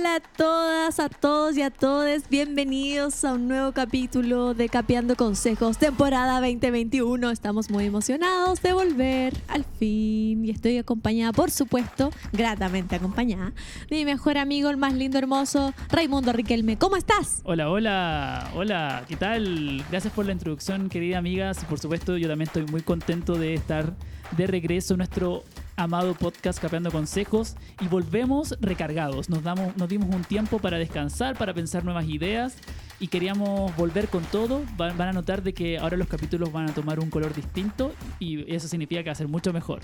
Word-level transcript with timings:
Hola 0.00 0.14
a 0.14 0.20
todas, 0.20 0.98
a 0.98 1.10
todos 1.10 1.58
y 1.58 1.62
a 1.62 1.68
todes. 1.68 2.26
Bienvenidos 2.30 3.22
a 3.22 3.34
un 3.34 3.48
nuevo 3.48 3.72
capítulo 3.72 4.54
de 4.54 4.70
Capeando 4.70 5.14
Consejos, 5.14 5.76
temporada 5.76 6.40
2021. 6.40 7.30
Estamos 7.30 7.68
muy 7.68 7.84
emocionados 7.84 8.62
de 8.62 8.72
volver 8.72 9.34
al 9.46 9.66
fin. 9.78 10.42
Y 10.42 10.50
estoy 10.50 10.78
acompañada, 10.78 11.34
por 11.34 11.50
supuesto, 11.50 12.08
gratamente 12.32 12.96
acompañada, 12.96 13.52
de 13.90 13.96
mi 13.96 14.06
mejor 14.06 14.38
amigo, 14.38 14.70
el 14.70 14.78
más 14.78 14.94
lindo, 14.94 15.18
hermoso, 15.18 15.74
Raimundo 15.90 16.32
Riquelme. 16.32 16.78
¿Cómo 16.78 16.96
estás? 16.96 17.42
Hola, 17.44 17.68
hola, 17.68 18.52
hola, 18.54 19.04
¿qué 19.06 19.16
tal? 19.16 19.84
Gracias 19.90 20.14
por 20.14 20.24
la 20.24 20.32
introducción, 20.32 20.88
querida 20.88 21.18
amigas. 21.18 21.62
Por 21.66 21.78
supuesto, 21.78 22.16
yo 22.16 22.26
también 22.26 22.46
estoy 22.48 22.64
muy 22.64 22.80
contento 22.80 23.34
de 23.34 23.52
estar 23.52 23.94
de 24.34 24.46
regreso 24.46 24.94
en 24.94 24.98
nuestro 24.98 25.44
amado 25.80 26.14
podcast 26.14 26.60
Capeando 26.60 26.90
Consejos 26.90 27.56
y 27.80 27.88
volvemos 27.88 28.54
recargados. 28.60 29.30
Nos, 29.30 29.42
damos, 29.42 29.74
nos 29.78 29.88
dimos 29.88 30.14
un 30.14 30.22
tiempo 30.24 30.58
para 30.58 30.76
descansar, 30.76 31.38
para 31.38 31.54
pensar 31.54 31.84
nuevas 31.84 32.06
ideas 32.06 32.56
y 32.98 33.08
queríamos 33.08 33.74
volver 33.76 34.08
con 34.08 34.22
todo. 34.24 34.62
Van, 34.76 35.00
a 35.00 35.12
notar 35.12 35.42
de 35.42 35.54
que 35.54 35.78
ahora 35.78 35.96
los 35.96 36.06
capítulos 36.06 36.52
van 36.52 36.68
a 36.68 36.74
tomar 36.74 37.00
un 37.00 37.08
color 37.08 37.34
distinto 37.34 37.92
y 38.18 38.54
eso 38.54 38.68
significa 38.68 39.02
que 39.02 39.08
va 39.08 39.12
a 39.12 39.16
ser 39.16 39.28
mucho 39.28 39.54
mejor. 39.54 39.80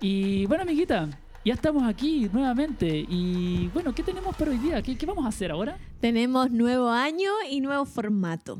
Y 0.00 0.44
bueno, 0.46 0.64
amiguita, 0.64 1.08
ya 1.46 1.54
estamos 1.54 1.84
aquí 1.84 2.28
nuevamente. 2.30 3.06
Y 3.08 3.68
bueno, 3.72 3.94
¿qué 3.94 4.02
tenemos 4.02 4.36
para 4.36 4.50
hoy 4.50 4.58
día? 4.58 4.82
¿Qué, 4.82 4.98
qué 4.98 5.06
vamos 5.06 5.24
a 5.24 5.28
hacer 5.28 5.50
ahora? 5.50 5.78
Tenemos 6.00 6.50
nuevo 6.50 6.90
año 6.90 7.30
y 7.50 7.62
nuevo 7.62 7.86
formato. 7.86 8.58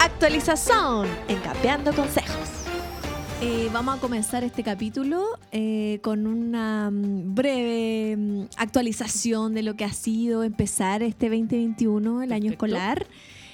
Actualización 0.00 1.06
en 1.28 1.38
Capeando 1.40 1.92
Consejos. 1.92 2.67
Eh, 3.40 3.68
vamos 3.72 3.96
a 3.96 4.00
comenzar 4.00 4.42
este 4.42 4.64
capítulo 4.64 5.24
eh, 5.52 6.00
con 6.02 6.26
una 6.26 6.90
mm, 6.90 7.34
breve 7.36 8.16
mm, 8.16 8.42
actualización 8.56 9.54
de 9.54 9.62
lo 9.62 9.74
que 9.76 9.84
ha 9.84 9.92
sido 9.92 10.42
empezar 10.42 11.04
este 11.04 11.26
2021, 11.28 12.22
el 12.22 12.32
año 12.32 12.42
Perfecto. 12.50 12.66
escolar. 12.66 13.06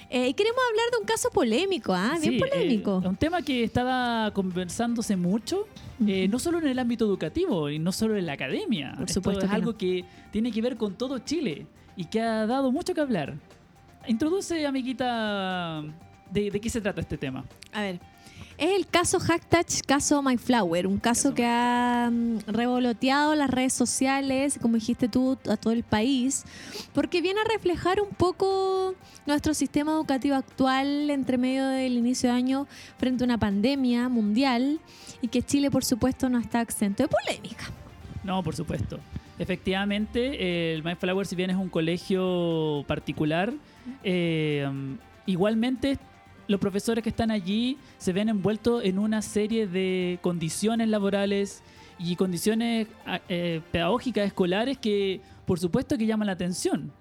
Eh, 0.09 0.29
y 0.29 0.33
queremos 0.33 0.59
hablar 0.71 0.85
de 0.91 0.97
un 1.01 1.05
caso 1.05 1.29
polémico, 1.29 1.93
¿ah? 1.93 2.15
Bien 2.19 2.33
Sí, 2.33 2.39
polémico. 2.39 3.01
eh, 3.03 3.07
un 3.09 3.15
tema 3.15 3.43
que 3.43 3.63
estaba 3.63 4.31
conversándose 4.33 5.15
mucho, 5.17 5.67
no 5.99 6.39
solo 6.39 6.57
en 6.59 6.67
el 6.67 6.79
ámbito 6.79 7.05
educativo 7.05 7.69
y 7.69 7.77
no 7.77 7.91
solo 7.91 8.17
en 8.17 8.25
la 8.25 8.33
academia. 8.33 8.93
Por 8.93 9.01
Esto 9.07 9.13
supuesto 9.15 9.45
es 9.45 9.49
que 9.49 9.55
algo 9.55 9.71
no. 9.73 9.77
que 9.77 10.03
tiene 10.31 10.51
que 10.51 10.61
ver 10.61 10.77
con 10.77 10.95
todo 10.95 11.19
Chile 11.19 11.67
y 11.95 12.05
que 12.05 12.21
ha 12.21 12.45
dado 12.47 12.71
mucho 12.71 12.93
que 12.95 13.01
hablar. 13.01 13.35
Introduce, 14.07 14.65
amiguita, 14.65 15.83
de, 16.31 16.49
de 16.51 16.59
qué 16.61 16.69
se 16.69 16.81
trata 16.81 17.01
este 17.01 17.17
tema. 17.17 17.43
A 17.73 17.81
ver. 17.81 17.99
Es 18.57 18.73
el 18.73 18.87
caso 18.87 19.19
hashtag 19.19 19.65
caso 19.85 20.21
MyFlower, 20.21 20.87
un 20.87 20.97
caso 20.97 21.33
que 21.33 21.45
ha 21.45 22.09
mm, 22.09 22.39
revoloteado 22.47 23.35
las 23.35 23.49
redes 23.49 23.73
sociales, 23.73 24.57
como 24.61 24.75
dijiste 24.75 25.09
tú, 25.09 25.37
a 25.49 25.57
todo 25.57 25.73
el 25.73 25.83
país, 25.83 26.45
porque 26.93 27.21
viene 27.21 27.41
a 27.41 27.53
reflejar 27.53 27.99
un 27.99 28.15
poco 28.15 28.95
nuestro 29.25 29.53
sistema 29.53 29.91
educativo 29.91 30.35
actual 30.35 31.09
entre 31.09 31.37
medio 31.37 31.67
del 31.67 31.93
inicio 31.93 32.29
de 32.29 32.35
año 32.35 32.67
frente 32.97 33.23
a 33.23 33.25
una 33.25 33.37
pandemia 33.37 34.07
mundial 34.07 34.79
y 35.21 35.27
que 35.27 35.43
Chile, 35.43 35.69
por 35.69 35.83
supuesto, 35.83 36.29
no 36.29 36.39
está 36.39 36.61
exento 36.61 37.03
de 37.03 37.09
polémica. 37.09 37.65
No, 38.23 38.41
por 38.41 38.55
supuesto. 38.55 38.99
Efectivamente, 39.37 40.73
el 40.73 40.81
My 40.81 40.95
Flower, 40.95 41.27
si 41.27 41.35
bien 41.35 41.49
es 41.49 41.57
un 41.57 41.67
colegio 41.67 42.85
particular, 42.87 43.53
eh, 44.01 44.65
um, 44.65 44.97
igualmente 45.25 45.99
los 46.47 46.59
profesores 46.59 47.03
que 47.03 47.09
están 47.09 47.31
allí 47.31 47.77
se 47.97 48.13
ven 48.13 48.29
envueltos 48.29 48.83
en 48.83 48.99
una 48.99 49.21
serie 49.21 49.67
de 49.67 50.19
condiciones 50.21 50.87
laborales 50.89 51.63
y 51.97 52.15
condiciones 52.15 52.87
a- 53.05 53.21
eh, 53.29 53.61
pedagógicas 53.71 54.27
escolares 54.27 54.77
que, 54.77 55.21
por 55.45 55.59
supuesto, 55.59 55.97
que 55.97 56.05
llaman 56.05 56.27
la 56.27 56.33
atención. 56.33 56.91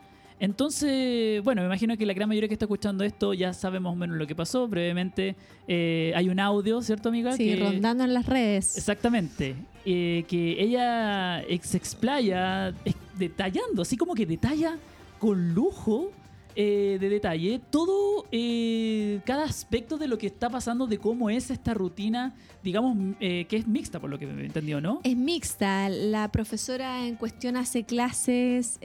Entonces, 0.40 1.42
bueno, 1.42 1.62
me 1.62 1.66
imagino 1.66 1.96
que 1.96 2.04
la 2.06 2.12
gran 2.12 2.28
mayoría 2.28 2.48
que 2.48 2.54
está 2.54 2.66
escuchando 2.66 3.02
esto 3.04 3.34
ya 3.34 3.52
sabe 3.52 3.80
más 3.80 3.92
o 3.92 3.96
menos 3.96 4.16
lo 4.16 4.26
que 4.26 4.34
pasó. 4.34 4.68
Brevemente, 4.68 5.36
eh, 5.66 6.12
hay 6.14 6.28
un 6.28 6.38
audio, 6.38 6.83
¿cierto, 6.83 7.08
amiga? 7.08 7.33
Sí, 7.36 7.44
Que- 7.54 7.56
rondando 7.56 8.04
en 8.04 8.14
las 8.14 8.27
redes. 8.27 8.77
Exactamente. 8.77 9.54
Eh, 9.86 10.24
que 10.28 10.60
ella 10.62 11.42
se 11.62 11.77
explaya 11.77 12.68
ex- 12.84 12.96
detallando, 13.18 13.83
así 13.83 13.96
como 13.96 14.14
que 14.14 14.27
detalla 14.27 14.77
con 15.18 15.54
lujo 15.54 16.10
eh, 16.56 16.98
de 17.00 17.08
detalle 17.08 17.60
todo, 17.70 18.26
eh, 18.30 19.20
cada 19.24 19.44
aspecto 19.44 19.98
de 19.98 20.08
lo 20.08 20.18
que 20.18 20.26
está 20.26 20.50
pasando, 20.50 20.86
de 20.86 20.98
cómo 20.98 21.30
es 21.30 21.50
esta 21.50 21.74
rutina, 21.74 22.34
digamos, 22.62 22.96
eh, 23.20 23.46
que 23.48 23.56
es 23.56 23.66
mixta, 23.66 24.00
por 24.00 24.10
lo 24.10 24.18
que 24.18 24.26
me 24.26 24.44
entendió, 24.44 24.80
¿no? 24.80 25.00
Es 25.04 25.16
mixta. 25.16 25.88
La 25.88 26.30
profesora 26.30 27.06
en 27.06 27.16
cuestión 27.16 27.56
hace 27.56 27.84
clases 27.84 28.78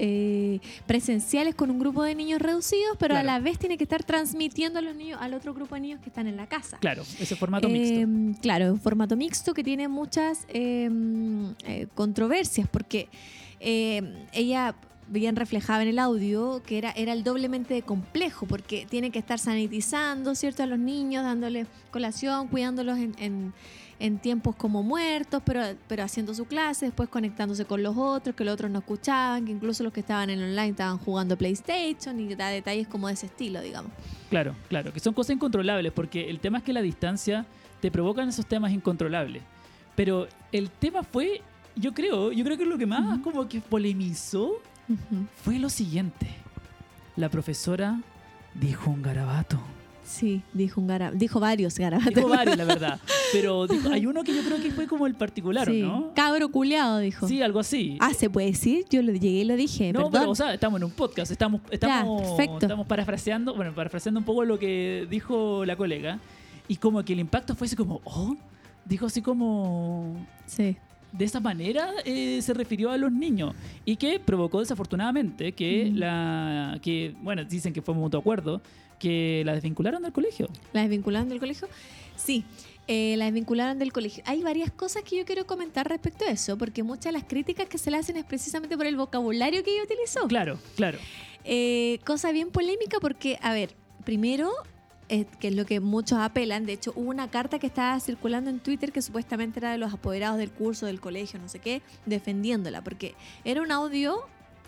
presenciales 0.85 1.56
con 1.56 1.69
un 1.69 1.80
grupo 1.80 2.03
de 2.03 2.16
niños 2.16 2.41
reducidos, 2.41 2.97
pero 2.97 3.16
a 3.16 3.24
la 3.24 3.40
vez 3.40 3.59
tiene 3.59 3.78
que 3.78 3.84
estar 3.84 4.03
transmitiendo 4.03 4.80
a 4.80 4.81
los 4.81 4.96
niños 4.96 5.19
al 5.22 5.34
otro 5.34 5.53
grupo 5.53 5.75
de 5.75 5.81
niños 5.81 6.00
que 6.01 6.09
están 6.09 6.28
en 6.28 6.38
la 6.38 6.47
casa. 6.47 6.78
Claro, 6.80 7.03
ese 7.19 7.36
formato 7.36 7.68
Eh, 7.68 8.06
mixto. 8.06 8.41
Claro, 8.41 8.74
un 8.74 8.80
formato 8.80 9.16
mixto 9.16 9.53
que 9.53 9.63
tiene 9.63 9.88
muchas 9.88 10.46
eh, 10.50 11.88
controversias, 11.96 12.68
porque 12.68 13.09
eh, 13.59 14.25
ella 14.34 14.75
bien 15.09 15.36
reflejaba 15.36 15.81
en 15.84 15.90
el 15.90 16.00
audio 16.00 16.62
que 16.66 16.78
era, 16.78 16.92
era 16.92 17.14
el 17.14 17.24
doblemente 17.24 17.81
complejo, 17.81 18.46
porque 18.46 18.86
tiene 18.90 19.12
que 19.12 19.20
estar 19.20 19.40
sanitizando, 19.40 20.36
¿cierto?, 20.36 20.64
a 20.64 20.66
los 20.66 20.80
niños, 20.80 21.24
dándole 21.24 21.66
colación, 21.92 22.47
cuidándolos 22.47 22.97
en, 22.97 23.16
en- 23.18 23.53
en 24.02 24.18
tiempos 24.18 24.56
como 24.56 24.81
muertos, 24.81 25.42
pero, 25.44 25.62
pero 25.90 26.03
haciendo 26.03 26.34
su 26.34 26.46
clase, 26.46 26.86
después 26.86 27.09
conectándose 27.09 27.66
con 27.66 27.84
los 27.84 27.98
otros, 27.98 28.34
que 28.34 28.46
los 28.46 28.53
otros 28.53 28.72
no 28.72 28.80
escuchaban, 28.80 29.44
que 29.44 29.52
incluso 29.52 29.84
los 29.84 29.92
que 29.92 30.00
estaban 30.00 30.30
en 30.30 30.42
online 30.42 30.69
estaban 30.69 30.98
jugando 31.00 31.38
PlayStation 31.38 32.18
y 32.18 32.34
da 32.34 32.48
detalles 32.48 32.88
como 32.88 33.08
de 33.08 33.16
ese 33.16 33.25
estilo, 33.25 33.59
digamos. 33.62 33.92
Claro, 34.30 34.56
claro, 34.69 34.94
que 34.94 35.02
son 35.02 35.14
cosas 35.14 35.36
incontrolables, 35.36 35.92
porque 35.92 36.30
el 36.30 36.40
tema 36.40 36.59
es 36.59 36.64
que 36.64 36.72
la 36.72 36.81
distancia 36.81 37.46
te 37.81 37.92
provocan 37.92 38.30
esos 38.30 38.46
temas 38.46 38.72
incontrolables. 38.72 39.44
Pero 39.98 40.30
el 40.53 40.69
tema 40.69 41.03
fue, 41.03 41.42
yo 41.75 41.94
creo, 41.94 42.31
yo 42.31 42.46
creo 42.46 42.58
que 42.58 42.66
lo 42.66 42.78
que 42.78 42.86
más 42.86 43.19
como 43.19 43.50
que 43.50 43.59
polemizó 43.59 44.53
Fue 45.44 45.60
lo 45.60 45.70
siguiente. 45.70 46.28
La 47.16 47.30
profesora 47.30 48.00
dijo 48.56 48.90
un 48.90 49.02
garabato. 49.02 49.60
Sí, 50.04 50.42
dijo 50.54 50.82
un 50.82 50.88
gara- 50.88 51.12
dijo 51.12 51.40
varios 51.40 51.78
garabatos. 51.78 52.16
Dijo 52.16 52.28
varios, 52.30 52.58
la 52.58 52.66
verdad. 52.66 53.00
Pero 53.32 53.68
dijo- 53.68 53.90
hay 53.90 54.08
uno 54.08 54.24
que 54.24 54.34
yo 54.36 54.42
creo 54.44 54.60
que 54.60 54.72
fue 54.72 54.88
como 54.88 55.06
el 55.06 55.14
particular, 55.14 55.68
Sí. 55.68 55.84
¿no? 55.84 56.12
Cabro 56.16 56.50
culeado, 56.50 56.98
dijo. 56.98 57.28
Sí, 57.28 57.44
algo 57.44 57.60
así. 57.60 57.96
Ah, 58.00 58.12
¿se 58.16 58.28
puede 58.28 58.48
decir? 58.48 58.86
Yo 58.90 59.04
lo 59.04 59.12
llegué 59.12 59.42
y 59.42 59.44
lo 59.44 59.56
dije, 59.56 59.94
no, 59.94 60.00
perdón. 60.06 60.12
pero 60.14 60.32
o 60.32 60.36
sea, 60.36 60.52
estamos 60.56 60.80
en 60.80 60.86
un 60.86 60.92
podcast, 60.92 61.32
estamos, 61.32 61.62
estamos, 61.70 62.22
perfecto. 62.24 62.58
estamos 62.66 62.88
parafraseando, 62.88 63.54
bueno, 63.56 63.72
parafraseando 63.76 64.20
un 64.20 64.26
poco 64.26 64.44
lo 64.46 64.58
que 64.58 65.06
dijo 65.12 65.64
la 65.66 65.76
colega. 65.76 66.18
Y 66.68 66.78
como 66.78 67.04
que 67.04 67.14
el 67.14 67.20
impacto 67.20 67.56
fue 67.56 67.68
así 67.68 67.76
como, 67.76 68.02
oh, 68.06 68.36
dijo 68.86 69.06
así 69.06 69.22
como, 69.22 70.16
Sí. 70.48 70.76
De 71.12 71.25
esa 71.25 71.40
manera 71.40 71.92
eh, 72.06 72.42
se 72.42 72.53
refirió 72.53 72.92
a 72.92 72.97
los 72.97 73.12
niños 73.12 73.56
y 73.86 73.96
que 73.96 74.20
provocó 74.20 74.59
desafortunadamente 74.59 75.53
que 75.53 75.92
la 75.94 76.80
que 76.81 77.16
bueno 77.22 77.44
dicen 77.46 77.74
que 77.74 77.81
fue 77.81 77.94
un 77.94 78.02
mutuo 78.02 78.20
acuerdo 78.20 78.62
que 79.00 79.44
la 79.46 79.53
desvincularon 79.53 80.02
del 80.03 80.12
colegio 80.12 80.48
¿La 80.74 80.81
desvincularon 80.81 81.30
del 81.30 81.40
colegio? 81.40 81.68
Sí, 82.16 82.44
eh, 82.88 83.16
la 83.18 83.25
desvincularon 83.25 83.80
del 83.80 83.94
colegio. 83.94 84.24
Hay 84.25 84.42
varias 84.44 84.72
cosas 84.72 85.03
que 85.03 85.16
yo 85.16 85.24
quiero 85.25 85.46
comentar 85.46 85.88
respecto 85.88 86.25
a 86.25 86.30
eso, 86.31 86.58
porque 86.58 86.84
muchas 86.84 87.06
de 87.06 87.12
las 87.14 87.24
críticas 87.24 87.69
que 87.69 87.78
se 87.78 87.92
le 87.92 87.98
hacen 87.98 88.18
es 88.18 88.25
precisamente 88.25 88.75
por 88.75 88.86
el 88.88 88.98
vocabulario 88.98 89.64
que 89.64 89.74
ella 89.74 89.84
utilizó. 89.84 90.28
claro 90.28 90.59
claro 90.75 90.98
Eh, 91.46 92.00
cosa 92.06 92.31
bien 92.31 92.50
polémica 92.52 92.98
porque, 93.00 93.40
a 93.42 93.53
ver, 93.53 93.74
primero, 94.03 94.52
eh, 95.09 95.25
que 95.40 95.47
es 95.50 95.56
lo 95.56 95.66
que 95.66 95.80
muchos 95.80 96.20
apelan, 96.20 96.66
de 96.66 96.74
hecho 96.74 96.94
hubo 96.96 97.09
una 97.09 97.30
carta 97.30 97.59
que 97.59 97.68
estaba 97.68 98.00
circulando 98.00 98.50
en 98.50 98.59
Twitter 98.59 98.92
que 98.92 99.02
supuestamente 99.02 99.59
era 99.59 99.72
de 99.72 99.78
los 99.78 99.92
apoderados 99.94 100.38
del 100.38 100.52
curso, 100.52 100.86
del 100.86 101.00
colegio, 101.02 101.40
no 101.40 101.50
sé 101.50 101.59
qué, 101.59 101.81
defendiéndola, 102.06 102.84
porque 102.84 103.16
era 103.44 103.62
un 103.62 103.72
audio 103.72 104.19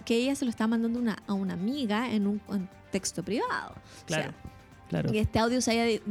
que 0.05 0.15
ella 0.15 0.33
se 0.35 0.45
lo 0.45 0.49
estaba 0.51 0.69
mandando 0.69 0.99
una- 0.99 1.21
a 1.27 1.33
una 1.33 1.53
amiga 1.53 2.11
en 2.11 2.25
un 2.27 2.39
contexto 2.39 3.23
privado. 3.23 3.75
O 4.05 4.07
sea, 4.23 4.33
claro 4.91 5.11
que 5.11 5.19
este 5.19 5.39
audio 5.39 5.59
se 5.61 5.71
haya 5.71 5.83
de- 5.85 6.01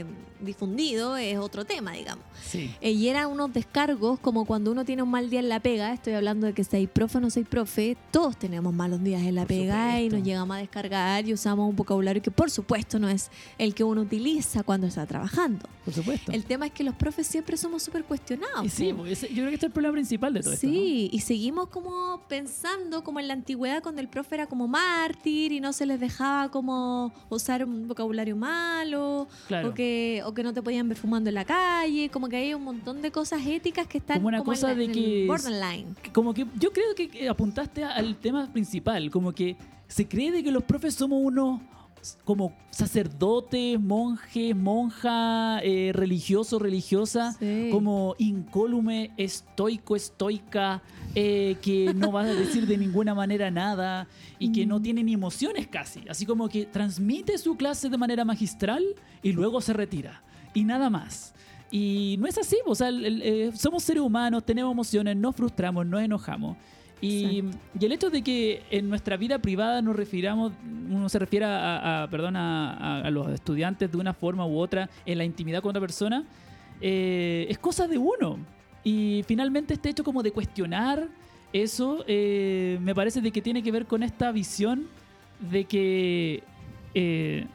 eh, 0.00 0.04
difundido 0.40 1.18
es 1.18 1.38
otro 1.38 1.66
tema, 1.66 1.92
digamos. 1.92 2.24
sí 2.42 2.70
Eh, 2.80 2.92
y 2.92 3.08
eran 3.08 3.26
unos 3.30 3.52
descargos 3.52 4.18
como 4.20 4.46
cuando 4.46 4.72
uno 4.72 4.86
tiene 4.86 5.02
un 5.02 5.10
mal 5.10 5.28
día 5.28 5.40
en 5.40 5.50
la 5.50 5.60
pega. 5.60 5.92
Estoy 5.92 6.14
hablando 6.14 6.46
de 6.46 6.54
que 6.54 6.64
seis 6.64 6.88
profe 6.90 7.18
o 7.18 7.20
no 7.20 7.28
seis 7.28 7.46
profe, 7.46 7.96
todos 8.10 8.38
tenemos 8.38 8.72
malos 8.72 9.02
días 9.04 9.20
en 9.22 9.34
la 9.34 9.42
Por 9.42 9.48
pega 9.48 10.00
y 10.00 10.08
nos 10.08 10.22
llegamos 10.22 10.56
a 10.56 10.60
descargar 10.60 11.28
y 11.28 11.34
usamos 11.34 11.68
un 11.68 11.76
vocabulario 11.76 12.22
que, 12.22 12.30
por 12.30 12.50
supuesto, 12.50 12.98
no 12.98 13.08
es 13.10 13.30
el 13.58 13.74
que 13.74 13.84
uno 13.84 14.00
utiliza 14.00 14.62
cuando 14.62 14.86
está 14.86 15.04
trabajando. 15.06 15.68
por 15.84 15.92
supuesto 15.92 16.32
El 16.32 16.44
tema 16.44 16.66
es 16.66 16.72
que 16.72 16.84
los 16.84 16.94
profes 16.94 17.26
siempre 17.26 17.58
somos 17.58 17.82
súper 17.82 18.04
cuestionados. 18.04 18.64
y 18.64 18.70
sí 18.70 18.94
ese- 19.08 19.28
yo 19.28 19.34
creo 19.34 19.48
que 19.48 19.54
este 19.54 19.66
es 19.66 19.70
el 19.70 19.72
problema 19.72 19.92
principal 19.92 20.32
de 20.32 20.40
todo 20.40 20.54
esto 20.54 20.66
¿no? 20.66 20.72
Sí, 20.72 21.10
y 21.12 21.20
seguimos 21.20 21.68
como 21.68 22.22
pensando 22.28 23.04
como 23.04 23.20
en 23.20 23.28
la 23.28 23.34
antigüedad 23.34 23.82
cuando 23.82 24.00
el 24.00 24.08
profe 24.08 24.36
era 24.36 24.46
como 24.46 24.66
mártir 24.68 25.52
y 25.52 25.60
no 25.60 25.72
se 25.74 25.84
les 25.84 26.00
dejaba 26.00 26.50
como 26.50 27.12
usar 27.28 27.64
un 27.64 27.86
vocabulario 27.88 28.29
comentario 28.34 28.36
malo, 28.36 29.28
Claro. 29.48 29.68
o, 29.68 29.74
que, 29.74 30.22
o 30.24 30.32
que 30.34 30.42
no 30.42 30.52
te 30.52 30.62
podían 30.62 30.88
ver 30.88 30.96
fumando 30.98 31.28
en 31.28 31.34
la 31.34 31.44
calle, 31.44 32.08
como 32.10 32.28
que 32.28 32.36
hay 32.36 32.54
un 32.54 32.64
montón 32.64 33.02
de 33.02 33.10
cosas 33.10 33.44
éticas 33.46 33.86
que 33.86 33.98
están 33.98 34.16
Como 34.18 34.28
una 34.28 34.42
cosa 34.42 34.74
de 34.74 34.84
en 34.84 34.92
que 34.92 35.26
borderline. 35.26 35.96
como 36.12 36.34
que 36.34 36.46
yo 36.58 36.72
creo 36.72 36.94
que 36.94 37.28
apuntaste 37.28 37.84
al 37.84 38.16
tema 38.16 38.50
principal, 38.52 39.10
como 39.10 39.32
que 39.32 39.56
se 39.88 40.06
cree 40.06 40.30
de 40.30 40.42
que 40.42 40.50
los 40.52 40.62
profes 40.62 40.94
somos 40.94 41.18
unos 41.22 41.60
como 42.24 42.54
sacerdotes, 42.70 43.78
monjes, 43.80 44.54
monja, 44.56 45.60
eh, 45.62 45.92
religioso, 45.94 46.58
religiosa, 46.58 47.32
Sí. 47.38 47.68
como 47.70 48.14
incólume, 48.18 49.12
estoico, 49.16 49.96
estoica, 49.96 50.82
eh, 51.14 51.56
que 51.62 51.92
no 51.94 52.12
va 52.12 52.22
a 52.22 52.26
decir 52.26 52.66
de 52.66 52.76
ninguna 52.78 53.14
manera 53.14 53.50
nada 53.50 54.06
y 54.38 54.52
que 54.52 54.64
Mm. 54.64 54.68
no 54.68 54.80
tiene 54.82 55.02
ni 55.02 55.14
emociones 55.14 55.66
casi. 55.68 56.00
Así 56.08 56.26
como 56.26 56.48
que 56.48 56.66
transmite 56.66 57.36
su 57.38 57.56
clase 57.56 57.88
de 57.88 57.98
manera 57.98 58.24
magistral 58.24 58.84
y 59.22 59.32
luego 59.32 59.60
se 59.60 59.72
retira. 59.72 60.22
Y 60.54 60.64
nada 60.64 60.90
más. 60.90 61.34
Y 61.70 62.16
no 62.18 62.26
es 62.26 62.36
así, 62.38 62.56
o 62.66 62.74
sea, 62.74 62.88
el- 62.88 63.04
el- 63.06 63.22
eh, 63.22 63.52
somos 63.54 63.84
seres 63.84 64.02
humanos, 64.02 64.44
tenemos 64.44 64.72
emociones, 64.72 65.16
nos 65.16 65.36
frustramos, 65.36 65.86
nos 65.86 66.02
enojamos. 66.02 66.56
Y, 67.00 67.42
y 67.80 67.84
el 67.86 67.92
hecho 67.92 68.10
de 68.10 68.22
que 68.22 68.62
en 68.70 68.88
nuestra 68.88 69.16
vida 69.16 69.38
privada 69.38 69.80
nos 69.80 69.96
refiramos, 69.96 70.52
uno 70.90 71.08
se 71.08 71.18
refiere 71.18 71.46
a, 71.46 72.02
a- 72.02 72.10
perdón, 72.10 72.36
a, 72.36 72.72
a- 72.72 73.00
a 73.06 73.10
los 73.10 73.28
estudiantes 73.30 73.90
de 73.90 73.96
una 73.96 74.12
forma 74.12 74.46
u 74.46 74.58
otra 74.58 74.90
en 75.06 75.16
la 75.18 75.24
intimidad 75.24 75.62
con 75.62 75.70
otra 75.70 75.80
persona, 75.80 76.24
eh, 76.80 77.46
es 77.48 77.58
cosa 77.58 77.86
de 77.88 77.96
uno. 77.98 78.38
Y 78.84 79.24
finalmente 79.26 79.74
este 79.74 79.90
hecho 79.90 80.04
como 80.04 80.22
de 80.22 80.30
cuestionar 80.32 81.08
eso, 81.52 82.04
eh, 82.06 82.78
me 82.80 82.94
parece 82.94 83.20
de 83.20 83.30
que 83.30 83.42
tiene 83.42 83.62
que 83.62 83.72
ver 83.72 83.86
con 83.86 84.02
esta 84.02 84.30
visión 84.32 84.86
de 85.50 85.64
que, 85.64 86.42
eh, 86.94 87.46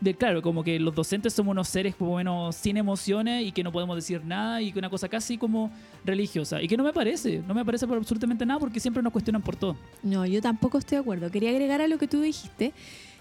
de 0.00 0.14
claro, 0.14 0.42
como 0.42 0.62
que 0.62 0.78
los 0.78 0.94
docentes 0.94 1.32
somos 1.32 1.52
unos 1.52 1.68
seres 1.68 1.94
como 1.94 2.16
menos 2.16 2.54
sin 2.54 2.76
emociones 2.76 3.44
y 3.46 3.52
que 3.52 3.62
no 3.62 3.72
podemos 3.72 3.96
decir 3.96 4.24
nada 4.24 4.60
y 4.60 4.72
que 4.72 4.78
una 4.78 4.90
cosa 4.90 5.08
casi 5.08 5.38
como 5.38 5.70
religiosa. 6.04 6.62
Y 6.62 6.68
que 6.68 6.76
no 6.76 6.84
me 6.84 6.92
parece, 6.92 7.42
no 7.46 7.54
me 7.54 7.64
parece 7.64 7.86
por 7.86 7.96
absolutamente 7.96 8.44
nada 8.44 8.60
porque 8.60 8.80
siempre 8.80 9.02
nos 9.02 9.12
cuestionan 9.12 9.42
por 9.42 9.56
todo. 9.56 9.76
No, 10.02 10.26
yo 10.26 10.40
tampoco 10.42 10.78
estoy 10.78 10.96
de 10.96 11.00
acuerdo. 11.02 11.30
Quería 11.30 11.50
agregar 11.50 11.80
a 11.80 11.88
lo 11.88 11.98
que 11.98 12.08
tú 12.08 12.20
dijiste, 12.20 12.72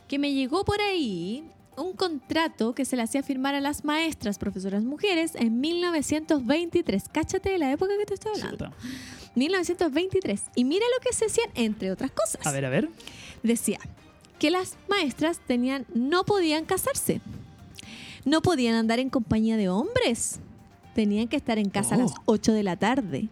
que 0.07 0.19
me 0.19 0.33
llegó 0.33 0.65
por 0.65 0.81
ahí 0.81 1.43
un 1.77 1.93
contrato 1.93 2.73
que 2.73 2.85
se 2.85 2.95
le 2.95 3.03
hacía 3.03 3.23
firmar 3.23 3.55
a 3.55 3.61
las 3.61 3.83
maestras, 3.83 4.37
profesoras 4.37 4.83
mujeres, 4.83 5.35
en 5.35 5.59
1923. 5.59 7.03
Cáchate 7.11 7.51
de 7.51 7.57
la 7.57 7.71
época 7.71 7.93
que 7.97 8.05
te 8.05 8.13
estoy 8.13 8.33
hablando. 8.35 8.65
Chuta. 8.65 8.73
1923. 9.35 10.43
Y 10.55 10.63
mira 10.63 10.85
lo 10.97 11.03
que 11.03 11.13
se 11.13 11.25
decían, 11.25 11.49
entre 11.55 11.91
otras 11.91 12.11
cosas. 12.11 12.45
A 12.45 12.51
ver, 12.51 12.65
a 12.65 12.69
ver. 12.69 12.89
Decía 13.43 13.79
que 14.39 14.49
las 14.49 14.77
maestras 14.89 15.39
tenían, 15.39 15.85
no 15.93 16.23
podían 16.23 16.65
casarse, 16.65 17.21
no 18.25 18.41
podían 18.41 18.75
andar 18.75 18.99
en 18.99 19.09
compañía 19.09 19.57
de 19.57 19.69
hombres, 19.69 20.39
tenían 20.93 21.27
que 21.27 21.37
estar 21.37 21.57
en 21.57 21.69
casa 21.69 21.95
a 21.95 21.97
las 21.99 22.11
Oh. 22.11 22.23
8 22.25 22.53
de 22.53 22.63
la 22.63 22.75
tarde, 22.75 23.29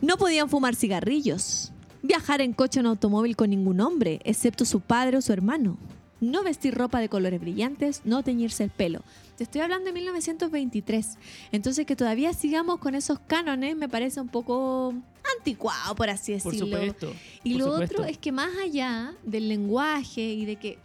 no 0.00 0.16
podían 0.16 0.48
fumar 0.48 0.74
cigarrillos, 0.74 1.72
viajar 2.02 2.40
en 2.40 2.52
coche 2.52 2.80
o 2.80 2.82
en 2.82 2.86
automóvil 2.86 3.36
con 3.36 3.50
ningún 3.50 3.80
hombre, 3.80 4.20
excepto 4.24 4.64
su 4.64 4.80
padre 4.80 5.16
o 5.18 5.22
su 5.22 5.32
hermano, 5.32 5.78
no 6.20 6.44
vestir 6.44 6.74
ropa 6.74 7.00
de 7.00 7.08
colores 7.08 7.40
brillantes, 7.40 8.02
no 8.04 8.22
teñirse 8.22 8.64
el 8.64 8.70
pelo. 8.70 9.02
Te 9.36 9.44
estoy 9.44 9.60
hablando 9.60 9.86
de 9.86 9.92
1923. 9.92 11.18
Entonces 11.50 11.84
que 11.84 11.96
todavía 11.96 12.32
sigamos 12.32 12.78
con 12.78 12.94
esos 12.94 13.18
cánones 13.26 13.76
me 13.76 13.88
parece 13.88 14.20
un 14.20 14.28
poco 14.28 14.94
anticuado, 15.38 15.94
por 15.94 16.08
así 16.10 16.32
Por 16.38 16.52
decirlo. 16.52 16.76
supuesto. 16.76 17.12
Y 17.44 17.52
por 17.54 17.58
lo 17.60 17.72
supuesto. 17.72 17.94
otro 17.96 18.04
es 18.10 18.18
que 18.18 18.32
más 18.32 18.50
allá 18.62 19.14
del 19.24 19.48
lenguaje 19.48 20.20
y 20.22 20.44
de 20.44 20.56
que 20.56 20.78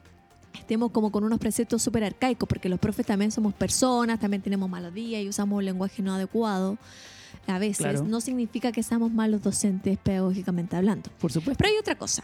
estemos 0.53 0.91
como 0.91 1.11
con 1.11 1.23
unos 1.23 1.39
preceptos 1.39 1.81
súper 1.81 2.03
arcaicos, 2.03 2.47
porque 2.49 2.67
los 2.69 2.79
profes 2.79 3.05
también 3.05 3.31
somos 3.31 3.53
personas, 3.53 4.19
también 4.19 4.41
tenemos 4.41 4.69
malos 4.69 4.93
días 4.93 5.21
y 5.23 5.29
usamos 5.29 5.57
un 5.57 5.65
lenguaje 5.65 6.01
no 6.01 6.13
adecuado, 6.13 6.77
a 7.45 7.59
veces 7.59 7.77
Claro. 7.77 8.03
no 8.03 8.19
significa 8.21 8.71
que 8.71 8.83
seamos 8.83 9.11
malos 9.11 9.41
docentes 9.43 9.97
pedagógicamente 9.97 10.75
hablando. 10.75 11.09
Por 11.19 11.31
supuesto. 11.31 11.57
Pero 11.63 11.73
hay 11.73 11.79
otra 11.79 11.95
cosa. 11.97 12.23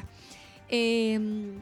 Eh, 0.69 1.53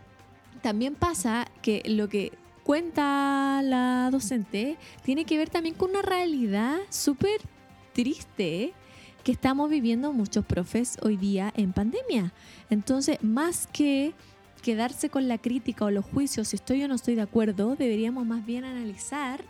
también 0.61 0.95
pasa 0.95 1.47
que 1.61 1.83
lo 1.85 2.07
que 2.07 2.31
cuenta 2.63 3.61
la 3.63 4.09
docente 4.11 4.77
tiene 5.03 5.25
que 5.25 5.37
ver 5.37 5.49
también 5.49 5.75
con 5.75 5.89
una 5.91 6.01
realidad 6.01 6.77
súper 6.89 7.41
triste 7.93 8.73
que 9.23 9.31
estamos 9.31 9.69
viviendo 9.69 10.13
muchos 10.13 10.45
profes 10.45 10.97
hoy 11.01 11.17
día 11.17 11.53
en 11.55 11.73
pandemia. 11.73 12.33
Entonces, 12.69 13.17
más 13.21 13.67
que 13.67 14.13
quedarse 14.61 15.09
con 15.09 15.27
la 15.27 15.37
crítica 15.37 15.85
o 15.85 15.91
los 15.91 16.05
juicios, 16.05 16.49
si 16.49 16.55
estoy 16.55 16.83
o 16.83 16.87
no 16.87 16.95
estoy 16.95 17.15
de 17.15 17.21
acuerdo, 17.21 17.75
deberíamos 17.75 18.25
más 18.25 18.45
bien 18.45 18.63
analizar 18.63 19.43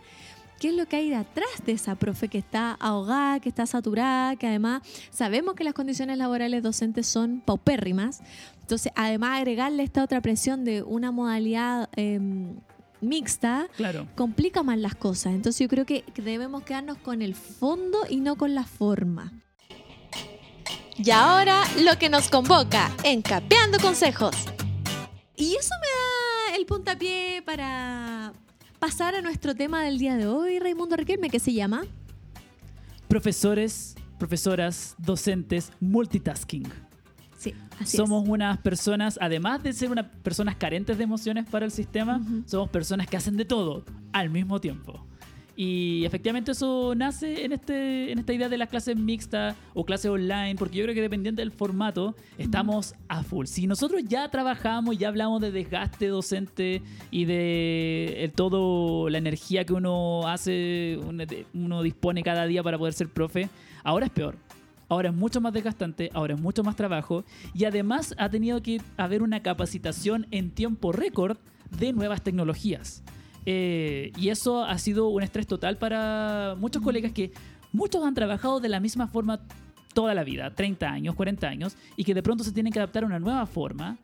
qué 0.59 0.69
es 0.69 0.75
lo 0.75 0.85
que 0.85 0.97
hay 0.97 1.09
detrás 1.09 1.49
de 1.65 1.71
esa 1.71 1.95
profe 1.95 2.27
que 2.27 2.37
está 2.37 2.73
ahogada, 2.79 3.39
que 3.39 3.49
está 3.49 3.65
saturada, 3.65 4.35
que 4.35 4.47
además 4.47 4.83
sabemos 5.09 5.55
que 5.55 5.63
las 5.63 5.73
condiciones 5.73 6.17
laborales 6.17 6.61
docentes 6.63 7.07
son 7.07 7.41
paupérrimas. 7.41 8.21
Entonces, 8.61 8.91
además 8.95 9.39
agregarle 9.39 9.83
esta 9.83 10.03
otra 10.03 10.21
presión 10.21 10.63
de 10.63 10.83
una 10.83 11.11
modalidad 11.11 11.89
em, 11.95 12.55
mixta, 13.01 13.67
Claro. 13.75 14.07
complica 14.15 14.61
más 14.63 14.77
las 14.77 14.95
cosas. 14.95 15.33
Entonces 15.33 15.59
yo 15.59 15.67
creo 15.67 15.85
que 15.85 16.03
debemos 16.23 16.63
quedarnos 16.63 16.97
con 16.99 17.21
el 17.23 17.33
fondo 17.35 17.97
y 18.09 18.19
no 18.19 18.35
con 18.35 18.53
la 18.53 18.63
forma. 18.63 19.33
Y 21.03 21.09
ahora 21.09 21.63
lo 21.83 21.97
que 21.97 22.09
nos 22.09 22.29
convoca 22.29 22.91
en 23.03 23.23
Capeando 23.23 23.79
Consejos. 23.79 24.35
Y 25.35 25.55
eso 25.55 25.73
me 25.81 26.51
da 26.51 26.57
el 26.57 26.67
puntapié 26.67 27.41
para 27.43 28.33
pasar 28.77 29.15
a 29.15 29.21
nuestro 29.23 29.55
tema 29.55 29.83
del 29.83 29.97
día 29.97 30.15
de 30.15 30.27
hoy, 30.27 30.59
Raimundo 30.59 30.95
Riquelme, 30.95 31.31
que 31.31 31.39
se 31.39 31.53
llama 31.53 31.85
Profesores, 33.07 33.95
profesoras, 34.19 34.93
docentes, 34.99 35.71
multitasking. 35.79 36.67
Sí, 37.35 37.55
así 37.79 37.97
somos 37.97 38.27
unas 38.27 38.59
personas, 38.59 39.17
además 39.19 39.63
de 39.63 39.73
ser 39.73 39.89
unas 39.89 40.05
personas 40.21 40.55
carentes 40.57 40.99
de 40.99 41.03
emociones 41.03 41.49
para 41.49 41.65
el 41.65 41.71
sistema, 41.71 42.21
somos 42.45 42.69
personas 42.69 43.07
que 43.07 43.17
hacen 43.17 43.37
de 43.37 43.45
todo 43.45 43.85
al 44.13 44.29
mismo 44.29 44.61
tiempo. 44.61 45.03
Y 45.55 46.05
efectivamente 46.05 46.51
eso 46.51 46.93
nace 46.95 47.43
en, 47.43 47.51
este, 47.51 48.11
en 48.11 48.19
esta 48.19 48.33
idea 48.33 48.49
de 48.49 48.57
las 48.57 48.69
clases 48.69 48.95
mixtas 48.95 49.55
o 49.73 49.85
clases 49.85 50.09
online, 50.09 50.55
porque 50.57 50.77
yo 50.77 50.83
creo 50.85 50.95
que 50.95 51.01
dependiente 51.01 51.41
del 51.41 51.51
formato, 51.51 52.15
estamos 52.37 52.95
a 53.09 53.23
full. 53.23 53.45
Si 53.45 53.67
nosotros 53.67 54.01
ya 54.07 54.29
trabajamos, 54.29 54.97
ya 54.97 55.09
hablamos 55.09 55.41
de 55.41 55.51
desgaste 55.51 56.07
docente 56.07 56.81
y 57.11 57.25
de 57.25 58.23
el 58.23 58.31
todo 58.31 59.09
la 59.09 59.17
energía 59.17 59.65
que 59.65 59.73
uno 59.73 60.27
hace, 60.27 60.99
uno, 61.05 61.23
uno 61.53 61.83
dispone 61.83 62.23
cada 62.23 62.45
día 62.45 62.63
para 62.63 62.77
poder 62.77 62.93
ser 62.93 63.09
profe, 63.09 63.49
ahora 63.83 64.05
es 64.05 64.11
peor. 64.11 64.37
Ahora 64.87 65.07
es 65.07 65.15
mucho 65.15 65.39
más 65.39 65.53
desgastante, 65.53 66.09
ahora 66.13 66.33
es 66.33 66.41
mucho 66.41 66.63
más 66.63 66.75
trabajo 66.75 67.23
y 67.53 67.63
además 67.63 68.13
ha 68.17 68.27
tenido 68.29 68.61
que 68.61 68.81
haber 68.97 69.21
una 69.21 69.41
capacitación 69.41 70.27
en 70.31 70.51
tiempo 70.51 70.91
récord 70.91 71.37
de 71.69 71.93
nuevas 71.93 72.21
tecnologías. 72.21 73.01
Eh, 73.45 74.11
y 74.17 74.29
eso 74.29 74.63
ha 74.63 74.77
sido 74.77 75.07
un 75.09 75.23
estrés 75.23 75.47
total 75.47 75.77
para 75.77 76.55
muchos 76.59 76.81
colegas 76.83 77.11
que 77.11 77.31
muchos 77.73 78.03
han 78.03 78.13
trabajado 78.13 78.59
de 78.59 78.69
la 78.69 78.79
misma 78.79 79.07
forma 79.07 79.39
toda 79.93 80.13
la 80.13 80.23
vida, 80.23 80.53
30 80.53 80.89
años, 80.89 81.15
40 81.15 81.47
años, 81.47 81.75
y 81.97 82.03
que 82.03 82.13
de 82.13 82.23
pronto 82.23 82.43
se 82.43 82.51
tienen 82.51 82.71
que 82.71 82.79
adaptar 82.79 83.03
a 83.03 83.07
una 83.07 83.19
nueva 83.19 83.45
forma. 83.45 83.97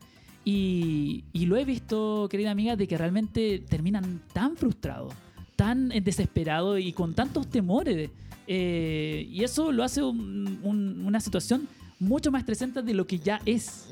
Y, 0.44 1.24
y 1.34 1.46
lo 1.46 1.58
he 1.58 1.66
visto, 1.66 2.28
querida 2.30 2.52
amiga, 2.52 2.76
de 2.76 2.88
que 2.88 2.98
realmente 2.98 3.60
terminan 3.60 4.22
tan 4.34 4.56
frustrados, 4.56 5.14
tan 5.56 5.92
eh, 5.92 6.00
desesperados 6.02 6.80
y 6.80 6.94
con 6.94 7.14
tantos 7.14 7.48
temores. 7.48 8.10
Eh, 8.48 9.28
y 9.30 9.44
eso 9.44 9.72
lo 9.74 9.84
hace 9.84 10.02
un- 10.02 10.60
un- 10.64 11.04
una 11.06 11.20
situación 11.20 11.68
mucho 12.00 12.32
más 12.32 12.42
estresante 12.42 12.82
de 12.82 12.94
lo 12.94 13.06
que 13.06 13.20
ya 13.20 13.42
es. 13.46 13.90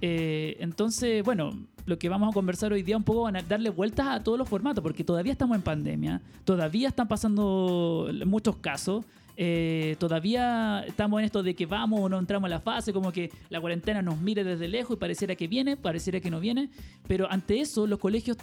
Eh, 0.00 0.56
entonces, 0.60 1.24
bueno, 1.24 1.58
lo 1.86 1.98
que 1.98 2.08
vamos 2.08 2.30
a 2.30 2.32
conversar 2.32 2.72
hoy 2.72 2.82
día 2.82 2.96
un 2.96 3.04
poco 3.04 3.22
van 3.22 3.36
a 3.36 3.42
darle 3.42 3.70
vueltas 3.70 4.06
a 4.06 4.22
todos 4.22 4.38
los 4.38 4.48
formatos, 4.48 4.82
porque 4.82 5.04
todavía 5.04 5.32
estamos 5.32 5.56
en 5.56 5.62
pandemia, 5.62 6.20
todavía 6.44 6.88
están 6.88 7.08
pasando 7.08 8.10
muchos 8.26 8.56
casos, 8.56 9.04
eh, 9.36 9.96
todavía 9.98 10.84
estamos 10.86 11.20
en 11.20 11.24
esto 11.24 11.42
de 11.42 11.54
que 11.54 11.66
vamos 11.66 12.00
o 12.00 12.08
no 12.08 12.18
entramos 12.18 12.48
en 12.48 12.50
la 12.50 12.60
fase, 12.60 12.92
como 12.92 13.10
que 13.12 13.30
la 13.48 13.60
cuarentena 13.60 14.02
nos 14.02 14.20
mire 14.20 14.44
desde 14.44 14.68
lejos 14.68 14.96
y 14.96 15.00
pareciera 15.00 15.34
que 15.34 15.48
viene, 15.48 15.76
pareciera 15.76 16.20
que 16.20 16.30
no 16.30 16.40
viene, 16.40 16.68
pero 17.08 17.30
ante 17.30 17.60
eso 17.60 17.86
los 17.86 17.98
colegios, 17.98 18.36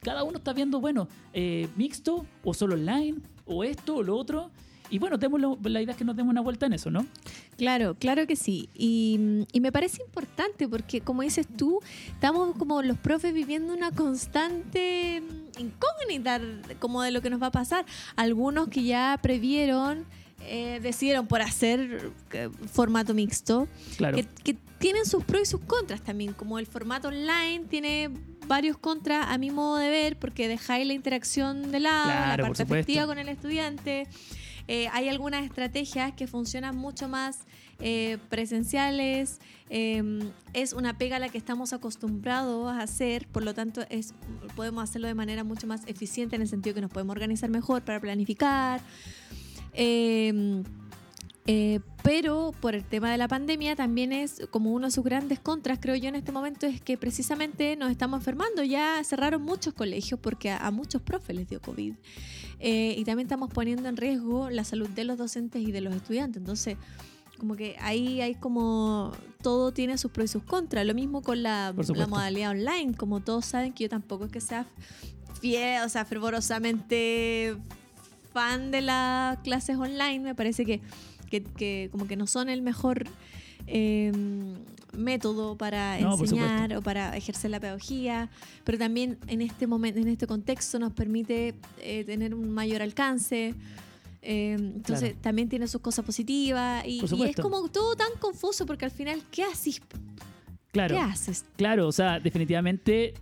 cada 0.00 0.24
uno 0.24 0.38
está 0.38 0.52
viendo, 0.52 0.80
bueno, 0.80 1.08
eh, 1.32 1.68
mixto 1.76 2.26
o 2.42 2.54
solo 2.54 2.74
online, 2.74 3.18
o 3.46 3.64
esto 3.64 3.96
o 3.96 4.02
lo 4.02 4.16
otro. 4.16 4.50
Y 4.90 4.98
bueno, 4.98 5.18
tenemos 5.18 5.40
la, 5.40 5.70
la 5.70 5.80
idea 5.82 5.92
es 5.92 5.96
que 5.98 6.04
nos 6.04 6.16
demos 6.16 6.30
una 6.30 6.40
vuelta 6.40 6.66
en 6.66 6.72
eso, 6.72 6.90
¿no? 6.90 7.06
Claro, 7.56 7.94
claro 7.94 8.26
que 8.26 8.36
sí. 8.36 8.68
Y, 8.74 9.46
y 9.52 9.60
me 9.60 9.70
parece 9.72 10.02
importante 10.02 10.68
porque, 10.68 11.00
como 11.00 11.22
dices 11.22 11.46
tú, 11.56 11.80
estamos 12.12 12.56
como 12.56 12.82
los 12.82 12.98
profes 12.98 13.32
viviendo 13.32 13.72
una 13.72 13.92
constante 13.92 15.22
mm, 15.22 15.60
incógnita 15.60 16.40
como 16.78 17.02
de 17.02 17.10
lo 17.12 17.22
que 17.22 17.30
nos 17.30 17.40
va 17.40 17.46
a 17.46 17.50
pasar. 17.52 17.84
Algunos 18.16 18.68
que 18.68 18.82
ya 18.82 19.18
previeron, 19.22 20.04
eh, 20.42 20.80
decidieron 20.82 21.26
por 21.26 21.42
hacer 21.42 22.10
eh, 22.32 22.48
formato 22.72 23.14
mixto, 23.14 23.68
Claro. 23.96 24.16
que, 24.16 24.24
que 24.42 24.56
tienen 24.78 25.04
sus 25.04 25.22
pros 25.24 25.42
y 25.42 25.46
sus 25.46 25.60
contras 25.60 26.00
también, 26.02 26.32
como 26.32 26.58
el 26.58 26.66
formato 26.66 27.08
online 27.08 27.66
tiene 27.68 28.10
varios 28.46 28.78
contras 28.78 29.26
a 29.28 29.38
mi 29.38 29.50
modo 29.50 29.76
de 29.76 29.90
ver, 29.90 30.18
porque 30.18 30.48
dejáis 30.48 30.86
la 30.86 30.94
interacción 30.94 31.70
de 31.70 31.80
lado, 31.80 32.04
Claro, 32.04 32.42
la 32.42 32.48
parte 32.48 32.62
afectiva 32.64 33.06
con 33.06 33.18
el 33.18 33.28
estudiante. 33.28 34.08
Eh, 34.72 34.86
hay 34.92 35.08
algunas 35.08 35.44
estrategias 35.44 36.12
que 36.12 36.28
funcionan 36.28 36.76
mucho 36.76 37.08
más 37.08 37.40
eh, 37.80 38.18
presenciales. 38.28 39.40
eh, 39.68 40.30
es 40.52 40.72
una 40.74 40.96
pega 40.96 41.16
a 41.16 41.18
la 41.18 41.28
que 41.28 41.38
estamos 41.38 41.72
acostumbrados 41.72 42.72
a 42.72 42.80
hacer, 42.80 43.26
por 43.26 43.42
lo 43.42 43.52
tanto 43.52 43.80
es, 43.90 44.14
podemos 44.54 44.84
hacerlo 44.84 45.08
de 45.08 45.14
manera 45.14 45.42
mucho 45.42 45.66
más 45.66 45.82
eficiente 45.88 46.36
en 46.36 46.42
el 46.42 46.48
sentido 46.48 46.72
que 46.76 46.82
nos 46.82 46.90
podemos 46.92 47.14
organizar 47.14 47.50
mejor 47.50 47.82
para 47.82 47.98
planificar. 47.98 48.80
Eh, 51.52 51.80
pero 52.04 52.54
por 52.60 52.76
el 52.76 52.84
tema 52.84 53.10
de 53.10 53.18
la 53.18 53.26
pandemia 53.26 53.74
también 53.74 54.12
es 54.12 54.40
como 54.52 54.70
uno 54.70 54.86
de 54.86 54.92
sus 54.92 55.02
grandes 55.02 55.40
contras, 55.40 55.80
creo 55.80 55.96
yo, 55.96 56.08
en 56.08 56.14
este 56.14 56.30
momento 56.30 56.64
es 56.66 56.80
que 56.80 56.96
precisamente 56.96 57.74
nos 57.74 57.90
estamos 57.90 58.20
enfermando. 58.20 58.62
Ya 58.62 59.02
cerraron 59.02 59.42
muchos 59.42 59.74
colegios 59.74 60.20
porque 60.20 60.50
a, 60.50 60.58
a 60.64 60.70
muchos 60.70 61.02
profes 61.02 61.34
les 61.34 61.48
dio 61.48 61.60
COVID. 61.60 61.94
Eh, 62.60 62.94
y 62.96 63.04
también 63.04 63.26
estamos 63.26 63.52
poniendo 63.52 63.88
en 63.88 63.96
riesgo 63.96 64.48
la 64.48 64.62
salud 64.62 64.88
de 64.90 65.02
los 65.02 65.18
docentes 65.18 65.60
y 65.60 65.72
de 65.72 65.80
los 65.80 65.92
estudiantes. 65.92 66.40
Entonces, 66.40 66.76
como 67.36 67.56
que 67.56 67.74
ahí 67.80 68.20
hay 68.20 68.36
como 68.36 69.10
todo 69.42 69.72
tiene 69.72 69.98
sus 69.98 70.12
pros 70.12 70.26
y 70.26 70.28
sus 70.28 70.44
contras. 70.44 70.86
Lo 70.86 70.94
mismo 70.94 71.20
con 71.20 71.42
la, 71.42 71.74
la 71.96 72.06
modalidad 72.06 72.50
online. 72.50 72.94
Como 72.94 73.22
todos 73.22 73.44
saben 73.44 73.72
que 73.72 73.84
yo 73.84 73.88
tampoco 73.88 74.26
es 74.26 74.30
que 74.30 74.40
sea 74.40 74.66
fiel, 75.40 75.82
o 75.84 75.88
sea, 75.88 76.04
fervorosamente 76.04 77.56
fan 78.32 78.70
de 78.70 78.82
las 78.82 79.38
clases 79.38 79.76
online. 79.76 80.20
Me 80.20 80.34
parece 80.36 80.64
que, 80.64 80.80
que, 81.30 81.42
que 81.42 81.88
como 81.92 82.06
que 82.06 82.16
no 82.16 82.26
son 82.26 82.48
el 82.48 82.62
mejor 82.62 83.04
eh, 83.66 84.12
método 84.96 85.56
para 85.56 85.98
No, 86.00 86.18
enseñar 86.18 86.76
o 86.76 86.82
para 86.82 87.16
ejercer 87.16 87.50
la 87.50 87.60
pedagogía, 87.60 88.28
pero 88.64 88.78
también 88.78 89.18
en 89.28 89.40
este 89.40 89.66
momento, 89.66 90.00
en 90.00 90.08
este 90.08 90.26
contexto 90.26 90.78
nos 90.78 90.92
permite 90.92 91.54
eh, 91.78 92.04
tener 92.04 92.34
un 92.34 92.50
mayor 92.50 92.82
alcance. 92.82 93.54
Eh, 94.22 94.52
entonces 94.58 95.10
Claro. 95.10 95.22
también 95.22 95.48
tiene 95.48 95.66
sus 95.66 95.80
cosas 95.80 96.04
positivas 96.04 96.84
y, 96.86 97.00
es 97.24 97.36
como 97.36 97.68
todo 97.68 97.96
tan 97.96 98.10
confuso 98.18 98.66
porque 98.66 98.84
al 98.84 98.90
final, 98.90 99.22
¿qué 99.30 99.44
haces? 99.44 99.80
Claro. 100.72 100.94
¿Qué 100.94 101.00
haces? 101.00 101.44
Claro, 101.56 101.88
o 101.88 101.92
sea, 101.92 102.20
definitivamente 102.20 103.14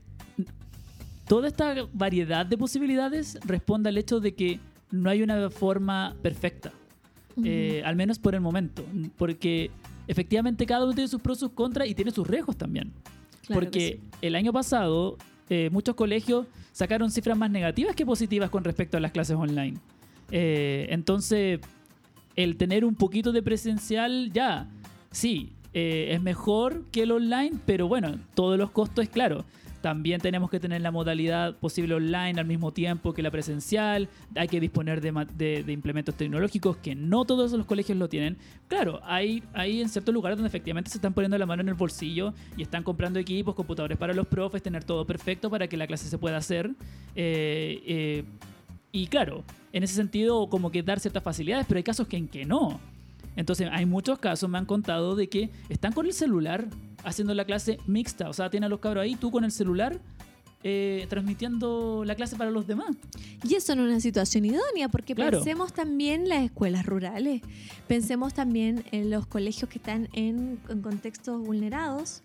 toda 1.26 1.48
esta 1.48 1.74
variedad 1.92 2.44
de 2.46 2.56
posibilidades 2.58 3.38
responde 3.44 3.90
al 3.90 3.98
hecho 3.98 4.18
de 4.18 4.34
que 4.34 4.58
no 4.90 5.10
hay 5.10 5.22
una 5.22 5.50
forma 5.50 6.16
perfecta, 6.22 6.72
eh, 7.44 7.82
al 7.84 7.96
menos 7.96 8.18
por 8.18 8.34
el 8.34 8.40
momento, 8.40 8.84
porque 9.16 9.70
efectivamente 10.06 10.66
cada 10.66 10.84
uno 10.84 10.94
tiene 10.94 11.08
sus 11.08 11.20
pros 11.20 11.38
sus 11.38 11.50
contras 11.50 11.88
y 11.88 11.94
tiene 11.94 12.10
sus 12.10 12.26
riesgos 12.26 12.56
también. 12.56 12.92
Claro 13.46 13.62
porque 13.62 14.00
el 14.20 14.34
año 14.34 14.52
pasado 14.52 15.16
eh, 15.50 15.70
muchos 15.72 15.94
colegios 15.94 16.46
sacaron 16.72 17.10
cifras 17.10 17.36
más 17.36 17.50
negativas 17.50 17.96
que 17.96 18.04
positivas 18.04 18.50
con 18.50 18.64
respecto 18.64 18.96
a 18.96 19.00
las 19.00 19.12
clases 19.12 19.36
online. 19.36 19.78
Eh, 20.30 20.86
entonces, 20.90 21.60
el 22.36 22.56
tener 22.56 22.84
un 22.84 22.94
poquito 22.94 23.32
de 23.32 23.42
presencial 23.42 24.30
ya, 24.32 24.68
sí, 25.10 25.52
eh, 25.72 26.08
es 26.12 26.22
mejor 26.22 26.84
que 26.92 27.02
el 27.02 27.12
online, 27.12 27.52
pero 27.64 27.88
bueno, 27.88 28.18
todos 28.34 28.58
los 28.58 28.70
costos 28.70 29.04
es 29.04 29.08
claro. 29.08 29.44
También 29.80 30.20
tenemos 30.20 30.50
que 30.50 30.58
tener 30.58 30.80
la 30.80 30.90
modalidad 30.90 31.56
posible 31.56 31.94
online 31.94 32.38
al 32.38 32.46
mismo 32.46 32.72
tiempo 32.72 33.14
que 33.14 33.22
la 33.22 33.30
presencial. 33.30 34.08
Hay 34.34 34.48
que 34.48 34.60
disponer 34.60 35.00
de, 35.00 35.72
implementos 35.72 36.14
tecnológicos 36.16 36.76
que 36.78 36.94
no 36.94 37.24
todos 37.24 37.52
los 37.52 37.66
colegios 37.66 37.96
lo 37.96 38.08
tienen. 38.08 38.36
Claro, 38.66 39.00
hay, 39.04 39.42
hay 39.54 39.80
en 39.80 39.88
ciertos 39.88 40.12
lugares 40.12 40.36
donde 40.36 40.48
efectivamente 40.48 40.90
se 40.90 40.98
están 40.98 41.12
poniendo 41.12 41.38
la 41.38 41.46
mano 41.46 41.62
en 41.62 41.68
el 41.68 41.74
bolsillo 41.74 42.34
y 42.56 42.62
están 42.62 42.82
comprando 42.82 43.18
equipos, 43.18 43.54
computadores 43.54 43.96
para 43.96 44.14
los 44.14 44.26
profes, 44.26 44.62
tener 44.62 44.84
todo 44.84 45.06
perfecto 45.06 45.48
para 45.50 45.68
que 45.68 45.76
la 45.76 45.86
clase 45.86 46.08
se 46.08 46.18
pueda 46.18 46.38
hacer. 46.38 46.70
Eh, 47.14 47.82
eh, 47.86 48.24
y 48.90 49.06
claro, 49.06 49.44
en 49.72 49.82
ese 49.84 49.94
sentido 49.94 50.48
como 50.48 50.70
que 50.70 50.82
dar 50.82 50.98
ciertas 50.98 51.22
facilidades, 51.22 51.66
pero 51.68 51.78
hay 51.78 51.84
casos 51.84 52.06
en 52.10 52.26
que 52.26 52.44
no. 52.44 52.80
Entonces, 53.36 53.68
hay 53.70 53.86
muchos 53.86 54.18
casos, 54.18 54.50
me 54.50 54.58
han 54.58 54.66
contado, 54.66 55.14
de 55.14 55.28
que 55.28 55.50
están 55.68 55.92
con 55.92 56.06
el 56.06 56.12
celular 56.12 56.66
haciendo 57.04 57.34
la 57.34 57.44
clase 57.44 57.78
mixta. 57.86 58.28
O 58.28 58.32
sea, 58.32 58.50
tienen 58.50 58.66
a 58.66 58.68
los 58.68 58.80
cabros 58.80 59.02
ahí, 59.02 59.14
tú 59.16 59.30
con 59.30 59.44
el 59.44 59.52
celular, 59.52 59.98
eh, 60.64 61.06
transmitiendo 61.08 62.02
la 62.04 62.16
clase 62.16 62.34
para 62.36 62.50
los 62.50 62.66
demás. 62.66 62.96
Y 63.48 63.54
eso 63.54 63.76
no 63.76 63.82
es 63.84 63.90
una 63.90 64.00
situación 64.00 64.44
idónea, 64.44 64.88
porque 64.88 65.14
Claro. 65.14 65.38
pensemos 65.38 65.72
también 65.72 66.22
en 66.22 66.28
las 66.28 66.44
escuelas 66.44 66.84
rurales, 66.84 67.42
pensemos 67.86 68.34
también 68.34 68.84
en 68.90 69.10
los 69.10 69.26
colegios 69.26 69.70
que 69.70 69.78
están 69.78 70.08
en, 70.14 70.58
en 70.68 70.82
contextos 70.82 71.40
vulnerados, 71.40 72.22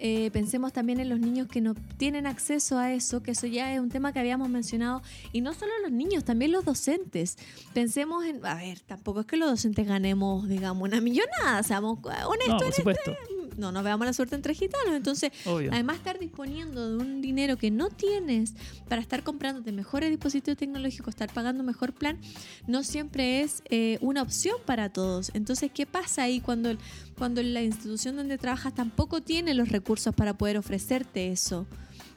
eh, 0.00 0.30
pensemos 0.30 0.72
también 0.72 1.00
en 1.00 1.08
los 1.08 1.18
niños 1.18 1.48
que 1.48 1.60
no 1.60 1.74
tienen 1.96 2.26
acceso 2.28 2.78
a 2.78 2.92
eso, 2.94 3.20
que 3.20 3.32
eso 3.32 3.48
ya 3.48 3.74
es 3.74 3.80
un 3.80 3.88
tema 3.88 4.12
que 4.12 4.20
habíamos 4.20 4.48
mencionado, 4.48 5.02
y 5.32 5.40
no 5.40 5.52
solo 5.52 5.72
los 5.82 5.90
niños, 5.90 6.24
también 6.24 6.52
los 6.52 6.64
docentes. 6.64 7.36
Pensemos 7.74 8.24
en, 8.24 8.46
a 8.46 8.54
ver, 8.54 8.78
tampoco 8.80 9.20
es 9.20 9.26
que 9.26 9.36
los 9.36 9.50
docentes 9.50 9.86
ganemos, 9.86 10.48
digamos, 10.48 10.88
una 10.88 11.00
millonada, 11.00 11.62
seamos 11.64 11.98
No, 12.00 12.28
honestos, 12.28 12.62
por 12.62 12.72
supuesto. 12.72 13.16
No 13.58 13.72
nos 13.72 13.84
veamos 13.84 14.06
la 14.06 14.12
suerte 14.12 14.34
entre 14.36 14.54
gitanos, 14.54 14.94
entonces 14.94 15.30
Obvio. 15.44 15.70
Además, 15.72 15.96
estar 15.96 16.18
disponiendo 16.18 16.88
de 16.90 16.96
un 16.96 17.20
dinero 17.20 17.56
que 17.56 17.70
no 17.70 17.88
tienes 17.90 18.54
para 18.88 19.02
estar 19.02 19.22
comprándote 19.22 19.72
mejores 19.72 20.10
dispositivos 20.10 20.56
tecnológicos, 20.56 21.08
estar 21.08 21.32
pagando 21.32 21.62
mejor 21.64 21.92
plan, 21.92 22.18
no 22.66 22.82
siempre 22.84 23.42
es 23.42 23.62
eh, 23.68 23.98
una 24.00 24.22
opción 24.22 24.56
para 24.64 24.88
todos. 24.90 25.30
Entonces, 25.34 25.70
¿qué 25.72 25.84
pasa 25.86 26.22
ahí 26.22 26.40
cuando, 26.40 26.76
cuando 27.16 27.42
la 27.42 27.62
institución 27.62 28.16
donde 28.16 28.38
trabajas 28.38 28.74
tampoco 28.74 29.20
tiene 29.20 29.54
los 29.54 29.68
recursos 29.68 30.14
para 30.14 30.32
poder 30.38 30.56
ofrecerte 30.56 31.30
eso? 31.32 31.66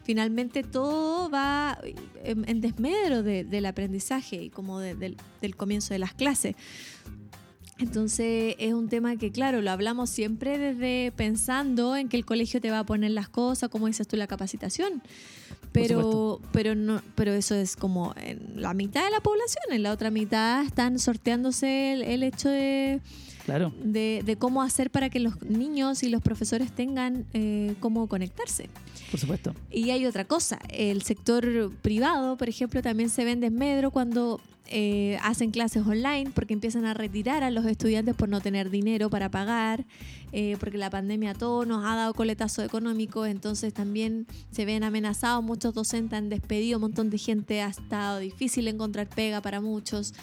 Finalmente 0.03 0.63
todo 0.63 1.29
va 1.29 1.77
en, 2.23 2.47
en 2.49 2.59
desmedro 2.59 3.21
de- 3.21 3.43
del 3.43 3.65
aprendizaje 3.67 4.43
y 4.43 4.49
como 4.49 4.79
de- 4.79 4.95
del, 4.95 5.15
del 5.41 5.55
comienzo 5.55 5.93
de 5.93 5.99
las 5.99 6.13
clases. 6.13 6.55
Entonces 7.81 8.55
es 8.59 8.73
un 8.73 8.89
tema 8.89 9.17
que, 9.17 9.31
claro, 9.31 9.61
lo 9.61 9.71
hablamos 9.71 10.09
siempre 10.09 10.57
desde 10.57 11.11
pensando 11.15 11.95
en 11.95 12.09
que 12.09 12.17
el 12.17 12.25
colegio 12.25 12.61
te 12.61 12.69
va 12.69 12.79
a 12.79 12.85
poner 12.85 13.11
las 13.11 13.27
cosas, 13.27 13.69
como 13.69 13.87
dices 13.87 14.07
tú, 14.07 14.17
la 14.17 14.27
capacitación. 14.27 15.01
Pero, 15.71 16.41
pero, 16.51 16.75
no, 16.75 17.01
pero 17.15 17.31
eso 17.31 17.55
es 17.55 17.75
como 17.77 18.13
en 18.17 18.61
la 18.61 18.73
mitad 18.73 19.05
de 19.05 19.11
la 19.11 19.21
población, 19.21 19.63
en 19.71 19.83
la 19.83 19.93
otra 19.93 20.11
mitad 20.11 20.63
están 20.65 20.99
sorteándose 20.99 21.93
el, 21.93 22.01
el 22.03 22.23
hecho 22.23 22.49
de, 22.49 22.99
Claro. 23.45 23.73
de, 23.81 24.21
de 24.25 24.35
cómo 24.35 24.61
hacer 24.61 24.91
para 24.91 25.09
que 25.09 25.19
los 25.19 25.41
niños 25.41 26.03
y 26.03 26.09
los 26.09 26.21
profesores 26.21 26.71
tengan 26.73 27.25
eh, 27.33 27.75
cómo 27.79 28.07
conectarse. 28.07 28.69
Por 29.09 29.19
supuesto. 29.19 29.55
Y 29.71 29.89
hay 29.91 30.05
otra 30.05 30.25
cosa, 30.25 30.59
el 30.69 31.01
sector 31.03 31.71
privado, 31.81 32.37
por 32.37 32.49
ejemplo, 32.49 32.81
también 32.81 33.09
se 33.09 33.23
ve 33.23 33.31
en 33.31 33.39
desmedro 33.39 33.91
cuando 33.91 34.41
eh, 34.67 35.17
hacen 35.21 35.51
clases 35.51 35.85
online 35.85 36.31
porque 36.33 36.53
empiezan 36.53 36.85
a 36.85 36.93
retirar 36.93 37.43
a 37.43 37.51
los 37.51 37.65
estudiantes 37.65 38.15
por 38.15 38.29
no 38.29 38.39
tener 38.39 38.69
dinero 38.69 39.09
para 39.09 39.29
pagar, 39.29 39.85
eh, 40.31 40.55
porque 40.59 40.77
la 40.77 40.89
pandemia 40.89 41.31
a 41.31 41.33
todos 41.33 41.67
nos 41.67 41.83
ha 41.83 41.95
dado 41.95 42.13
coletazo 42.13 42.63
económico, 42.63 43.25
entonces 43.25 43.73
también 43.73 44.27
se 44.51 44.63
ven 44.65 44.83
amenazados, 44.83 45.43
muchos 45.43 45.73
docentes 45.73 46.17
han 46.17 46.29
despedido, 46.29 46.77
un 46.77 46.83
montón 46.83 47.09
de 47.09 47.17
gente 47.17 47.61
ha 47.61 47.67
estado 47.67 48.19
difícil 48.19 48.67
encontrar 48.67 49.07
pega 49.07 49.41
para 49.41 49.59
muchos. 49.59 50.13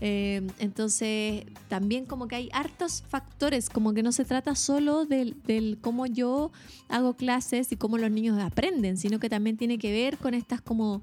Eh, 0.00 0.42
entonces, 0.58 1.44
también 1.68 2.04
como 2.04 2.26
que 2.26 2.34
hay 2.34 2.48
hartos 2.52 3.04
factores, 3.08 3.70
como 3.70 3.94
que 3.94 4.02
no 4.02 4.10
se 4.10 4.24
trata 4.24 4.56
solo 4.56 5.06
del, 5.06 5.40
del 5.44 5.78
cómo 5.80 6.06
yo 6.06 6.50
hago 6.88 7.14
clases 7.14 7.70
y 7.70 7.76
cómo 7.76 7.96
los 7.96 8.10
niños 8.10 8.42
aprenden, 8.42 8.96
sino 8.96 9.20
que 9.20 9.28
también 9.28 9.56
tiene 9.56 9.78
que 9.78 9.92
ver 9.92 10.18
con 10.18 10.34
estas 10.34 10.60
como 10.60 11.02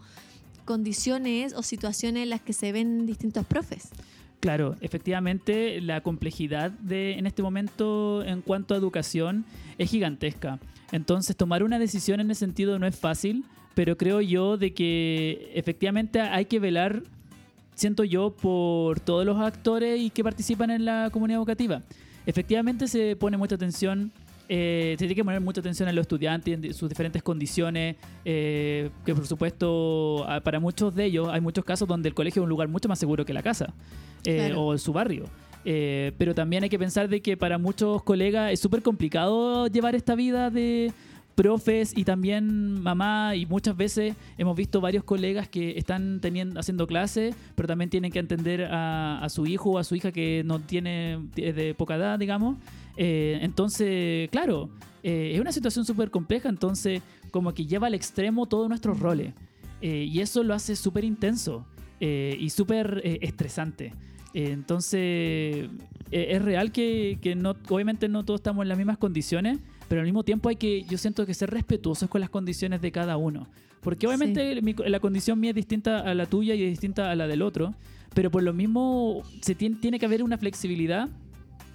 condiciones 0.72 1.54
o 1.54 1.64
situaciones 1.64 2.24
en 2.24 2.30
las 2.30 2.40
que 2.40 2.54
se 2.54 2.72
ven 2.72 3.06
distintos 3.06 3.46
profes. 3.46 3.90
Claro, 4.40 4.78
efectivamente 4.80 5.82
la 5.82 6.00
complejidad 6.00 6.72
de 6.72 7.20
en 7.20 7.28
este 7.28 7.44
momento 7.44 8.24
en 8.24 8.42
cuanto 8.42 8.74
a 8.74 8.78
educación 8.78 9.44
es 9.78 9.90
gigantesca. 9.90 10.60
Entonces 10.94 11.36
tomar 11.36 11.62
una 11.64 11.78
decisión 11.78 12.22
en 12.22 12.32
ese 12.32 12.40
sentido 12.40 12.80
no 12.80 12.88
es 12.88 12.98
fácil, 12.98 13.44
pero 13.76 13.98
creo 13.98 14.22
yo 14.22 14.56
de 14.56 14.74
que 14.74 15.52
efectivamente 15.54 16.22
hay 16.22 16.46
que 16.46 16.60
velar, 16.60 17.04
siento 17.76 18.06
yo, 18.06 18.34
por 18.34 19.02
todos 19.02 19.26
los 19.26 19.42
actores 19.42 20.00
y 20.00 20.10
que 20.10 20.24
participan 20.24 20.72
en 20.72 20.86
la 20.86 21.10
comunidad 21.12 21.40
educativa. 21.40 21.82
Efectivamente 22.26 22.88
se 22.88 23.18
pone 23.18 23.36
mucha 23.36 23.56
atención, 23.56 24.14
eh, 24.54 24.96
se 24.96 24.98
tiene 24.98 25.16
que 25.16 25.24
poner 25.24 25.40
mucha 25.40 25.62
atención 25.62 25.88
a 25.88 25.94
los 25.94 26.02
estudiantes 26.02 26.54
en 26.54 26.74
sus 26.74 26.90
diferentes 26.90 27.24
condiciones, 27.24 27.96
eh, 28.26 28.90
que 29.06 29.16
por 29.16 29.26
supuesto 29.26 30.26
ah, 30.28 30.42
para 30.42 30.60
muchos 30.60 30.94
de 30.94 31.06
ellos 31.06 31.30
hay 31.32 31.40
muchos 31.40 31.64
casos 31.64 31.88
donde 31.88 32.10
el 32.10 32.16
colegio 32.16 32.42
es 32.42 32.44
un 32.44 32.50
lugar 32.50 32.68
mucho 32.68 32.90
más 32.90 33.00
seguro 33.00 33.26
que 33.26 33.34
la 33.34 33.44
casa 33.44 33.74
eh, 34.26 34.48
Claro. 34.48 34.66
o 34.66 34.78
su 34.78 34.92
barrio. 34.92 35.24
Eh, 35.64 36.12
pero 36.18 36.36
también 36.36 36.64
hay 36.64 36.70
que 36.70 36.78
pensar 36.78 37.08
de 37.08 37.22
que 37.22 37.38
para 37.38 37.58
muchos 37.60 38.04
colegas 38.04 38.52
es 38.52 38.60
súper 38.60 38.82
complicado 38.82 39.68
llevar 39.68 39.96
esta 39.96 40.16
vida 40.16 40.50
de 40.50 40.92
profes 41.36 41.94
y 41.96 42.04
también 42.04 42.82
mamá 42.82 43.38
y 43.38 43.46
muchas 43.46 43.78
veces 43.78 44.16
hemos 44.38 44.58
visto 44.58 44.82
varios 44.82 45.06
colegas 45.06 45.48
que 45.48 45.78
están 45.78 46.20
teniendo, 46.20 46.60
haciendo 46.60 46.88
clases 46.88 47.34
pero 47.56 47.70
también 47.70 47.90
tienen 47.90 48.12
que 48.12 48.20
entender 48.20 48.66
a, 48.66 49.24
a 49.24 49.30
su 49.30 49.46
hijo 49.46 49.72
o 49.72 49.78
a 49.78 49.86
su 49.86 49.96
hija 49.96 50.12
que 50.12 50.44
no 50.46 50.60
tiene 50.60 51.20
de 51.36 51.74
poca 51.74 51.96
edad 51.96 52.20
digamos 52.20 52.58
Eh, 52.98 53.40
entonces, 53.42 54.30
claro, 54.30 54.70
eh, 55.04 55.32
es 55.36 55.40
una 55.42 55.52
situación 55.52 55.86
súper 55.86 56.12
compleja, 56.12 56.50
entonces 56.50 57.02
como 57.32 57.54
que 57.54 57.66
lleva 57.66 57.88
al 57.88 57.94
extremo 57.94 58.46
todos 58.48 58.68
nuestros 58.70 59.00
roles. 59.00 59.34
Eh, 59.82 60.08
y 60.12 60.20
eso 60.20 60.44
lo 60.44 60.54
hace 60.54 60.76
súper 60.76 61.04
intenso 61.04 61.66
y 62.00 62.50
súper 62.50 63.02
estresante. 63.22 63.94
Entonces, 64.34 65.70
es 66.12 66.42
real 66.42 66.72
que, 66.72 67.18
que 67.22 67.36
no, 67.36 67.56
obviamente 67.70 68.08
no 68.10 68.24
todos 68.26 68.40
estamos 68.40 68.64
en 68.64 68.70
las 68.70 68.78
mismas 68.78 68.98
condiciones, 68.98 69.60
pero 69.88 70.02
al 70.02 70.06
mismo 70.06 70.24
tiempo 70.24 70.50
hay 70.50 70.56
que, 70.56 70.84
yo 70.84 70.98
siento 70.98 71.26
que 71.26 71.34
ser 71.34 71.50
respetuosos 71.52 72.10
con 72.10 72.22
las 72.22 72.30
condiciones 72.30 72.82
de 72.82 72.92
cada 72.92 73.18
uno. 73.18 73.48
Porque 73.82 74.08
obviamente 74.08 74.62
mi- 74.62 74.76
la 74.88 75.00
condición 75.00 75.40
mía 75.40 75.50
es 75.52 75.56
distinta 75.56 76.00
a 76.00 76.14
la 76.14 76.26
tuya 76.28 76.54
y 76.56 76.64
es 76.64 76.70
distinta 76.70 77.12
a 77.12 77.16
la 77.16 77.28
del 77.28 77.42
otro, 77.42 77.74
pero 78.14 78.30
por 78.32 78.44
lo 78.44 78.54
mismo 78.54 79.22
se 79.42 79.56
tiene, 79.56 79.78
tiene 79.78 80.00
que 80.00 80.06
haber 80.06 80.24
una 80.24 80.38
flexibilidad 80.38 81.10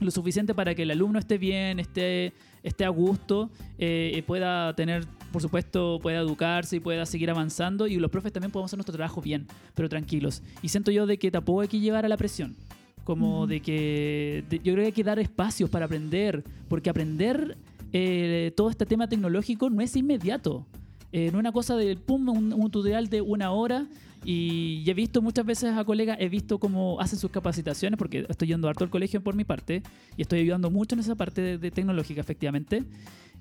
lo 0.01 0.11
suficiente 0.11 0.55
para 0.55 0.75
que 0.75 0.83
el 0.83 0.91
alumno 0.91 1.19
esté 1.19 1.39
bien, 1.39 1.79
esté, 1.81 2.33
esté 2.63 2.85
a 2.85 2.89
gusto, 2.91 3.51
eh, 3.79 4.23
pueda 4.27 4.75
tener, 4.75 5.05
por 5.33 5.41
supuesto, 5.43 5.99
pueda 6.03 6.19
educarse 6.21 6.77
y 6.77 6.81
pueda 6.81 7.07
seguir 7.07 7.31
avanzando 7.31 7.87
y 7.87 7.97
los 7.97 8.11
profes 8.11 8.33
también 8.33 8.51
podemos 8.51 8.69
hacer 8.69 8.79
nuestro 8.79 8.95
trabajo 8.95 9.21
bien, 9.23 9.47
pero 9.75 9.89
tranquilos. 9.89 10.43
Y 10.63 10.69
siento 10.69 10.91
yo 10.91 11.07
de 11.07 11.19
que 11.19 11.31
tampoco 11.31 11.63
hay 11.63 11.69
que 11.69 11.81
llevar 11.81 12.05
a 12.05 12.09
la 12.09 12.17
presión, 12.17 12.55
como 13.05 13.47
de 13.47 13.61
que 13.61 14.45
de- 14.51 14.59
yo 14.59 14.73
creo 14.73 14.83
que 14.83 14.87
hay 14.87 14.93
que 14.93 15.05
dar 15.05 15.19
espacios 15.19 15.71
para 15.71 15.87
aprender, 15.87 16.45
porque 16.69 16.91
aprender 16.91 17.57
eh, 17.93 18.53
todo 18.57 18.69
este 18.69 18.85
tema 18.85 19.09
tecnológico 19.09 19.71
no 19.71 19.81
es 19.81 19.95
inmediato. 19.97 20.67
Es 21.13 21.35
una 21.35 21.53
cosa 21.53 21.77
de 21.77 21.97
pum, 21.97 22.29
un, 22.29 22.53
un 22.53 22.71
tutorial 22.71 23.09
de 23.09 23.21
una 23.21 23.51
hora. 23.53 23.87
Y 24.25 24.83
he 24.87 24.95
visto 24.95 25.23
muchas 25.23 25.47
veces 25.47 25.77
a 25.77 25.85
colegas, 25.85 26.17
he 26.19 26.29
visto 26.29 26.59
cómo 26.59 27.01
hacen 27.01 27.17
sus 27.17 27.31
capacitaciones, 27.31 27.97
porque 27.97 28.27
estoy 28.29 28.49
yendo 28.49 28.69
harto 28.69 28.83
al 28.83 28.91
colegio 28.91 29.23
por 29.23 29.37
mi 29.37 29.45
parte, 29.45 29.85
y 30.17 30.23
estoy 30.23 30.41
ayudando 30.41 30.69
mucho 30.69 30.97
en 30.97 31.01
esa 31.01 31.15
parte 31.15 31.41
de, 31.41 31.59
de 31.59 31.71
tecnológica, 31.71 32.23
efectivamente. 32.23 32.83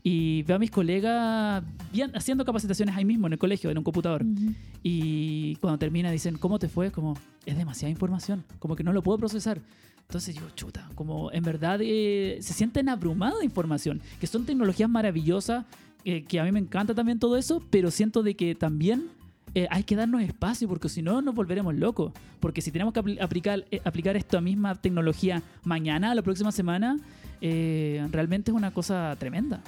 Y 0.03 0.43
veo 0.43 0.57
a 0.57 0.59
mis 0.59 0.69
colegas 0.69 1.63
bien, 1.91 2.11
haciendo 2.13 2.45
capacitaciones 2.45 2.95
ahí 2.95 3.05
mismo 3.05 3.25
en 3.25 3.33
el 3.33 3.39
colegio, 3.39 3.71
en 3.71 3.79
un 3.79 3.83
computador. 3.83 4.23
Ujú. 4.23 4.53
Y 4.83 5.55
cuando 5.55 5.79
termina 5.79 6.11
dicen, 6.11 6.37
¿cómo 6.37 6.59
te 6.59 6.67
fue? 6.67 6.91
Como, 6.91 7.17
es 7.47 7.57
demasiada 7.57 7.89
información, 7.89 8.43
como 8.59 8.75
que 8.75 8.83
no 8.83 8.93
lo 8.93 9.01
puedo 9.01 9.17
procesar. 9.17 9.59
Entonces 10.01 10.35
digo, 10.35 10.47
chuta, 10.55 10.87
como 10.93 11.31
en 11.31 11.43
verdad 11.43 11.79
eh, 11.81 12.37
se 12.41 12.53
sienten 12.53 12.89
abrumados 12.89 13.39
de 13.39 13.45
información, 13.45 14.01
que 14.19 14.27
son 14.27 14.45
tecnologías 14.45 14.87
maravillosas, 14.87 15.65
eh, 16.05 16.23
que 16.23 16.39
a 16.39 16.43
mí 16.43 16.51
me 16.51 16.59
encanta 16.59 16.93
también 16.95 17.19
todo 17.19 17.35
eso, 17.37 17.61
pero 17.69 17.91
siento 17.91 18.23
de 18.23 18.35
que 18.35 18.55
también 18.55 19.07
eh, 19.53 19.67
hay 19.71 19.83
que 19.83 19.95
darnos 19.95 20.21
espacio, 20.21 20.67
porque 20.67 20.87
si 20.89 21.01
no 21.01 21.21
nos 21.21 21.33
volveremos 21.35 21.75
locos. 21.75 22.13
Porque 22.39 22.61
si 22.61 22.71
tenemos 22.71 22.93
que 22.93 23.01
apl- 23.01 23.21
aplicar, 23.21 23.65
eh, 23.71 23.81
aplicar 23.83 24.15
esta 24.15 24.39
misma 24.41 24.75
tecnología 24.75 25.41
mañana, 25.63 26.13
la 26.15 26.21
próxima 26.21 26.51
semana, 26.51 26.97
realmente 27.41 28.51
es 28.51 28.55
una 28.57 28.71
cosa 28.71 29.15
tremenda. 29.19 29.61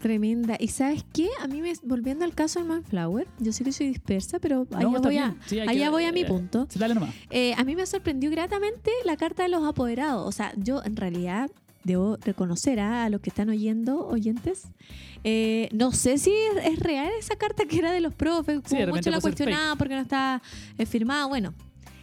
Tremenda. 0.00 0.56
¿Y 0.60 0.68
sabes 0.68 1.04
qué? 1.12 1.28
A 1.42 1.48
mí, 1.48 1.62
me, 1.62 1.72
volviendo 1.82 2.24
al 2.24 2.34
caso 2.34 2.58
del 2.60 2.68
Manflower, 2.68 3.26
yo 3.38 3.52
sé 3.52 3.64
que 3.64 3.72
soy 3.72 3.88
dispersa, 3.88 4.38
pero 4.38 4.66
allá, 4.70 4.82
No, 4.82 5.00
voy, 5.00 5.16
a. 5.16 5.34
Sí, 5.46 5.58
allá 5.58 5.72
que- 5.72 5.88
voy 5.88 6.04
a 6.04 6.12
mi 6.12 6.24
punto. 6.24 6.68
dale 6.76 6.94
nomás. 6.94 7.14
Eh, 7.30 7.54
a 7.56 7.64
mí 7.64 7.74
me 7.74 7.86
sorprendió 7.86 8.30
gratamente 8.30 8.90
la 9.04 9.16
carta 9.16 9.42
de 9.44 9.48
los 9.48 9.64
apoderados. 9.66 10.26
O 10.28 10.32
sea, 10.32 10.52
yo 10.56 10.82
en 10.84 10.96
realidad 10.96 11.50
debo 11.86 12.16
reconocer 12.16 12.80
¿ah? 12.80 13.04
a 13.04 13.10
los 13.10 13.20
que 13.20 13.30
están 13.30 13.48
oyendo, 13.48 14.06
oyentes. 14.06 14.64
eh, 15.24 15.68
no 15.72 15.92
sé 15.92 16.18
si 16.18 16.30
es, 16.30 16.66
es 16.66 16.80
real 16.80 17.10
esa 17.18 17.36
carta 17.36 17.64
que 17.64 17.78
era 17.78 17.92
de 17.92 18.00
los 18.00 18.14
profes. 18.14 18.60
Sí, 18.66 18.76
como 18.76 18.96
mucho 18.96 19.10
la 19.10 19.20
cuestionaba 19.20 19.76
porque 19.76 19.94
no 19.94 20.00
está 20.00 20.42
eh, 20.78 20.86
firmada. 20.86 21.26
Bueno, 21.26 21.54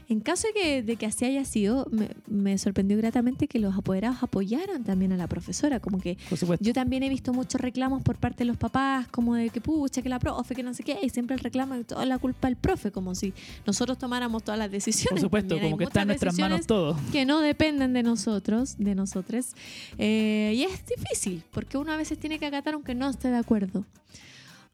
en 0.09 0.19
caso 0.19 0.47
de 0.47 0.53
que, 0.53 0.83
de 0.83 0.95
que 0.95 1.05
así 1.05 1.25
haya 1.25 1.45
sido, 1.45 1.87
me, 1.91 2.09
me 2.27 2.57
sorprendió 2.57 2.97
gratamente 2.97 3.47
que 3.47 3.59
los 3.59 3.75
apoderados 3.75 4.21
apoyaran 4.21 4.83
también 4.83 5.11
a 5.11 5.17
la 5.17 5.27
profesora. 5.27 5.79
Como 5.79 5.99
que 5.99 6.17
yo 6.59 6.73
también 6.73 7.03
he 7.03 7.09
visto 7.09 7.33
muchos 7.33 7.61
reclamos 7.61 8.01
por 8.03 8.17
parte 8.17 8.39
de 8.39 8.45
los 8.45 8.57
papás, 8.57 9.07
como 9.07 9.35
de 9.35 9.49
que 9.49 9.61
pucha, 9.61 10.01
que 10.01 10.09
la 10.09 10.19
profe, 10.19 10.55
que 10.55 10.63
no 10.63 10.73
sé 10.73 10.83
qué, 10.83 10.97
y 11.01 11.09
siempre 11.09 11.35
el 11.35 11.41
reclamo 11.41 11.75
de 11.75 11.83
toda 11.83 12.05
la 12.05 12.17
culpa 12.17 12.47
del 12.47 12.57
profe, 12.57 12.91
como 12.91 13.15
si 13.15 13.33
nosotros 13.65 13.97
tomáramos 13.97 14.43
todas 14.43 14.59
las 14.59 14.71
decisiones. 14.71 15.11
Por 15.11 15.19
supuesto, 15.21 15.49
También 15.55 15.65
hay 15.65 15.71
como 15.71 15.77
que 15.77 15.83
está 15.85 16.01
en 16.01 16.07
nuestras 16.07 16.37
manos 16.37 16.67
todo. 16.67 16.97
Que 17.11 17.25
no 17.25 17.39
dependen 17.39 17.93
de 17.93 18.03
nosotros, 18.03 18.75
de 18.77 18.95
nosotros. 18.95 19.51
Eh, 19.97 20.53
y 20.55 20.63
es 20.63 20.83
difícil, 20.85 21.43
porque 21.51 21.77
uno 21.77 21.91
a 21.91 21.97
veces 21.97 22.17
tiene 22.17 22.39
que 22.39 22.45
acatar 22.45 22.73
aunque 22.73 22.95
no 22.95 23.09
esté 23.09 23.29
de 23.29 23.37
acuerdo. 23.37 23.85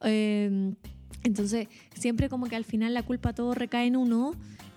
Eh, 0.01 0.73
entonces, 1.23 1.67
siempre 1.93 2.29
como 2.29 2.47
que 2.47 2.55
al 2.55 2.65
final 2.65 2.93
la 2.93 3.03
culpa 3.03 3.33
todo 3.33 3.53
recae 3.53 3.87
en 3.87 3.95
uno. 3.95 4.33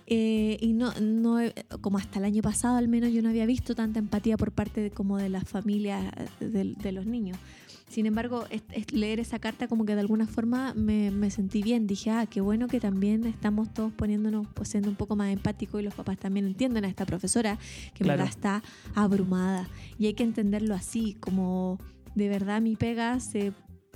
Eh, 0.07 0.57
y 0.59 0.73
no, 0.73 0.93
no, 1.01 1.39
he- 1.39 1.53
como 1.81 1.97
hasta 1.97 2.19
el 2.19 2.25
año 2.25 2.41
pasado 2.41 2.77
al 2.77 2.87
menos 2.87 3.11
yo 3.11 3.21
no 3.21 3.29
había 3.29 3.45
visto 3.45 3.73
tanta 3.75 3.99
empatía 3.99 4.37
por 4.37 4.51
parte 4.51 4.81
de, 4.81 4.91
como 4.91 5.17
de 5.17 5.29
las 5.29 5.43
familias 5.47 6.11
de, 6.39 6.75
de 6.75 6.91
los 6.91 7.05
niños. 7.05 7.37
Sin 7.89 8.05
embargo, 8.07 8.45
es- 8.49 8.63
es 8.71 8.91
leer 8.91 9.19
esa 9.19 9.37
carta 9.39 9.67
como 9.67 9.85
que 9.85 9.93
de 9.93 10.01
alguna 10.01 10.25
forma 10.25 10.73
me, 10.73 11.11
me 11.11 11.29
sentí 11.29 11.61
bien. 11.61 11.85
Dije, 11.85 12.09
ah, 12.09 12.25
qué 12.25 12.41
bueno 12.41 12.67
que 12.67 12.79
también 12.79 13.23
estamos 13.25 13.71
todos 13.73 13.93
poniéndonos, 13.93 14.47
pues 14.53 14.69
siendo 14.69 14.89
un 14.89 14.95
poco 14.95 15.15
más 15.15 15.31
empáticos 15.31 15.79
y 15.79 15.83
los 15.83 15.93
papás 15.93 16.17
también 16.17 16.47
entienden 16.47 16.85
a 16.85 16.87
esta 16.87 17.05
profesora 17.05 17.57
que 17.93 18.03
en 18.03 18.05
Claro. 18.05 18.17
verdad 18.23 18.27
está 18.29 18.63
abrumada. 18.95 19.69
Y 19.99 20.07
hay 20.07 20.13
que 20.15 20.23
entenderlo 20.23 20.73
así, 20.73 21.15
como 21.19 21.77
de 22.15 22.29
verdad 22.29 22.61
mi 22.61 22.75
pega 22.75 23.19
se 23.19 23.53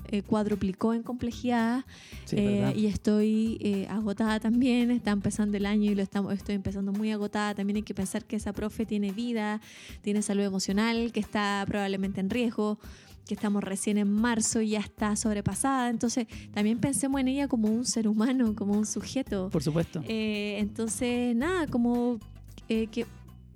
eh, 0.10 0.22
cuadruplicó 0.22 0.94
en 0.94 1.04
complejidad 1.04 1.84
Sí, 2.28 2.36
eh, 2.38 2.74
y 2.76 2.88
estoy 2.88 3.58
eh, 3.62 3.88
agotada 3.90 4.40
también, 4.42 4.92
está 4.92 5.12
empezando 5.12 5.56
el 5.56 5.66
año 5.66 5.92
y 5.92 5.96
lo 5.96 6.02
estamos, 6.02 6.34
estoy 6.34 6.56
empezando 6.56 6.92
muy 6.92 7.12
agotada. 7.12 7.56
También 7.56 7.78
hay 7.78 7.84
que 7.84 7.94
pensar 7.94 8.26
que 8.26 8.36
esa 8.36 8.52
profe 8.52 8.86
tiene 8.86 9.14
vida, 9.14 9.62
tiene 10.02 10.22
salud 10.22 10.44
emocional, 10.44 11.14
que 11.14 11.22
está 11.22 11.64
probablemente 11.68 12.20
en 12.20 12.30
riesgo, 12.30 12.80
que 13.26 13.34
estamos 13.34 13.64
recién 13.64 13.98
en 13.98 14.12
marzo 14.12 14.60
y 14.60 14.72
ya 14.72 14.80
está 14.80 15.16
sobrepasada. 15.16 15.90
Entonces 15.90 16.28
también 16.54 16.80
pensemos 16.80 17.22
en 17.22 17.30
ella 17.30 17.48
como 17.48 17.70
un 17.70 17.86
ser 17.86 18.10
humano, 18.10 18.56
como 18.56 18.74
un 18.74 18.86
sujeto. 18.86 19.50
Por 19.50 19.64
supuesto. 19.64 20.04
Eh, 20.06 20.58
entonces, 20.60 21.34
nada, 21.34 21.68
como 21.68 22.20
eh, 22.68 22.88
que 22.88 23.06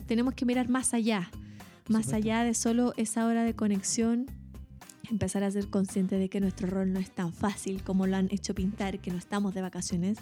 tenemos 0.08 0.34
que 0.34 0.46
mirar 0.46 0.70
más 0.70 0.94
allá, 0.94 1.30
más 1.90 2.14
allá 2.14 2.46
de 2.46 2.54
solo 2.54 2.94
esa 2.96 3.26
hora 3.26 3.44
de 3.44 3.54
conexión, 3.54 4.28
empezar 5.12 5.44
a 5.44 5.52
ser 5.52 5.68
consciente 5.68 6.18
de 6.18 6.30
que 6.30 6.40
nuestro 6.40 6.68
rol 6.68 6.92
no 6.94 7.00
es 7.00 7.12
tan 7.12 7.34
fácil 7.34 7.84
como 7.84 8.08
lo 8.08 8.16
han 8.18 8.28
hecho 8.32 8.56
pintar, 8.56 8.98
que 9.00 9.12
no 9.12 9.18
estamos 9.18 9.54
de 9.54 9.62
vacaciones, 9.62 10.18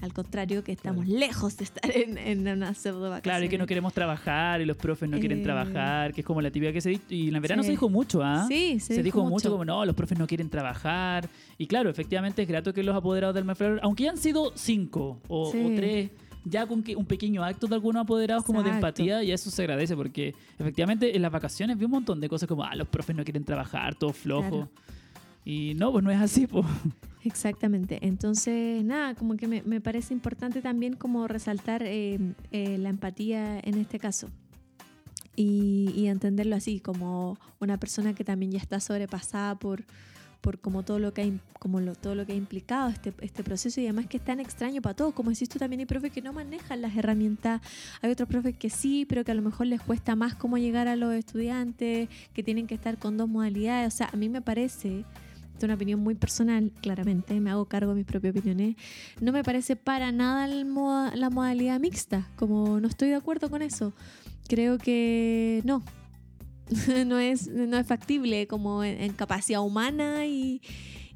al 0.00 0.12
contrario, 0.12 0.64
que 0.64 0.72
estamos 0.72 1.04
Claro. 1.04 1.18
lejos 1.18 1.56
de 1.56 1.64
estar 1.64 1.90
en, 1.96 2.16
en 2.18 2.46
una 2.48 2.72
pseudo 2.74 3.00
vacaciones. 3.10 3.22
Claro, 3.22 3.44
y 3.44 3.48
que 3.48 3.58
no 3.58 3.66
queremos 3.66 3.92
trabajar 3.92 4.60
y 4.60 4.64
los 4.64 4.76
profes 4.76 5.08
no 5.08 5.18
quieren 5.18 5.40
Eh, 5.40 5.42
trabajar, 5.42 6.12
que 6.14 6.20
es 6.22 6.26
como 6.26 6.40
la 6.40 6.50
típica 6.50 6.72
que 6.72 6.80
se 6.80 6.90
dice. 6.90 7.02
Y 7.08 7.28
en 7.28 7.34
el 7.34 7.40
verano 7.40 7.62
sí. 7.62 7.66
se 7.66 7.70
dijo 7.72 7.88
mucho, 7.88 8.22
¿ah? 8.22 8.46
Sí, 8.48 8.78
se, 8.80 8.94
Se, 8.94 9.02
dijo 9.02 9.24
mucho. 9.24 9.50
como 9.50 9.64
no, 9.64 9.84
los 9.84 9.94
profes 9.96 10.18
no 10.18 10.26
quieren 10.26 10.48
trabajar. 10.48 11.28
Y 11.58 11.66
claro, 11.66 11.90
efectivamente 11.90 12.42
es 12.42 12.48
grato 12.48 12.72
que 12.72 12.82
los 12.82 12.94
apoderados 12.96 13.34
del 13.34 13.44
Mayflower, 13.44 13.80
aunque 13.82 14.04
hayan 14.04 14.16
sido 14.18 14.52
cinco 14.54 15.20
o, 15.28 15.50
Sí. 15.50 15.58
o 15.64 15.74
tres, 15.74 16.10
ya 16.48 16.66
con 16.66 16.82
que 16.82 16.96
un 16.96 17.06
pequeño 17.06 17.44
acto 17.44 17.66
de 17.66 17.74
algunos 17.74 18.02
apoderados 18.02 18.44
como 18.44 18.62
de 18.62 18.70
empatía, 18.70 19.22
y 19.22 19.32
eso 19.32 19.50
se 19.50 19.62
agradece 19.62 19.96
porque 19.96 20.34
efectivamente 20.58 21.14
en 21.14 21.22
las 21.22 21.32
vacaciones 21.32 21.78
vi 21.78 21.84
un 21.84 21.92
montón 21.92 22.20
de 22.20 22.28
cosas 22.28 22.48
como, 22.48 22.64
ah, 22.64 22.74
los 22.74 22.88
profes 22.88 23.14
no 23.16 23.24
quieren 23.24 23.44
trabajar, 23.44 23.94
todo 23.94 24.12
flojo. 24.12 24.48
Claro. 24.48 24.70
Y 25.44 25.74
no, 25.74 25.90
pues 25.92 26.04
no 26.04 26.10
es 26.10 26.20
así, 26.20 26.46
pues. 26.46 26.66
Exactamente. 27.24 27.98
Entonces, 28.02 28.84
nada, 28.84 29.14
como 29.14 29.36
que 29.36 29.48
me, 29.48 29.62
me 29.62 29.80
parece 29.80 30.12
importante 30.12 30.60
también 30.60 30.94
como 30.94 31.26
resaltar 31.26 31.82
eh, 31.84 32.18
eh, 32.52 32.76
la 32.78 32.90
empatía 32.90 33.58
en 33.60 33.78
este 33.78 33.98
caso. 33.98 34.28
Y, 35.36 35.92
y 35.96 36.08
entenderlo 36.08 36.56
así, 36.56 36.80
como 36.80 37.38
una 37.60 37.78
persona 37.78 38.12
que 38.12 38.24
también 38.24 38.52
ya 38.52 38.58
está 38.58 38.80
sobrepasada 38.80 39.54
por, 39.54 39.84
por 40.40 40.60
como 40.60 40.82
todo 40.84 40.98
lo 40.98 41.12
que 41.12 41.22
ha, 41.22 41.58
como 41.58 41.80
lo, 41.80 41.94
todo 41.94 42.14
lo 42.14 42.24
que 42.24 42.32
ha 42.32 42.36
implicado 42.36 42.88
este, 42.88 43.12
este 43.20 43.42
proceso 43.42 43.80
y 43.80 43.84
además 43.84 44.06
que 44.06 44.18
es 44.18 44.24
tan 44.24 44.40
extraño 44.40 44.80
para 44.80 44.94
todos. 44.94 45.14
Como 45.14 45.30
decís 45.30 45.48
tú 45.48 45.58
también 45.58 45.80
hay 45.80 45.86
profes 45.86 46.12
que 46.12 46.22
no 46.22 46.32
manejan 46.32 46.80
las 46.80 46.96
herramientas, 46.96 47.60
hay 48.02 48.10
otros 48.10 48.28
profes 48.28 48.56
que 48.56 48.70
sí, 48.70 49.04
pero 49.08 49.24
que 49.24 49.32
a 49.32 49.34
lo 49.34 49.42
mejor 49.42 49.66
les 49.66 49.80
cuesta 49.80 50.14
más 50.16 50.34
cómo 50.34 50.58
llegar 50.58 50.88
a 50.88 50.96
los 50.96 51.12
estudiantes, 51.14 52.08
que 52.32 52.42
tienen 52.42 52.66
que 52.66 52.74
estar 52.74 52.98
con 52.98 53.16
dos 53.16 53.28
modalidades. 53.28 53.94
O 53.94 53.96
sea, 53.96 54.10
a 54.12 54.16
mí 54.16 54.28
me 54.28 54.40
parece 54.42 55.04
es 55.58 55.64
una 55.64 55.74
opinión 55.74 55.98
muy 55.98 56.14
personal, 56.14 56.70
claramente, 56.80 57.40
me 57.40 57.50
hago 57.50 57.64
cargo 57.64 57.90
de 57.90 57.96
mis 57.96 58.06
propias 58.06 58.30
opiniones, 58.30 58.76
no 59.20 59.32
me 59.32 59.42
parece 59.42 59.74
para 59.74 60.12
nada 60.12 60.46
moda- 60.64 61.16
la 61.16 61.30
modalidad 61.30 61.80
mixta, 61.80 62.28
como 62.36 62.78
no 62.78 62.86
estoy 62.86 63.08
de 63.08 63.16
acuerdo 63.16 63.50
con 63.50 63.60
eso. 63.60 63.92
Creo 64.46 64.78
que 64.78 65.60
no, 65.64 65.82
no 67.06 67.18
es, 67.18 67.48
no 67.48 67.78
es 67.78 67.86
factible 67.86 68.46
como 68.46 68.84
en, 68.84 69.12
capacidad 69.12 69.62
humana 69.62 70.26
y, 70.26 70.60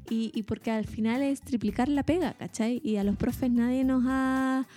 y, 0.09 0.43
porque 0.43 0.71
al 0.71 0.85
final 0.85 1.21
es 1.21 1.41
triplicar 1.41 1.89
la 1.89 2.03
pega, 2.03 2.33
¿cachai? 2.33 2.81
Y 2.83 2.97
a 2.97 3.03
los 3.03 3.15
profes 3.15 3.51
nadie 3.51 3.83
nos 3.83 4.03
ha 4.07 4.67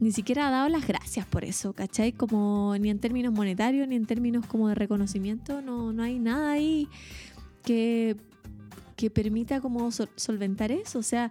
ni 0.00 0.10
siquiera 0.10 0.48
ha 0.48 0.50
dado 0.50 0.68
las 0.68 0.86
gracias 0.86 1.24
por 1.24 1.44
eso, 1.44 1.72
¿cachai? 1.72 2.12
Como 2.12 2.74
ni 2.80 2.90
en 2.90 2.98
términos 2.98 3.32
monetarios, 3.32 3.86
ni 3.86 3.94
en 3.96 4.06
términos 4.06 4.44
como 4.46 4.68
de 4.68 4.74
reconocimiento, 4.74 5.62
no, 5.62 5.92
no 5.92 6.02
hay 6.02 6.18
nada 6.18 6.50
ahí 6.52 6.88
que, 7.62 8.16
que 8.96 9.08
permita 9.08 9.60
como 9.60 9.92
sol- 9.92 10.10
solventar 10.16 10.72
eso. 10.72 10.98
O 10.98 11.02
sea, 11.02 11.30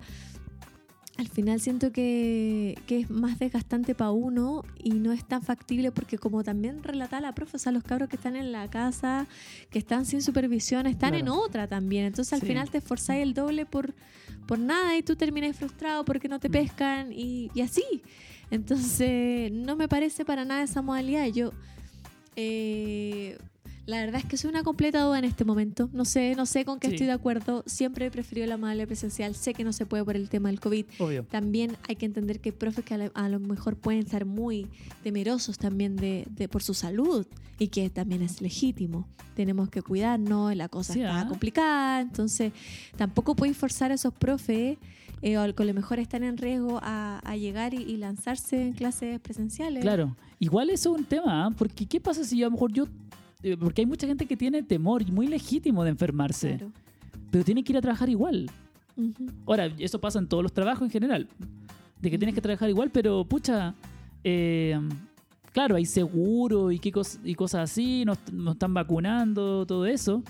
al 1.18 1.28
final 1.28 1.60
siento 1.62 1.92
que, 1.92 2.76
que 2.88 3.02
es 3.02 3.10
más 3.12 3.38
desgastante 3.38 3.94
para 3.94 4.10
uno 4.12 4.64
y 4.84 4.92
no 4.92 5.12
es 5.12 5.24
tan 5.24 5.44
factible 5.44 5.92
porque 5.92 6.18
como 6.18 6.44
también 6.44 6.82
relataba 6.82 7.22
la 7.22 7.36
profe, 7.36 7.58
o 7.58 7.60
sea, 7.60 7.72
los 7.72 7.84
cabros 7.84 8.10
que 8.10 8.16
están 8.16 8.36
en 8.36 8.52
la 8.52 8.68
casa, 8.70 9.28
que 9.70 9.78
están 9.78 10.06
sin 10.08 10.24
supervisión, 10.24 10.88
están 10.88 11.14
en 11.14 11.30
otra 11.30 11.68
también. 11.68 12.06
Entonces 12.06 12.34
al 12.34 12.40
Sí. 12.42 12.48
final 12.48 12.70
te 12.72 12.80
esforzáis 12.80 13.22
el 13.22 13.34
doble 13.36 13.66
por, 13.68 13.94
por 14.48 14.58
nada 14.58 14.98
y 14.98 15.04
tú 15.04 15.16
terminas 15.16 15.56
frustrado 15.56 16.04
porque 16.04 16.28
no 16.28 16.40
te 16.40 16.50
Mm. 16.50 16.52
pescan 16.52 17.14
y, 17.14 17.52
y 17.54 17.62
así. 17.62 17.84
Entonces 18.50 19.52
no 19.52 19.76
me 19.76 19.88
parece 19.88 20.26
para 20.26 20.46
nada 20.46 20.64
esa 20.64 20.82
modalidad. 20.82 21.28
Yo... 21.28 21.52
eh, 22.36 23.38
la 23.86 23.98
verdad 24.00 24.22
es 24.22 24.26
que 24.26 24.38
soy 24.38 24.50
una 24.50 24.64
completa 24.64 25.02
duda 25.04 25.20
en 25.20 25.26
este 25.26 25.44
momento. 25.44 25.90
No 25.92 26.06
sé, 26.06 26.36
no 26.36 26.46
sé 26.46 26.64
con 26.64 26.80
qué 26.80 26.88
Sí. 26.88 26.94
estoy 26.96 27.08
de 27.08 27.14
acuerdo. 27.14 27.64
Siempre 27.66 28.06
he 28.06 28.12
preferido 28.12 28.48
la 28.48 28.56
modalidad 28.58 28.88
presencial. 28.88 29.36
Sé 29.36 29.54
que 29.54 29.64
no 29.66 29.74
se 29.74 29.86
puede 29.86 30.06
por 30.06 30.16
el 30.16 30.30
tema 30.30 30.50
del 30.50 30.60
COVID. 30.62 30.86
Obvio. 31.00 31.24
También 31.26 31.76
hay 31.90 31.96
que 31.98 32.06
entender 32.06 32.40
que 32.40 32.50
hay 32.50 32.56
profes 32.56 32.86
que 32.86 32.94
a 33.14 33.30
lo, 33.30 33.40
mejor 33.40 33.76
pueden 33.76 34.02
estar 34.02 34.24
muy 34.26 34.68
temerosos 35.04 35.58
también 35.58 35.96
de, 35.98 36.26
de- 36.30 36.48
por 36.48 36.64
su 36.64 36.74
salud 36.74 37.26
y 37.60 37.68
que 37.68 37.90
también 37.90 38.22
es 38.22 38.42
legítimo. 38.42 39.08
Tenemos 39.36 39.70
que 39.70 39.82
cuidarnos, 39.82 40.56
la 40.56 40.70
cosa 40.70 40.94
Sí, 40.94 41.02
está 41.02 41.22
¿ah? 41.22 41.28
complicada, 41.28 42.02
entonces 42.02 42.54
tampoco 42.96 43.36
podéis 43.36 43.58
forzar 43.58 43.92
a 43.92 43.96
esos 43.96 44.14
profes 44.14 44.78
eh, 45.22 45.38
o 45.38 45.56
que 45.56 45.64
a 45.64 45.66
lo 45.66 45.74
mejor 45.74 46.00
están 46.00 46.24
en 46.24 46.38
riesgo 46.38 46.80
a, 46.84 47.20
a 47.20 47.36
llegar 47.38 47.74
y, 47.74 47.78
y 47.84 47.98
lanzarse 47.98 48.62
en 48.62 48.74
clases 48.74 49.20
presenciales. 49.20 49.82
Claro. 49.82 50.16
Igual 50.40 50.70
eso 50.70 50.94
es 50.94 51.00
un 51.00 51.06
tema, 51.06 51.46
¿ah? 51.46 51.52
porque 51.58 51.86
¿qué 51.86 52.00
pasa 52.02 52.24
si 52.24 52.42
a 52.44 52.46
lo 52.48 52.52
mejor 52.52 52.72
yo... 52.74 52.86
eh, 53.44 53.58
Porque 53.60 53.82
hay 53.82 53.86
mucha 53.86 54.08
gente 54.08 54.26
que 54.26 54.36
tiene 54.38 54.64
temor 54.64 55.02
y 55.02 55.12
muy 55.12 55.28
legítimo 55.28 55.84
de 55.84 55.90
enfermarse, 55.92 56.58
Claro. 56.58 56.72
pero 57.32 57.44
tiene 57.44 57.64
que 57.64 57.72
ir 57.74 57.78
a 57.78 57.82
trabajar 57.82 58.10
igual. 58.10 58.50
Ahora, 59.46 59.66
eso 59.80 60.00
pasa 60.00 60.20
en 60.20 60.28
todos 60.28 60.44
los 60.44 60.54
trabajos 60.54 60.84
en 60.84 60.92
general. 60.92 61.28
De 62.00 62.12
que 62.12 62.18
tienes 62.18 62.36
que 62.36 62.42
trabajar 62.42 62.70
igual, 62.70 62.90
pero 62.92 63.26
pucha, 63.26 63.74
eh, 64.24 64.80
claro, 65.52 65.76
hay 65.76 65.86
seguro 65.86 66.72
y, 66.72 66.80
qué 66.80 66.92
cos- 66.92 67.20
y 67.24 67.34
cosas 67.36 67.72
así, 67.72 68.04
nos, 68.06 68.18
nos 68.32 68.54
están 68.56 68.74
vacunando, 68.74 69.66
todo 69.66 69.86
eso. 69.86 70.22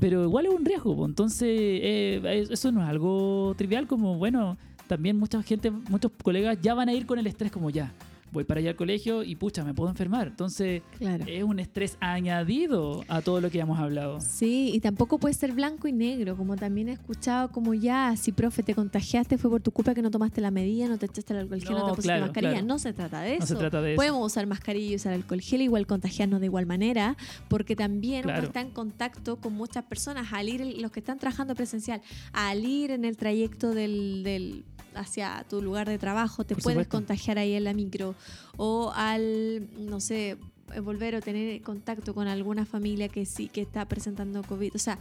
Pero 0.00 0.24
igual 0.24 0.46
es 0.46 0.52
un 0.54 0.64
riesgo. 0.64 0.96
po. 0.96 1.06
Entonces, 1.06 1.48
eh, 1.50 2.20
es- 2.24 2.50
eso 2.50 2.72
no 2.72 2.82
es 2.82 2.88
algo 2.88 3.54
trivial, 3.56 3.86
como 3.86 4.16
bueno, 4.16 4.56
también 4.86 5.16
mucha 5.16 5.42
gente, 5.42 5.70
muchos 5.70 6.10
colegas 6.22 6.58
ya 6.60 6.74
van 6.74 6.88
a 6.88 6.92
ir 6.94 7.06
con 7.06 7.18
el 7.18 7.26
estrés 7.26 7.52
como 7.52 7.70
ya. 7.70 7.92
Voy 8.32 8.44
para 8.44 8.60
allá 8.60 8.70
al 8.70 8.76
colegio 8.76 9.22
y 9.24 9.34
pucha, 9.36 9.64
me 9.64 9.74
puedo 9.74 9.90
enfermar. 9.90 10.28
Entonces, 10.28 10.82
Claro. 10.98 11.24
es 11.26 11.42
un 11.42 11.58
estrés 11.58 11.96
añadido 12.00 13.04
a 13.08 13.22
todo 13.22 13.40
lo 13.40 13.50
que 13.50 13.58
hemos 13.60 13.78
hablado. 13.78 14.20
Sí, 14.20 14.70
y 14.72 14.80
tampoco 14.80 15.18
puede 15.18 15.34
ser 15.34 15.52
blanco 15.52 15.88
y 15.88 15.92
negro, 15.92 16.36
como 16.36 16.56
también 16.56 16.88
he 16.88 16.92
escuchado 16.92 17.50
como 17.50 17.74
ya, 17.74 18.14
si 18.16 18.32
profe 18.32 18.62
te 18.62 18.74
contagiaste 18.74 19.36
fue 19.38 19.50
por 19.50 19.60
tu 19.60 19.72
culpa 19.72 19.94
que 19.94 20.02
no 20.02 20.10
tomaste 20.10 20.40
la 20.40 20.50
medida, 20.50 20.86
no 20.88 20.96
te 20.98 21.06
echaste 21.06 21.32
el 21.32 21.40
alcohol 21.40 21.60
gel, 21.60 21.72
no, 21.72 21.78
No, 21.78 21.84
te 21.86 21.90
pusiste 21.90 22.02
claro, 22.08 22.22
mascarilla. 22.26 22.52
claro. 22.52 22.66
No 22.66 22.78
se 22.78 22.92
trata 22.92 23.20
de 23.20 23.30
eso. 23.34 23.40
No 23.40 23.46
se 23.46 23.54
trata 23.56 23.82
de 23.82 23.92
eso. 23.92 23.96
Podemos 23.96 24.26
usar 24.26 24.46
mascarilla 24.46 24.92
y 24.92 24.96
usar 24.96 25.12
alcohol 25.12 25.40
gel, 25.40 25.62
igual 25.62 25.86
contagiarnos 25.86 26.40
de 26.40 26.46
igual 26.46 26.66
manera, 26.66 27.16
porque 27.48 27.74
también 27.76 28.24
uno 28.24 28.36
está 28.38 28.60
en 28.60 28.70
contacto 28.70 29.36
con 29.36 29.54
muchas 29.54 29.84
personas, 29.84 30.32
al 30.32 30.48
ir, 30.48 30.60
los 30.80 30.90
que 30.92 31.00
están 31.00 31.18
trabajando 31.18 31.54
presencial, 31.54 32.00
al 32.32 32.64
ir 32.64 32.90
en 32.92 33.04
el 33.04 33.16
trayecto 33.16 33.74
del, 33.74 34.22
del- 34.22 34.64
hacia 34.94 35.44
tu 35.48 35.62
lugar 35.62 35.88
de 35.88 35.98
trabajo, 35.98 36.44
te 36.44 36.54
Por 36.54 36.62
puedes 36.62 36.76
supuesto. 36.76 36.96
contagiar 36.96 37.38
ahí 37.38 37.54
en 37.54 37.64
la 37.64 37.72
micro, 37.74 38.14
o 38.56 38.92
al, 38.94 39.68
no 39.78 40.00
sé, 40.00 40.36
volver 40.82 41.14
o 41.16 41.20
tener 41.20 41.60
contacto 41.62 42.14
con 42.14 42.28
alguna 42.28 42.64
familia 42.64 43.08
que 43.08 43.26
sí, 43.26 43.48
que 43.48 43.60
está 43.60 43.86
presentando 43.86 44.42
COVID. 44.42 44.74
O 44.74 44.78
sea, 44.78 44.98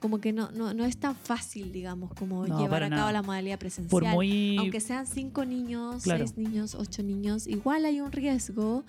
como 0.00 0.20
que 0.20 0.32
no, 0.32 0.50
no, 0.50 0.74
no 0.74 0.84
es 0.84 0.96
tan 0.96 1.14
fácil, 1.14 1.70
digamos, 1.70 2.12
como 2.14 2.44
No, 2.46 2.58
llevar 2.58 2.82
a 2.82 2.88
cabo 2.88 3.00
nada. 3.02 3.12
la 3.12 3.22
modalidad 3.22 3.58
presencial. 3.58 3.88
Por 3.90 4.04
muy... 4.04 4.56
Aunque 4.58 4.80
sean 4.80 5.06
cinco 5.06 5.44
niños, 5.44 6.02
Claro. 6.02 6.26
seis 6.26 6.36
niños, 6.36 6.74
ocho 6.74 7.02
niños, 7.04 7.46
igual 7.46 7.84
hay 7.84 8.00
un 8.00 8.10
riesgo 8.10 8.84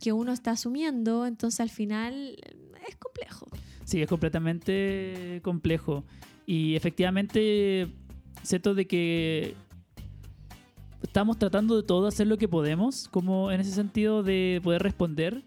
que 0.00 0.12
uno 0.12 0.32
está 0.32 0.52
asumiendo, 0.52 1.26
entonces 1.26 1.60
al 1.60 1.68
final 1.70 2.38
eh, 2.42 2.56
es 2.88 2.96
complejo. 2.96 3.46
Sí, 3.84 4.00
es 4.00 4.08
completamente 4.08 5.40
complejo. 5.42 6.04
Y 6.46 6.74
efectivamente, 6.76 7.92
siento 8.42 8.74
de 8.74 8.86
que 8.86 9.54
estamos 11.06 11.38
tratando 11.38 11.76
de 11.76 11.82
todo 11.82 12.08
hacer 12.08 12.26
lo 12.26 12.36
que 12.36 12.48
podemos, 12.48 13.08
como 13.08 13.50
en 13.52 13.60
ese 13.60 13.70
sentido 13.70 14.22
de 14.22 14.60
poder 14.62 14.82
responder, 14.82 15.44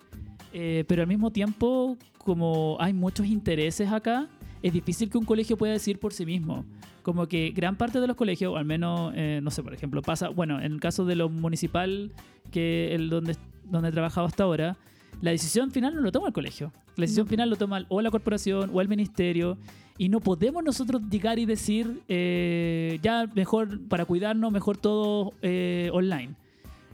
eh, 0.54 0.86
pero 0.88 1.02
al 1.02 1.08
mismo 1.08 1.32
tiempo, 1.32 1.98
como 2.17 2.78
hay 2.80 2.93
muchos 2.93 3.28
intereses 3.28 3.91
acá, 3.91 4.28
es 4.63 4.74
difícil 4.74 5.10
que 5.10 5.17
un 5.17 5.26
colegio 5.26 5.58
pueda 5.58 5.74
decir 5.74 6.00
por 6.00 6.13
sí 6.13 6.26
mismo. 6.26 6.65
Como 7.04 7.28
que 7.28 7.52
gran 7.52 7.76
parte 7.76 8.00
de 8.00 8.08
los 8.08 8.15
colegios, 8.15 8.54
o 8.54 8.58
al 8.58 8.65
menos, 8.65 9.13
eh, 9.15 9.39
no 9.43 9.52
sé, 9.52 9.62
por 9.63 9.74
ejemplo, 9.74 10.02
pasa, 10.02 10.30
bueno, 10.30 10.60
en 10.62 10.72
el 10.72 10.80
caso 10.80 11.06
de 11.06 11.15
lo 11.15 11.30
municipal, 11.30 12.12
que 12.52 12.93
el 12.95 13.10
donde, 13.10 13.36
donde 13.65 13.89
he 13.89 13.91
trabajado 13.91 14.28
hasta 14.28 14.43
ahora, 14.43 14.78
la 15.22 15.32
decisión 15.32 15.72
final 15.72 15.95
no 15.95 16.02
lo 16.02 16.12
toma 16.12 16.28
el 16.28 16.34
colegio. 16.34 16.72
La 16.95 17.02
decisión 17.02 17.26
No. 17.26 17.30
final 17.30 17.50
lo 17.50 17.56
toma 17.58 17.86
o 17.89 18.02
la 18.02 18.12
corporación 18.12 18.69
o 18.74 18.82
el 18.82 18.88
ministerio. 18.88 19.58
Y 20.00 20.08
no 20.10 20.20
podemos 20.22 20.64
nosotros 20.64 21.02
llegar 21.12 21.38
y 21.40 21.46
decir, 21.46 22.02
eh, 22.08 22.98
ya 23.04 23.28
mejor 23.36 23.80
para 23.88 24.06
cuidarnos, 24.06 24.52
mejor 24.52 24.78
todo 24.78 25.34
eh, 25.42 25.90
online. 25.94 26.34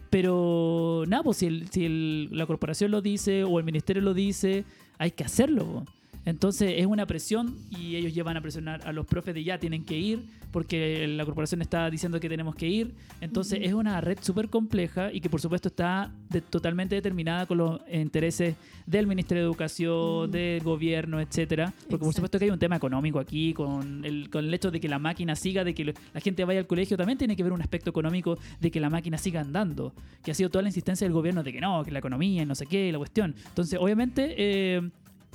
Pero 0.09 1.03
nada, 1.07 1.23
pues 1.23 1.37
si, 1.37 1.45
el- 1.45 1.67
si 1.69 1.85
el- 1.85 2.29
la 2.31 2.45
corporación 2.45 2.91
lo 2.91 3.01
dice 3.01 3.43
o 3.43 3.59
el 3.59 3.65
ministerio 3.65 4.01
lo 4.01 4.13
dice, 4.13 4.65
hay 4.97 5.11
que 5.11 5.23
hacerlo. 5.23 5.85
Entonces 6.25 6.73
es 6.77 6.85
una 6.87 7.05
presión 7.05 7.55
y 7.69 7.95
ellos 7.95 8.13
llevan 8.13 8.35
a 8.37 8.41
presionar 8.41 8.81
a 8.87 8.91
los 8.91 9.05
profes 9.05 9.33
de 9.35 9.43
ya 9.43 9.59
tienen 9.59 9.85
que 9.85 9.97
ir 9.97 10.19
porque 10.51 11.05
la 11.07 11.25
corporación 11.25 11.61
está 11.61 11.89
diciendo 11.89 12.19
que 12.19 12.29
tenemos 12.29 12.55
que 12.55 12.67
ir. 12.67 12.93
Entonces 13.19 13.59
es 13.61 13.73
una 13.73 13.99
red 13.99 14.17
súper 14.21 14.49
compleja 14.49 15.11
y 15.11 15.19
que 15.19 15.29
por 15.29 15.41
supuesto 15.41 15.67
está 15.67 16.11
de- 16.29 16.39
totalmente 16.41 16.95
determinada 16.95 17.45
con 17.45 17.57
los 17.57 17.81
intereses 17.91 18.55
del 18.85 19.05
Ministerio 19.05 19.43
de 19.43 19.47
Educación, 19.49 20.31
del 20.31 20.63
gobierno, 20.63 21.19
etcétera. 21.19 21.73
Porque 21.89 22.05
por 22.05 22.13
supuesto 22.13 22.39
que 22.39 22.45
hay 22.45 22.51
un 22.51 22.59
tema 22.59 22.77
económico 22.77 23.19
aquí 23.19 23.53
con 23.53 24.05
el, 24.05 24.29
con 24.29 24.45
el 24.45 24.53
hecho 24.53 24.71
de 24.71 24.79
que 24.79 24.87
la 24.87 24.97
máquina 24.97 25.35
siga, 25.35 25.63
de 25.65 25.75
que 25.75 25.93
la 26.13 26.21
gente 26.21 26.45
vaya 26.45 26.61
al 26.61 26.67
colegio, 26.67 26.95
también 26.95 27.17
tiene 27.17 27.35
que 27.35 27.43
ver 27.43 27.51
un 27.51 27.61
aspecto 27.61 27.89
económico 27.89 28.37
de 28.61 28.71
que 28.71 28.79
la 28.79 28.89
máquina 28.89 29.17
siga 29.17 29.41
andando, 29.41 29.93
que 30.23 30.31
ha 30.31 30.33
sido 30.33 30.49
toda 30.49 30.61
la 30.61 30.69
insistencia 30.69 31.05
del 31.05 31.13
gobierno 31.13 31.43
de 31.43 31.51
que 31.51 31.59
no, 31.59 31.83
que 31.83 31.91
la 31.91 31.99
economía 31.99 32.43
y 32.43 32.45
no 32.45 32.55
sé 32.55 32.65
qué, 32.65 32.91
la 32.93 32.97
cuestión. 32.97 33.35
Entonces, 33.49 33.77
obviamente, 33.79 34.35
eh, 34.37 34.89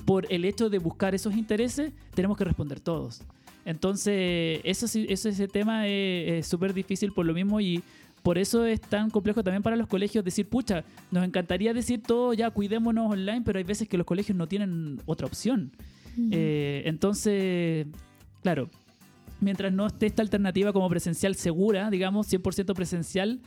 por 0.05 0.31
el 0.31 0.45
hecho 0.45 0.69
de 0.69 0.79
buscar 0.79 1.15
esos 1.15 1.35
intereses, 1.35 1.91
tenemos 2.13 2.37
que 2.37 2.43
responder 2.43 2.79
todos. 2.79 3.21
Entonces, 3.65 4.59
eso, 4.63 4.85
ese 4.85 5.47
tema 5.47 5.87
es 5.87 6.39
es 6.39 6.47
súper 6.47 6.73
difícil 6.73 7.11
por 7.11 7.25
lo 7.25 7.33
mismo 7.33 7.61
y 7.61 7.83
por 8.23 8.37
eso 8.37 8.65
es 8.65 8.79
tan 8.81 9.09
complejo 9.09 9.43
también 9.43 9.63
para 9.63 9.75
los 9.75 9.87
colegios 9.87 10.23
decir, 10.23 10.47
pucha, 10.47 10.83
nos 11.09 11.25
encantaría 11.25 11.73
decir 11.73 12.01
todo, 12.03 12.33
ya 12.33 12.51
cuidémonos 12.51 13.11
online, 13.11 13.41
pero 13.43 13.57
hay 13.57 13.63
veces 13.63 13.87
que 13.87 13.97
los 13.97 14.05
colegios 14.05 14.37
no 14.37 14.47
tienen 14.47 15.01
otra 15.05 15.27
opción. 15.27 15.71
Eh, 16.31 16.83
entonces, 16.85 17.87
claro, 18.43 18.69
mientras 19.39 19.73
no 19.73 19.87
esté 19.87 20.05
esta 20.05 20.21
alternativa 20.21 20.71
como 20.71 20.87
presencial 20.89 21.35
segura, 21.35 21.89
digamos, 21.89 22.31
100% 22.31 22.75
presencial, 22.75 23.39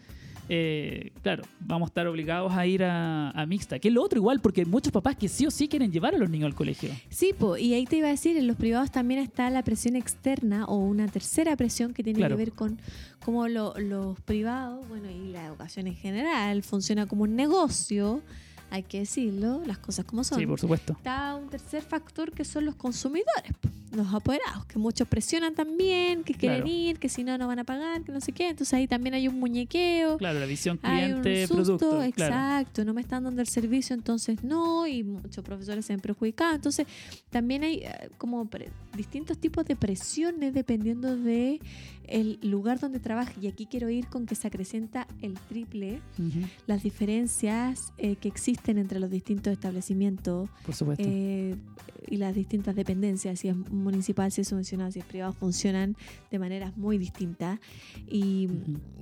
eh, 0.49 1.11
claro, 1.23 1.43
vamos 1.61 1.87
a 1.87 1.91
estar 1.91 2.07
obligados 2.07 2.53
a 2.53 2.67
ir 2.67 2.85
a, 2.85 3.31
a 3.31 3.47
mixta. 3.47 3.79
Que 3.79 3.89
es 3.89 3.95
lo 3.95 4.03
otro 4.03 4.19
igual, 4.19 4.41
porque 4.41 4.61
hay 4.63 4.67
muchos 4.67 4.93
papás 4.93 5.17
que 5.17 5.29
sí 5.29 5.47
o 5.47 5.51
sí 5.51 5.69
quieren 5.69 5.91
llevar 5.91 6.15
a 6.15 6.19
los 6.19 6.29
niños 6.31 6.47
al 6.47 6.55
colegio. 6.55 6.91
Sí, 7.09 7.33
po, 7.39 7.57
y 7.57 7.75
ahí 7.75 7.87
te 7.87 7.97
iba 7.97 8.09
a 8.09 8.11
decir, 8.11 8.37
en 8.37 8.47
los 8.47 8.57
privados 8.57 8.91
también 8.91 9.21
está 9.21 9.49
la 9.51 9.63
presión 9.63 9.97
externa 9.97 10.65
o 10.67 10.77
una 10.77 11.09
tercera 11.09 11.57
presión 11.57 11.95
que 11.95 12.03
tiene 12.03 12.19
Claro. 12.19 12.37
que 12.37 12.45
ver 12.45 12.53
con 12.53 12.79
cómo 13.25 13.49
lo- 13.49 13.75
los 13.79 14.21
privados, 14.21 14.87
bueno, 14.89 15.11
y 15.11 15.31
la 15.33 15.47
educación 15.47 15.87
en 15.87 15.95
general, 15.95 16.63
funciona 16.63 17.07
como 17.07 17.23
un 17.23 17.35
negocio, 17.37 18.21
hay 18.75 18.83
que 18.83 18.99
decirlo, 19.01 19.63
las 19.67 19.79
cosas 19.79 20.05
como 20.05 20.25
son. 20.25 20.39
Sí, 20.39 20.47
por 20.47 20.59
supuesto. 20.59 20.93
Está 20.95 21.35
un 21.37 21.49
tercer 21.49 21.83
factor 21.83 22.33
que 22.33 22.45
son 22.45 22.65
los 22.65 22.75
consumidores, 22.75 23.53
los 23.93 24.13
apoderados, 24.13 24.65
que 24.67 24.79
muchos 24.79 25.07
presionan 25.07 25.55
también, 25.55 26.25
que 26.25 26.35
quieren 26.35 26.63
Claro. 26.63 26.73
ir, 26.77 26.99
que 26.99 27.09
si 27.09 27.23
no, 27.23 27.39
no 27.39 27.47
van 27.47 27.61
a 27.61 27.65
pagar, 27.65 28.03
que 28.03 28.11
no 28.11 28.21
sé 28.21 28.33
qué. 28.33 28.49
Entonces 28.49 28.75
ahí 28.75 28.89
también 28.89 29.15
hay 29.15 29.29
un 29.29 29.39
muñequeo. 29.39 30.19
Claro, 30.19 30.41
la 30.41 30.47
visión 30.47 30.81
Hay 30.83 31.13
un 31.13 31.21
cliente, 31.23 31.47
susto, 31.47 31.79
producto. 31.79 32.13
Claro. 32.17 32.35
exacto, 32.35 32.85
no 32.85 32.93
me 32.95 33.01
están 33.01 33.23
dando 33.25 33.41
el 33.41 33.49
servicio, 33.49 33.95
entonces 33.95 34.43
no, 34.43 34.87
y 34.89 35.05
muchos 35.05 35.45
profesores 35.45 35.87
se 35.87 35.93
ven 35.93 36.01
perjudicados. 36.01 36.57
Entonces, 36.57 36.87
también 37.31 37.63
hay 37.63 37.77
eh, 37.85 38.11
como 38.19 38.45
pre- 38.47 38.71
distintos 38.97 39.39
tipos 39.39 39.65
de 39.65 39.77
presiones 39.77 40.53
dependiendo 40.53 41.17
de 41.17 41.61
el 42.09 42.39
lugar 42.43 42.81
donde 42.81 43.01
trabaja. 43.01 43.33
Y 43.41 43.47
aquí 43.47 43.67
quiero 43.67 43.91
ir 43.91 44.07
con 44.09 44.27
que 44.27 44.35
se 44.35 44.47
acrecenta 44.47 45.07
el 45.23 45.35
triple, 45.35 46.01
las 46.67 46.83
diferencias 46.83 47.93
eh, 47.99 48.17
que 48.17 48.29
existen 48.29 48.79
entre 48.79 49.01
los 49.01 49.11
distintos 49.11 49.53
establecimientos 49.53 50.49
Por 50.65 50.75
supuesto. 50.75 51.05
eh, 51.07 51.57
y 52.07 52.19
las 52.19 52.35
distintas 52.35 52.77
dependencias, 52.77 53.41
si 53.41 53.49
es 53.49 53.57
municipal, 53.57 54.31
si 54.31 54.43
es 54.43 54.49
subvencionado, 54.49 54.91
si 54.93 54.99
es 54.99 55.05
privado, 55.07 55.33
funcionan 55.33 55.97
de 56.31 56.39
maneras 56.39 56.77
muy 56.77 56.99
distintas. 56.99 57.59
Y, 58.07 58.49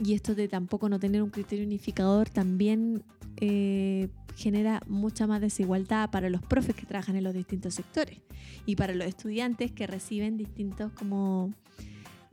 y 0.04 0.14
esto 0.14 0.34
de 0.34 0.46
tampoco 0.48 0.88
no 0.88 1.00
tener 1.00 1.22
un 1.22 1.30
criterio 1.30 1.64
unificador 1.64 2.28
también 2.28 3.02
eh, 3.38 4.08
genera 4.36 4.80
mucha 4.86 5.26
más 5.26 5.40
desigualdad 5.40 6.10
para 6.10 6.30
los 6.30 6.42
profes 6.42 6.74
que 6.74 6.86
trabajan 6.86 7.16
en 7.16 7.24
los 7.24 7.34
distintos 7.34 7.74
sectores 7.74 8.18
y 8.66 8.76
para 8.76 8.94
los 8.94 9.06
estudiantes 9.06 9.72
que 9.72 9.86
reciben 9.86 10.36
distintos 10.36 10.92
como 10.92 11.52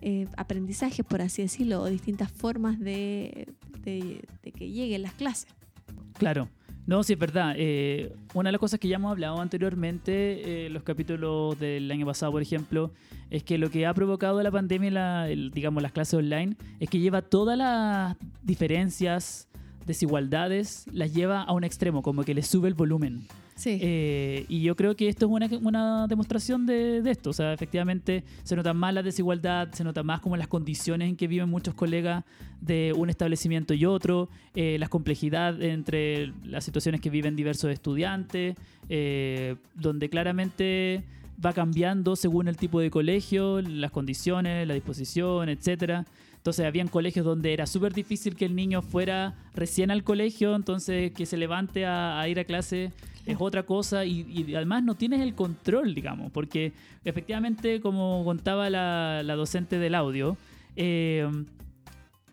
eh, 0.01 0.27
aprendizajes, 0.37 1.05
por 1.05 1.21
así 1.21 1.41
decirlo, 1.41 1.81
o 1.81 1.85
distintas 1.89 2.31
formas 2.31 2.79
de, 2.79 3.47
que 3.83 4.69
lleguen 4.71 5.01
las 5.03 5.13
clases. 5.13 5.47
Claro. 6.17 6.49
No, 6.85 7.03
sí, 7.03 7.13
es 7.13 7.19
verdad. 7.19 7.53
Eh, 7.55 8.15
una 8.33 8.47
de 8.47 8.51
las 8.53 8.59
cosas 8.59 8.79
que 8.79 8.87
ya 8.87 8.95
hemos 8.95 9.11
hablado 9.11 9.39
anteriormente, 9.39 10.65
eh, 10.65 10.69
los 10.71 10.81
capítulos 10.81 11.59
del 11.59 11.91
año 11.91 12.03
pasado, 12.05 12.31
por 12.31 12.41
ejemplo, 12.41 12.91
es 13.29 13.43
que 13.43 13.59
lo 13.59 13.69
que 13.69 13.85
ha 13.85 13.93
provocado 13.93 14.41
la 14.41 14.49
pandemia, 14.49 14.89
la, 14.89 15.29
el- 15.29 15.51
digamos, 15.51 15.83
las 15.83 15.91
clases 15.91 16.15
online, 16.15 16.55
es 16.79 16.89
que 16.89 16.97
lleva 16.99 17.21
todas 17.21 17.55
las 17.59 18.15
diferencias, 18.41 19.47
desigualdades, 19.85 20.85
las 20.91 21.13
lleva 21.13 21.43
a 21.43 21.53
un 21.53 21.63
extremo, 21.63 22.01
como 22.01 22.23
que 22.23 22.33
le 22.33 22.41
sube 22.41 22.67
el 22.67 22.73
volumen. 22.73 23.27
Eh, 23.65 24.45
y 24.47 24.61
yo 24.61 24.75
creo 24.75 24.95
que 24.95 25.07
esto 25.09 25.25
es 25.25 25.31
una, 25.31 25.49
una 25.61 26.07
demostración 26.07 26.65
de, 26.65 27.01
de 27.01 27.11
esto. 27.11 27.29
O 27.31 27.33
sea, 27.33 27.53
efectivamente 27.53 28.23
se 28.43 28.55
nota 28.55 28.73
más 28.73 28.93
la 28.93 29.03
desigualdad, 29.03 29.71
se 29.71 29.83
nota 29.83 30.03
más 30.03 30.21
como 30.21 30.37
las 30.37 30.47
condiciones 30.47 31.09
en 31.09 31.15
que 31.15 31.27
viven 31.27 31.49
muchos 31.49 31.73
colegas 31.73 32.23
de 32.61 32.93
un 32.95 33.09
establecimiento 33.09 33.73
y 33.73 33.85
otro, 33.85 34.29
eh, 34.55 34.77
las 34.79 34.89
complejidades 34.89 35.61
entre 35.63 36.33
las 36.43 36.63
situaciones 36.63 37.01
que 37.01 37.09
viven 37.09 37.35
diversos 37.35 37.71
estudiantes, 37.71 38.55
eh, 38.89 39.55
donde 39.75 40.09
claramente 40.09 41.03
va 41.43 41.53
cambiando 41.53 42.15
según 42.15 42.47
el 42.47 42.57
tipo 42.57 42.79
de 42.79 42.89
colegio, 42.89 43.61
las 43.61 43.91
condiciones, 43.91 44.67
la 44.67 44.73
disposición, 44.73 45.49
etcétera. 45.49 46.05
Entonces 46.39 46.65
habían 46.65 46.87
colegios 46.87 47.25
donde 47.25 47.53
era 47.53 47.67
súper 47.67 47.93
difícil 47.93 48.35
que 48.35 48.45
el 48.45 48.55
niño 48.55 48.81
fuera 48.81 49.35
recién 49.53 49.91
al 49.91 50.03
colegio, 50.03 50.55
entonces 50.55 51.11
que 51.11 51.25
se 51.25 51.37
levante 51.37 51.85
a, 51.85 52.19
a 52.19 52.27
ir 52.27 52.39
a 52.39 52.45
clase 52.45 52.91
es 53.25 53.37
otra 53.39 53.63
cosa 53.63 54.05
y, 54.05 54.25
y 54.27 54.55
además 54.55 54.83
no 54.83 54.95
tienes 54.95 55.21
el 55.21 55.35
control, 55.35 55.93
digamos, 55.93 56.31
porque 56.31 56.73
efectivamente, 57.05 57.79
como 57.79 58.23
contaba 58.23 58.69
la, 58.69 59.21
la 59.23 59.35
docente 59.35 59.77
del 59.77 59.95
audio, 59.95 60.37
eh, 60.75 61.29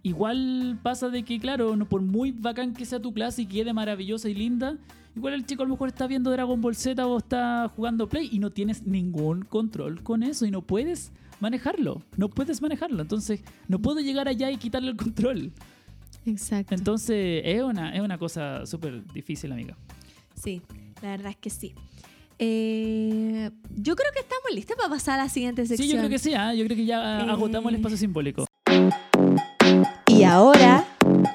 igual 0.03 0.79
pasa 0.83 1.09
de 1.09 1.23
que, 1.23 1.39
claro, 1.39 1.77
no, 1.77 1.87
por 1.87 2.01
muy 2.01 2.31
bacán 2.31 2.73
que 2.73 2.87
sea 2.87 3.01
tu 3.01 3.13
clase 3.13 3.43
y 3.43 3.47
quede 3.47 3.73
maravillosa 3.73 4.29
y 4.29 4.35
linda, 4.35 4.77
igual 5.15 5.35
el 5.35 5.45
chico 5.45 5.65
a 5.65 5.67
lo 5.67 5.75
mejor 5.75 5.89
está 5.89 6.07
viendo 6.07 6.31
Dragon 6.31 6.61
Ball 6.61 6.77
Z 6.77 7.07
o 7.07 7.19
está 7.19 7.71
jugando 7.75 8.09
Play 8.09 8.31
y 8.33 8.39
no 8.39 8.51
tienes 8.51 8.87
ningún 8.87 9.43
control 9.43 10.03
con 10.03 10.23
eso 10.23 10.47
y 10.47 10.51
no 10.51 10.63
puedes 10.63 11.13
manejarlo, 11.41 12.03
no 12.17 12.29
puedes 12.29 12.61
manejarlo, 12.63 13.03
entonces 13.03 13.41
no 13.69 13.79
puedo 13.81 14.01
llegar 14.01 14.29
allá 14.29 14.51
y 14.51 14.57
quitarle 14.57 14.91
el 14.91 14.97
control. 14.97 15.53
Exacto. 16.25 16.75
Entonces 16.75 17.43
es 17.45 17.63
una, 17.63 17.95
es 17.95 18.01
una 18.01 18.19
cosa 18.19 18.67
súper 18.67 19.05
difícil, 19.13 19.53
amiga. 19.53 19.77
Sí, 20.35 20.61
la 21.03 21.11
verdad 21.11 21.31
es 21.31 21.37
que 21.37 21.51
sí. 21.51 21.75
Eh, 22.39 23.51
yo 23.77 23.97
creo 23.97 24.13
que 24.13 24.21
estamos 24.21 24.45
listos 24.53 24.77
para 24.77 24.89
pasar 24.91 25.19
a 25.21 25.25
la 25.25 25.29
siguiente 25.31 25.65
sección. 25.67 25.89
Sí, 25.89 25.93
yo 25.95 25.99
creo 25.99 26.11
que 26.11 26.19
sí, 26.19 26.35
¿ah? 26.35 26.53
yo 26.53 26.65
creo 26.65 26.77
que 26.77 26.85
ya 26.85 27.21
Eh. 27.21 27.31
agotamos 27.31 27.71
el 27.71 27.77
espacio 27.77 27.97
simbólico. 27.97 28.45
Y 30.07 30.23
ahora, 30.25 30.85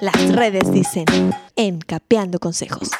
las 0.00 0.34
redes 0.34 0.72
dicen, 0.72 1.04
en 1.56 1.78
Capeando 1.80 2.38
Consejos. 2.38 2.90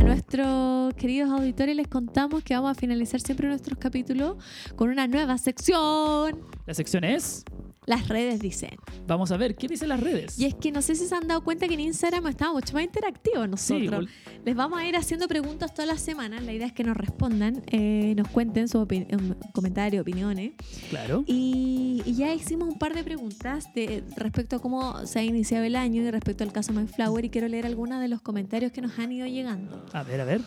A 0.00 0.04
nuestros 0.04 0.94
queridos 0.94 1.30
auditores 1.30 1.74
les 1.74 1.88
contamos 1.88 2.42
que 2.42 2.54
vamos 2.54 2.70
a 2.70 2.74
finalizar 2.74 3.20
siempre 3.20 3.48
nuestros 3.48 3.78
capítulos 3.78 4.36
con 4.76 4.90
una 4.90 5.06
nueva 5.06 5.38
sección. 5.38 6.40
La 6.66 6.74
sección 6.74 7.04
es, 7.04 7.44
Las 7.86 8.08
redes 8.08 8.40
dicen. 8.40 8.70
vamos 9.06 9.30
a 9.30 9.36
ver, 9.36 9.54
¿qué 9.54 9.68
dicen 9.68 9.88
las 9.88 10.00
redes? 10.00 10.38
Y 10.38 10.44
es 10.46 10.54
que 10.54 10.72
no 10.72 10.82
sé 10.82 10.94
si 10.96 11.06
se 11.06 11.14
han 11.14 11.28
dado 11.28 11.42
cuenta 11.44 11.68
que 11.68 11.74
en 11.74 11.80
Instagram 11.80 12.26
estamos 12.26 12.54
mucho 12.56 12.74
más 12.74 12.82
interactivos 12.84 13.44
Sí, 13.60 13.74
nosotros. 13.86 14.08
Les 14.44 14.54
vamos 14.56 14.78
a 14.80 14.86
ir 14.86 14.96
haciendo 14.96 15.28
preguntas 15.28 15.72
todas 15.72 15.86
las 15.88 16.00
semanas. 16.00 16.42
La 16.42 16.52
idea 16.52 16.66
es 16.66 16.72
que 16.72 16.82
nos 16.84 16.96
respondan, 16.96 17.62
eh, 17.68 18.14
nos 18.16 18.28
cuenten 18.28 18.66
sus 18.68 18.82
opi- 18.82 19.06
em, 19.08 19.34
comentarios, 19.52 20.02
opiniones. 20.02 20.52
claro. 20.90 21.22
Y, 21.26 22.02
y 22.04 22.14
ya 22.14 22.34
hicimos 22.34 22.68
un 22.68 22.78
par 22.78 22.94
de 22.94 23.04
preguntas 23.04 23.72
de, 23.74 24.02
respecto 24.16 24.56
a 24.56 24.58
cómo 24.60 25.06
se 25.06 25.20
ha 25.20 25.22
iniciado 25.24 25.64
el 25.64 25.76
año 25.76 26.02
y 26.02 26.10
respecto 26.10 26.42
al 26.44 26.52
caso 26.52 26.72
My 26.72 26.86
Flower 26.88 27.24
y 27.24 27.30
quiero 27.30 27.46
leer 27.48 27.66
algunos 27.66 28.00
de 28.00 28.08
los 28.08 28.20
comentarios 28.20 28.72
que 28.72 28.80
nos 28.80 28.98
han 28.98 29.12
ido 29.12 29.26
llegando. 29.26 29.86
A 29.92 30.02
ver, 30.02 30.20
a 30.20 30.24
ver. 30.24 30.40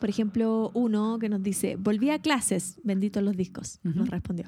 Por 0.00 0.08
ejemplo, 0.08 0.70
uno 0.74 1.18
que 1.20 1.28
nos 1.28 1.42
dice, 1.42 1.76
volví 1.76 2.10
a 2.10 2.18
clases, 2.18 2.80
benditos 2.82 3.22
los 3.22 3.36
discos, 3.36 3.78
nos 3.82 4.08
respondió. 4.08 4.46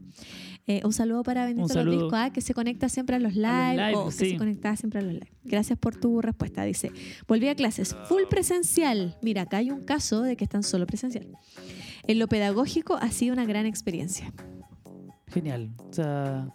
Eh, 0.67 0.81
un 0.85 0.93
saludo 0.93 1.23
para 1.23 1.45
Benditos 1.45 1.75
los 1.85 1.95
discos, 1.95 2.15
ah, 2.15 2.31
que 2.33 2.41
se 2.41 2.55
conecta 2.55 2.89
siempre 2.89 3.17
a 3.17 3.19
los 3.19 3.35
live, 3.35 3.75
live, 3.77 3.97
o 3.97 4.07
que 4.07 4.13
sí. 4.13 4.31
se 4.31 4.37
conecta 4.39 4.75
siempre 4.77 5.01
a 5.01 5.03
los 5.03 5.13
live. 5.13 5.33
Gracias 5.45 5.79
por 5.79 5.97
tu 5.97 6.23
respuesta. 6.23 6.65
Dice, 6.65 6.91
volví 7.29 7.49
a 7.49 7.55
clases, 7.55 7.95
full 8.09 8.23
presencial. 8.31 9.19
Mira, 9.23 9.43
acá 9.43 9.59
hay 9.59 9.71
un 9.71 9.85
caso 9.85 10.23
de 10.23 10.37
que 10.37 10.45
están 10.45 10.63
solo 10.63 10.87
presencial. 10.87 11.29
En 12.07 12.19
lo 12.19 12.29
pedagógico 12.29 12.97
ha 12.97 13.11
sido 13.11 13.33
una 13.33 13.45
gran 13.45 13.67
experiencia. 13.67 14.33
Genial. 15.29 15.71
O 15.79 15.93
sea, 15.93 16.55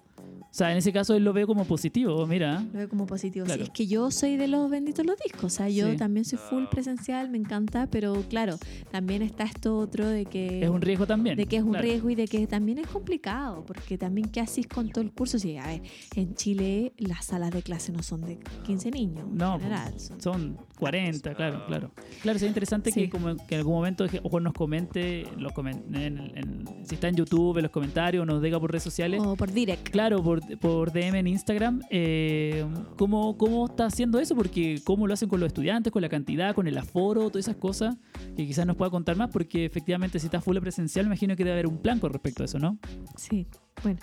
o 0.49 0.53
sea, 0.57 0.71
en 0.71 0.77
ese 0.77 0.91
caso 0.91 1.13
él 1.15 1.23
lo 1.23 1.33
ve 1.33 1.45
como 1.45 1.65
positivo, 1.65 2.25
mira. 2.25 2.61
Lo 2.73 2.79
veo 2.79 2.89
como 2.89 3.05
positivo. 3.05 3.45
Sí, 3.45 3.49
Claro. 3.49 3.63
es 3.63 3.69
que 3.69 3.85
yo 3.87 4.09
soy 4.11 4.37
de 4.37 4.47
los 4.47 4.69
benditos 4.69 5.05
los 5.05 5.17
discos. 5.17 5.43
O 5.45 5.49
sea, 5.49 5.69
yo 5.69 5.91
Sí. 5.91 5.97
también 5.97 6.25
soy 6.25 6.39
full 6.39 6.63
presencial, 6.71 7.29
me 7.29 7.37
encanta, 7.37 7.87
pero 7.87 8.23
claro, 8.29 8.57
también 8.91 9.21
está 9.21 9.43
esto 9.43 9.77
otro 9.77 10.07
de 10.07 10.25
que. 10.25 10.63
Es 10.63 10.69
un 10.69 10.81
riesgo 10.81 11.05
también. 11.05 11.37
de 11.37 11.45
que 11.45 11.57
es 11.57 11.63
un 11.63 11.71
claro. 11.71 11.83
riesgo 11.85 12.09
y 12.09 12.15
de 12.15 12.27
que 12.27 12.47
también 12.47 12.77
es 12.79 12.87
complicado, 12.87 13.63
porque 13.65 13.97
también 13.97 14.29
qué 14.29 14.39
haces 14.41 14.67
con 14.67 14.89
todo 14.89 15.03
el 15.03 15.11
curso. 15.11 15.37
Si, 15.39 15.57
a 15.57 15.67
ver, 15.67 15.81
en 16.15 16.33
Chile 16.35 16.93
las 16.97 17.25
salas 17.25 17.51
de 17.51 17.61
clase 17.61 17.91
no 17.91 18.01
son 18.03 18.21
de 18.21 18.39
15 18.65 18.89
niños 18.91 19.25
No, 19.31 19.55
en 19.55 19.61
general. 19.61 19.99
son- 19.99 20.21
Son 20.21 20.57
40, 20.79 21.33
claro, 21.35 21.65
claro. 21.67 21.91
Claro, 22.21 22.39
sería 22.39 22.49
interesante 22.49 22.91
Sí. 22.91 23.01
que, 23.01 23.09
como 23.09 23.35
que 23.47 23.55
en 23.55 23.59
algún 23.59 23.73
momento 23.75 24.05
ojo 24.23 24.39
nos 24.39 24.53
comente, 24.53 25.25
los 25.37 25.51
comen- 25.53 25.83
en- 25.95 26.37
en- 26.37 26.65
si 26.85 26.95
está 26.95 27.07
en 27.09 27.15
YouTube, 27.15 27.57
en 27.57 27.63
los 27.63 27.71
comentarios, 27.71 28.25
nos 28.25 28.41
diga 28.41 28.59
por 28.59 28.71
redes 28.71 28.83
sociales. 28.83 29.21
o 29.23 29.35
por 29.35 29.51
direct. 29.51 29.89
Claro, 29.89 30.21
por, 30.23 30.36
por 30.59 30.91
DM 30.91 31.15
en 31.15 31.27
Instagram, 31.27 31.81
eh, 31.89 32.65
¿cómo, 32.97 33.37
¿cómo 33.37 33.65
está 33.65 33.85
haciendo 33.85 34.19
eso? 34.19 34.35
Porque 34.35 34.81
cómo 34.83 35.07
lo 35.07 35.13
hacen 35.13 35.29
con 35.29 35.39
los 35.39 35.47
estudiantes, 35.47 35.91
con 35.91 36.01
la 36.01 36.09
cantidad, 36.09 36.55
con 36.55 36.67
el 36.67 36.77
aforo, 36.77 37.29
todas 37.29 37.45
esas 37.47 37.57
cosas, 37.57 37.97
que 38.35 38.45
quizás 38.45 38.65
nos 38.65 38.75
pueda 38.75 38.91
contar 38.91 39.15
más, 39.15 39.29
porque 39.29 39.65
efectivamente 39.65 40.19
si 40.19 40.27
está 40.27 40.41
full 40.41 40.57
presencial, 40.59 41.05
me 41.05 41.09
imagino 41.09 41.35
que 41.35 41.43
debe 41.43 41.53
haber 41.53 41.67
un 41.67 41.77
plan 41.77 41.99
con 41.99 42.11
respecto 42.11 42.43
a 42.43 42.45
eso, 42.45 42.59
¿no? 42.59 42.77
Sí, 43.15 43.47
bueno. 43.83 43.99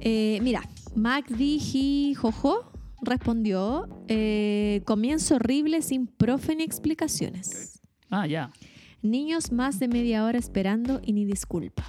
Eh, 0.00 0.40
mira, 0.42 0.62
MacDigi 0.94 2.14
Jojo 2.14 2.72
respondió: 3.02 3.88
eh, 4.08 4.82
Comienzo 4.84 5.36
horrible 5.36 5.82
sin 5.82 6.06
profe 6.06 6.56
ni 6.56 6.64
explicaciones. 6.64 7.80
Ah, 8.10 8.26
ya. 8.26 8.50
Niños 9.02 9.52
más 9.52 9.78
de 9.80 9.88
media 9.88 10.24
hora 10.24 10.38
esperando 10.38 11.00
y 11.04 11.12
ni 11.12 11.24
disculpa. 11.24 11.84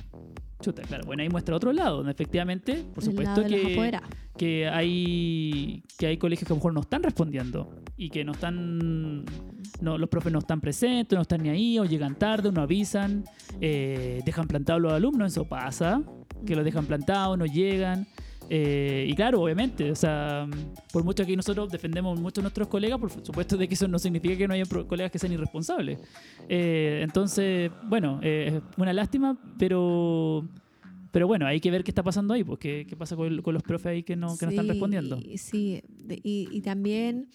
Chuta, 0.64 0.82
claro. 0.84 1.04
Bueno, 1.06 1.24
ahí 1.24 1.30
muestra 1.30 1.56
otro 1.56 1.74
lado, 1.74 1.98
donde 1.98 2.14
efectivamente, 2.14 2.86
por 2.94 3.04
supuesto 3.04 3.44
que, 3.44 4.00
que 4.38 4.70
hay 4.70 5.84
que 5.98 6.08
hay 6.08 6.18
colegios 6.18 6.48
que 6.48 6.54
a 6.54 6.56
lo 6.56 6.60
mejor 6.60 6.74
no 6.74 6.82
están 6.82 7.04
respondiendo 7.04 7.70
y 7.98 8.10
que 8.10 8.24
no 8.24 8.32
están 8.32 9.26
no 9.82 9.98
los 9.98 10.10
profes 10.10 10.32
no 10.32 10.40
están 10.40 10.62
presentes 10.62 11.16
no 11.16 11.22
están 11.22 11.44
ni 11.44 11.50
ahí 11.50 11.80
o 11.80 11.86
llegan 11.86 12.16
tarde 12.16 12.50
o 12.50 12.52
no 12.52 12.62
avisan 12.62 13.26
eh, 13.62 14.22
dejan 14.26 14.48
plantados 14.48 14.82
los 14.82 14.94
alumnos 14.94 15.34
eso 15.34 15.46
pasa 15.46 16.02
que 16.46 16.56
los 16.56 16.64
dejan 16.66 16.86
plantados 16.86 17.38
no 17.38 17.46
llegan 17.46 18.08
eh, 18.50 19.06
y 19.08 19.16
claro 19.16 19.42
obviamente 19.42 19.92
o 19.92 19.96
sea 19.96 20.48
por 20.92 21.04
mucho 21.04 21.26
que 21.26 21.36
nosotros 21.36 21.72
defendemos 21.72 22.20
mucho 22.20 22.42
a 22.42 22.44
nuestros 22.44 22.68
colegas 22.68 23.00
por 23.00 23.10
supuesto 23.10 23.58
de 23.58 23.68
que 23.68 23.74
eso 23.74 23.88
no 23.88 24.00
significa 24.00 24.38
que 24.38 24.48
no 24.48 24.54
haya 24.54 24.66
colegas 24.66 25.12
que 25.12 25.20
sean 25.20 25.34
irresponsables. 25.34 26.00
Eh, 26.50 27.02
entonces 27.04 27.72
bueno 27.84 28.20
eh, 28.22 28.54
es 28.56 28.78
una 28.78 28.94
lástima 28.94 29.38
pero 29.58 30.46
pero 31.14 31.28
bueno, 31.28 31.46
hay 31.46 31.60
que 31.62 31.70
ver 31.70 31.84
qué 31.84 31.92
está 31.92 32.02
pasando 32.02 32.34
ahí, 32.34 32.44
pues 32.44 32.58
qué, 32.58 32.88
qué 32.90 32.96
pasa 32.98 33.16
con, 33.16 33.40
con 33.44 33.54
los 33.54 33.62
profes 33.62 33.86
ahí 33.86 34.02
que 34.04 34.16
no, 34.16 34.36
que 34.36 34.48
no 34.48 34.50
están 34.52 34.68
respondiendo. 34.68 35.20
Sí, 35.38 35.84
y, 36.24 36.50
y 36.52 36.62
también, 36.62 37.30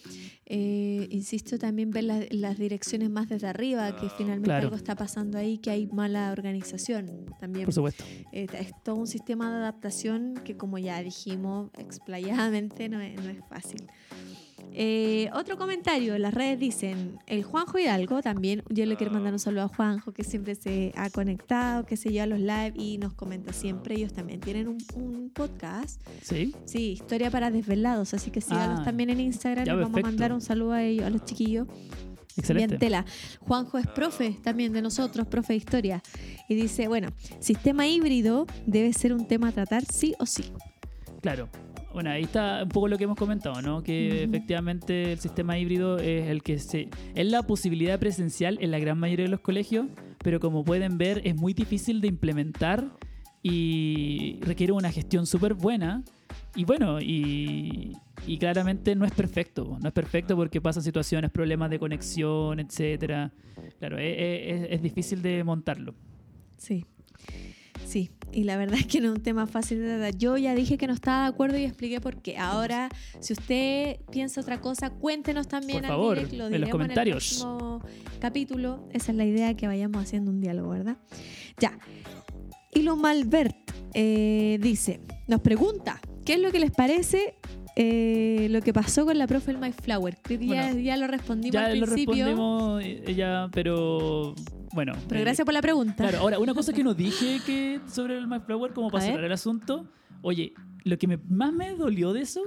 eh, 0.47 1.07
insisto, 1.11 1.59
también 1.61 1.91
ver 1.91 2.03
las, 2.03 2.27
las 2.33 2.59
direcciones 2.59 3.09
más 3.09 3.29
desde 3.29 3.47
arriba, 3.47 3.95
que 3.95 4.09
finalmente 4.11 4.49
Claro. 4.49 4.65
algo 4.65 4.77
está 4.77 4.97
pasando 4.97 5.39
ahí, 5.39 5.59
que 5.59 5.71
hay 5.71 5.87
mala 5.87 6.33
organización 6.33 7.27
también. 7.39 7.67
Por 7.67 7.75
supuesto. 7.75 8.03
Eh, 8.33 8.49
es 8.59 8.73
todo 8.85 8.97
un 8.97 9.07
sistema 9.07 9.49
de 9.51 9.59
adaptación 9.59 10.35
que, 10.45 10.57
como 10.57 10.79
ya 10.79 11.01
dijimos 11.01 11.71
explayadamente, 11.79 12.89
no 12.89 13.01
es, 13.01 13.15
no 13.23 13.31
es 13.31 13.39
fácil. 13.49 13.87
Eh, 14.81 15.29
otro 15.35 15.57
comentario, 15.59 16.17
las 16.19 16.33
redes 16.35 16.59
dicen, 16.61 17.19
el 17.27 17.43
Juanjo 17.43 17.79
Hidalgo 17.79 18.23
también, 18.23 18.63
yo 18.69 18.87
le 18.87 18.97
quiero 18.97 19.13
mandar 19.13 19.33
un 19.33 19.39
saludo 19.39 19.63
a 19.65 19.69
Juanjo, 19.69 20.13
que 20.13 20.23
siempre 20.25 20.55
se 20.55 20.93
ha 20.97 21.11
conectado, 21.11 21.85
que 21.85 21.97
se 21.97 22.11
lleva 22.11 22.25
a 22.25 22.27
los 22.27 22.39
live 22.39 22.73
y 22.77 22.99
nos 22.99 23.13
comenta 23.15 23.53
siempre, 23.53 23.97
ellos 23.97 24.13
también 24.13 24.41
tienen 24.41 24.69
un, 24.69 24.79
un 24.95 25.31
podcast, 25.31 26.01
Sí, 26.23 26.55
sí, 26.65 26.93
historia 26.93 27.31
para 27.31 27.51
desvelados, 27.51 28.15
así 28.15 28.31
que 28.31 28.41
síganos 28.41 28.81
Ah, 28.81 28.85
también 28.85 29.11
en 29.11 29.21
Instagram, 29.21 29.65
les 29.65 29.75
vamos 29.75 29.87
perfecto. 29.91 30.07
a 30.07 30.11
mandar 30.11 30.33
un 30.33 30.41
saludo 30.41 30.73
a 30.73 30.83
ellos, 30.85 31.07
a 31.07 31.11
los 31.11 31.25
chiquillos. 31.25 31.67
excelente. 32.37 32.69
Bien 32.77 32.79
tela. 32.79 33.05
Juanjo 33.41 33.79
es 33.79 33.87
profe 33.89 34.37
también 34.45 34.73
de 34.73 34.81
nosotros, 34.83 35.27
profe 35.27 35.55
de 35.55 35.57
historia. 35.57 36.03
Y 36.49 36.55
dice, 36.55 36.87
bueno, 36.87 37.09
sistema 37.41 37.87
híbrido 37.89 38.47
debe 38.67 38.93
ser 38.93 39.13
un 39.13 39.27
tema 39.27 39.49
a 39.49 39.53
tratar 39.53 39.85
sí 39.85 40.15
o 40.21 40.27
sí. 40.27 40.45
Claro. 41.21 41.49
Bueno, 41.93 42.11
ahí 42.11 42.23
está 42.25 42.63
un 42.63 42.69
poco 42.69 42.87
lo 42.87 42.97
que 42.99 43.05
hemos 43.05 43.17
comentado, 43.17 43.61
¿no? 43.63 43.83
Que 43.83 44.23
efectivamente 44.25 45.13
el 45.13 45.19
sistema 45.19 45.59
híbrido 45.59 45.99
es 45.99 46.29
el 46.29 46.43
que 46.43 46.59
se. 46.59 46.89
es 47.15 47.27
la 47.27 47.43
posibilidad 47.43 47.99
presencial 47.99 48.59
en 48.61 48.71
la 48.71 48.79
gran 48.79 48.99
mayoría 48.99 49.25
de 49.25 49.31
los 49.31 49.41
colegios, 49.41 49.87
pero 50.23 50.39
como 50.39 50.65
pueden 50.65 50.99
ver, 50.99 51.23
es 51.25 51.35
muy 51.35 51.55
difícil 51.55 52.01
de 52.01 52.09
implementar 52.09 52.85
y 53.43 54.39
requiere 54.43 54.73
una 54.73 54.93
gestión 54.93 55.27
súper 55.27 55.55
buena. 55.55 56.05
Y 56.55 56.65
bueno, 56.65 57.01
y, 57.01 57.93
y 58.27 58.39
claramente 58.39 58.95
no 58.95 59.05
es 59.05 59.13
perfecto. 59.13 59.79
No 59.81 59.89
es 59.89 59.95
perfecto 59.95 60.37
porque 60.37 60.61
pasan 60.61 60.83
situaciones, 60.83 61.31
problemas 61.31 61.71
de 61.71 61.79
conexión, 61.79 62.61
etcétera. 62.61 63.33
Claro, 63.79 63.99
es, 63.99 64.15
es- 64.19 64.67
es 64.73 64.83
difícil 64.83 65.23
de 65.23 65.43
montarlo. 65.43 65.95
Sí. 66.57 66.85
Sí, 67.85 68.11
y 68.33 68.45
la 68.45 68.57
verdad 68.57 68.79
es 68.79 68.87
que 68.87 69.01
no 69.01 69.09
es 69.09 69.15
un 69.15 69.23
tema 69.23 69.47
fácil 69.47 69.81
de 69.81 69.87
tratar. 69.87 70.17
Yo 70.17 70.37
ya 70.37 70.55
dije 70.55 70.79
que 70.79 70.87
no 70.87 70.93
estaba 70.93 71.23
de 71.23 71.29
acuerdo 71.29 71.59
y 71.59 71.65
expliqué 71.65 72.01
por 72.01 72.21
qué. 72.21 72.37
Ahora, 72.37 72.89
si 73.21 73.33
usted 73.33 74.01
piensa 74.11 74.41
otra 74.41 74.61
cosa, 74.61 74.91
cuéntenos 74.91 75.49
también 75.49 75.81
Por 75.81 75.89
favor, 75.89 76.33
lo 76.33 76.47
en 76.47 76.61
los 76.61 76.71
comentarios. 76.71 77.43
En 77.43 77.49
el 77.49 77.57
próximo 77.59 77.83
capítulo. 78.21 78.89
Esa 78.93 79.13
es 79.13 79.17
la 79.17 79.25
idea, 79.25 79.55
que 79.55 79.67
vayamos 79.67 80.03
haciendo 80.03 80.31
un 80.31 80.41
diálogo, 80.41 80.71
¿verdad? 80.71 80.97
Ya. 81.59 81.79
Y 82.75 82.83
lo 82.83 82.97
Malbert 82.97 83.57
eh, 83.95 84.59
dice, 84.61 85.01
nos 85.27 85.41
pregunta, 85.41 86.01
¿qué 86.25 86.35
es 86.35 86.41
lo 86.41 86.53
que 86.53 86.61
les 86.61 86.71
parece 86.71 87.37
eh, 87.77 88.49
lo 88.51 88.61
que 88.61 88.73
pasó 88.73 89.07
con 89.07 89.17
la 89.19 89.27
profe 89.27 89.53
del 89.53 89.61
My 89.61 89.73
Flower? 89.73 90.19
Ya, 90.29 90.37
Bueno, 90.37 90.79
ya 90.79 90.97
lo 90.97 91.07
respondimos 91.07 91.55
Ya 91.55 91.67
al 91.67 91.81
lo 91.81 91.87
principio, 91.87 92.27
respondemos, 92.27 92.83
eh, 92.85 93.15
ya, 93.15 93.49
pero 93.53 94.35
bueno. 94.73 94.93
pero 95.09 95.21
eh, 95.21 95.25
gracias 95.25 95.45
por 95.45 95.55
la 95.55 95.63
pregunta. 95.63 95.95
Claro, 95.97 96.19
ahora, 96.19 96.39
una 96.39 96.55
cosa 96.55 96.73
que 96.73 96.83
no 96.85 96.95
dije 96.95 97.41
que 97.45 97.81
sobre 97.89 98.17
el 98.19 98.27
My 98.27 98.41
Flower, 98.41 98.73
como 98.73 98.91
para 98.91 99.05
cerrar 99.05 99.25
el 99.25 99.33
asunto. 99.33 99.89
Oye, 100.23 100.53
lo 100.85 100.99
que 100.99 101.07
me- 101.07 101.19
más 101.29 101.53
me 101.53 101.75
dolió 101.75 102.13
de 102.13 102.23
eso, 102.23 102.43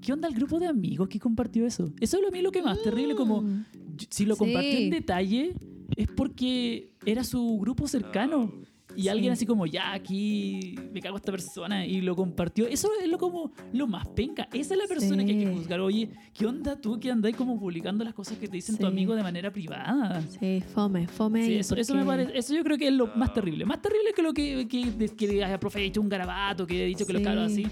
¿qué 0.00 0.12
onda 0.12 0.28
el 0.28 0.34
grupo 0.34 0.58
de 0.58 0.66
amigos 0.66 1.08
que 1.08 1.18
compartió 1.18 1.66
eso? 1.66 1.92
Eso 2.00 2.16
es 2.16 2.22
lo 2.22 2.28
a 2.28 2.30
mí 2.30 2.40
lo 2.42 2.52
que 2.52 2.62
más 2.62 2.82
terrible, 2.82 3.14
como 3.16 3.42
Mm. 3.42 3.64
si 4.10 4.24
lo 4.26 4.36
compartió 4.36 4.72
Sí. 4.72 4.84
en 4.84 4.90
detalle, 4.90 5.54
es 5.96 6.08
porque 6.08 6.94
era 7.04 7.24
su 7.24 7.58
grupo 7.60 7.86
cercano. 7.88 8.52
Y 8.96 9.02
Sí. 9.02 9.08
alguien 9.08 9.32
así 9.32 9.44
como, 9.46 9.66
ya, 9.66 9.92
aquí 9.92 10.74
me 10.92 11.00
cago 11.00 11.16
a 11.16 11.18
esta 11.18 11.30
persona 11.32 11.84
y 11.86 12.00
lo 12.00 12.16
compartió. 12.16 12.66
Eso 12.66 12.88
es 13.02 13.08
lo 13.08 13.18
como 13.18 13.52
lo 13.72 13.86
más 13.86 14.06
penca. 14.08 14.48
Esa 14.52 14.74
es 14.74 14.80
la 14.80 14.86
persona 14.86 15.24
que 15.24 15.32
hay 15.32 15.38
que 15.38 15.46
Sí. 15.50 15.54
juzgar. 15.54 15.80
Oye, 15.80 16.08
¿qué 16.32 16.46
onda 16.46 16.80
tú 16.80 16.98
que 16.98 17.10
andáis 17.10 17.36
como 17.36 17.58
publicando 17.60 18.04
las 18.04 18.14
cosas 18.14 18.38
que 18.38 18.46
te 18.48 18.56
dicen 18.56 18.76
tu 18.76 18.82
Sí. 18.82 18.88
amigo 18.88 19.14
de 19.14 19.22
manera 19.22 19.52
privada? 19.52 20.22
Sí, 20.40 20.62
fome, 20.74 21.06
fome. 21.06 21.44
Sí, 21.46 21.54
eso, 21.56 21.76
eso 21.76 21.94
me 21.94 22.04
porque- 22.04 22.22
parece, 22.24 22.38
eso 22.38 22.54
yo 22.54 22.64
creo 22.64 22.78
que 22.78 22.88
es 22.88 22.94
lo 22.94 23.08
más 23.08 23.32
terrible. 23.34 23.64
Más 23.66 23.82
terrible 23.82 24.12
que 24.14 24.22
lo 24.22 24.32
que, 24.32 24.66
que, 24.66 24.96
que, 24.96 25.08
que 25.14 25.44
haya 25.44 25.60
profe 25.60 25.84
hecho 25.84 26.00
un 26.00 26.08
garabato, 26.08 26.66
que 26.66 26.82
he 26.84 26.86
dicho 26.86 27.06
que 27.06 27.12
los 27.12 27.20
Sí. 27.20 27.24
cabros 27.24 27.52
así. 27.52 27.66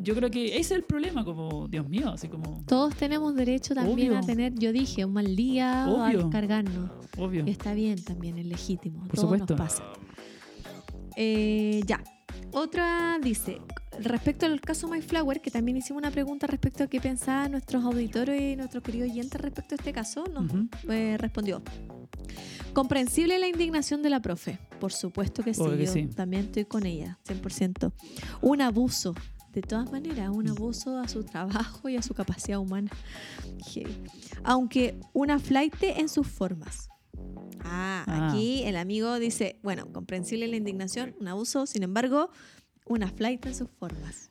Yo 0.00 0.14
creo 0.14 0.30
que 0.30 0.46
ese 0.46 0.58
es 0.60 0.70
el 0.70 0.84
problema, 0.84 1.24
como, 1.24 1.68
Dios 1.68 1.86
mío, 1.88 2.08
así 2.10 2.28
como, 2.28 2.62
Todos 2.66 2.94
tenemos 2.94 3.34
derecho 3.34 3.74
también 3.74 4.10
Obvio. 4.12 4.18
a 4.18 4.22
tener, 4.22 4.54
yo 4.54 4.72
dije, 4.72 5.04
un 5.04 5.12
mal 5.12 5.36
día 5.36 5.86
o 5.88 5.98
a 6.02 6.06
Obvio. 6.08 6.18
descargarnos. 6.20 6.90
obvio. 7.18 7.44
Y 7.46 7.50
está 7.50 7.74
bien 7.74 8.02
también, 8.02 8.38
es 8.38 8.46
legítimo. 8.46 9.00
Por 9.00 9.10
Todo 9.16 9.22
supuesto. 9.22 9.56
nos 9.56 9.60
pasa. 9.60 9.82
Eh, 11.20 11.82
ya. 11.84 12.00
Otra 12.52 13.18
dice, 13.20 13.60
respecto 14.00 14.46
al 14.46 14.60
caso 14.60 14.86
My 14.86 15.02
Flower, 15.02 15.40
que 15.40 15.50
también 15.50 15.76
hicimos 15.76 16.00
una 16.00 16.12
pregunta 16.12 16.46
respecto 16.46 16.84
a 16.84 16.86
qué 16.86 17.00
pensaban 17.00 17.50
nuestros 17.50 17.84
auditores 17.84 18.40
y 18.40 18.54
nuestros 18.54 18.84
queridos 18.84 19.10
oyentes 19.10 19.40
respecto 19.40 19.74
a 19.74 19.78
este 19.78 19.92
caso, 19.92 20.24
nos 20.32 20.48
eh, 20.88 21.16
respondió. 21.18 21.60
Comprensible 22.72 23.36
la 23.40 23.48
indignación 23.48 24.00
de 24.02 24.10
la 24.10 24.22
profe. 24.22 24.60
Por 24.78 24.92
supuesto 24.92 25.42
que 25.42 25.54
sí, 25.54 25.60
Obvio 25.60 25.76
que 25.76 25.86
yo 25.86 25.92
sí. 25.92 26.06
también 26.06 26.44
estoy 26.44 26.66
con 26.66 26.86
ella, 26.86 27.18
100%. 27.26 27.92
Un 28.40 28.62
abuso, 28.62 29.16
de 29.52 29.62
todas 29.62 29.90
maneras, 29.90 30.30
un 30.30 30.48
abuso 30.48 30.98
a 30.98 31.08
su 31.08 31.24
trabajo 31.24 31.88
y 31.88 31.96
a 31.96 32.02
su 32.02 32.14
capacidad 32.14 32.60
humana. 32.60 32.92
Aunque 34.44 35.00
una 35.12 35.40
flight 35.40 35.74
en 35.82 36.08
sus 36.08 36.28
formas. 36.28 36.88
Ah, 37.60 38.04
Ah. 38.06 38.28
aquí 38.30 38.62
el 38.64 38.76
amigo 38.76 39.18
dice, 39.18 39.58
bueno, 39.62 39.92
comprensible 39.92 40.46
la 40.48 40.56
indignación, 40.56 41.14
un 41.20 41.28
abuso, 41.28 41.66
sin 41.66 41.82
embargo, 41.82 42.30
una 42.86 43.08
flight 43.08 43.44
en 43.46 43.54
sus 43.54 43.68
formas. 43.78 44.30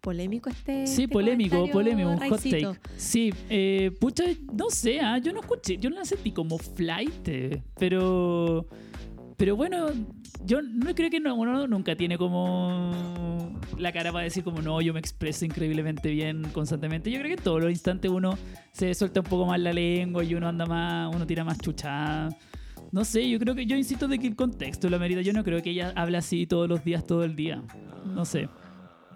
Polémico 0.00 0.48
este. 0.48 0.86
Sí, 0.86 1.02
este 1.02 1.08
polémico, 1.12 1.68
polémico, 1.70 2.08
un 2.10 2.18
hot 2.18 2.40
take. 2.40 2.78
Sí, 2.96 3.34
eh, 3.50 3.90
pucha, 4.00 4.24
no 4.54 4.70
sé, 4.70 5.00
ah, 5.00 5.18
yo 5.18 5.32
no 5.32 5.40
escuché, 5.40 5.76
yo 5.76 5.90
no 5.90 5.96
la 5.96 6.04
sentí 6.04 6.30
como 6.32 6.56
flight, 6.56 7.26
eh, 7.28 7.62
pero, 7.78 8.66
pero 9.38 9.54
bueno, 9.54 9.86
yo 10.44 10.60
no 10.60 10.92
creo 10.96 11.10
que 11.10 11.20
no, 11.20 11.36
uno 11.36 11.68
nunca 11.68 11.94
tiene 11.94 12.18
como 12.18 13.56
la 13.78 13.92
cara 13.92 14.10
para 14.10 14.24
decir 14.24 14.42
como 14.42 14.60
no, 14.60 14.80
yo 14.80 14.92
me 14.92 14.98
expreso 14.98 15.44
increíblemente 15.44 16.10
bien 16.10 16.42
constantemente. 16.52 17.08
Yo 17.08 17.18
creo 17.20 17.28
que 17.28 17.38
en 17.38 17.44
todos 17.44 17.62
los 17.62 17.70
instantes 17.70 18.10
uno 18.10 18.36
se 18.72 18.92
suelta 18.94 19.20
un 19.20 19.26
poco 19.26 19.46
más 19.46 19.60
la 19.60 19.72
lengua 19.72 20.24
y 20.24 20.34
uno 20.34 20.48
anda 20.48 20.66
más, 20.66 21.14
uno 21.14 21.24
tira 21.24 21.44
más 21.44 21.56
chuchada. 21.58 22.36
No 22.90 23.04
sé, 23.04 23.30
yo 23.30 23.38
creo 23.38 23.54
que 23.54 23.64
yo 23.64 23.76
insisto 23.76 24.08
de 24.08 24.18
que 24.18 24.26
el 24.26 24.34
contexto 24.34 24.90
lo 24.90 24.98
merita. 24.98 25.20
Yo 25.20 25.32
no 25.32 25.44
creo 25.44 25.62
que 25.62 25.70
ella 25.70 25.92
habla 25.94 26.18
así 26.18 26.48
todos 26.48 26.68
los 26.68 26.82
días, 26.82 27.06
todo 27.06 27.22
el 27.22 27.36
día. 27.36 27.62
No 28.06 28.24
sé. 28.24 28.48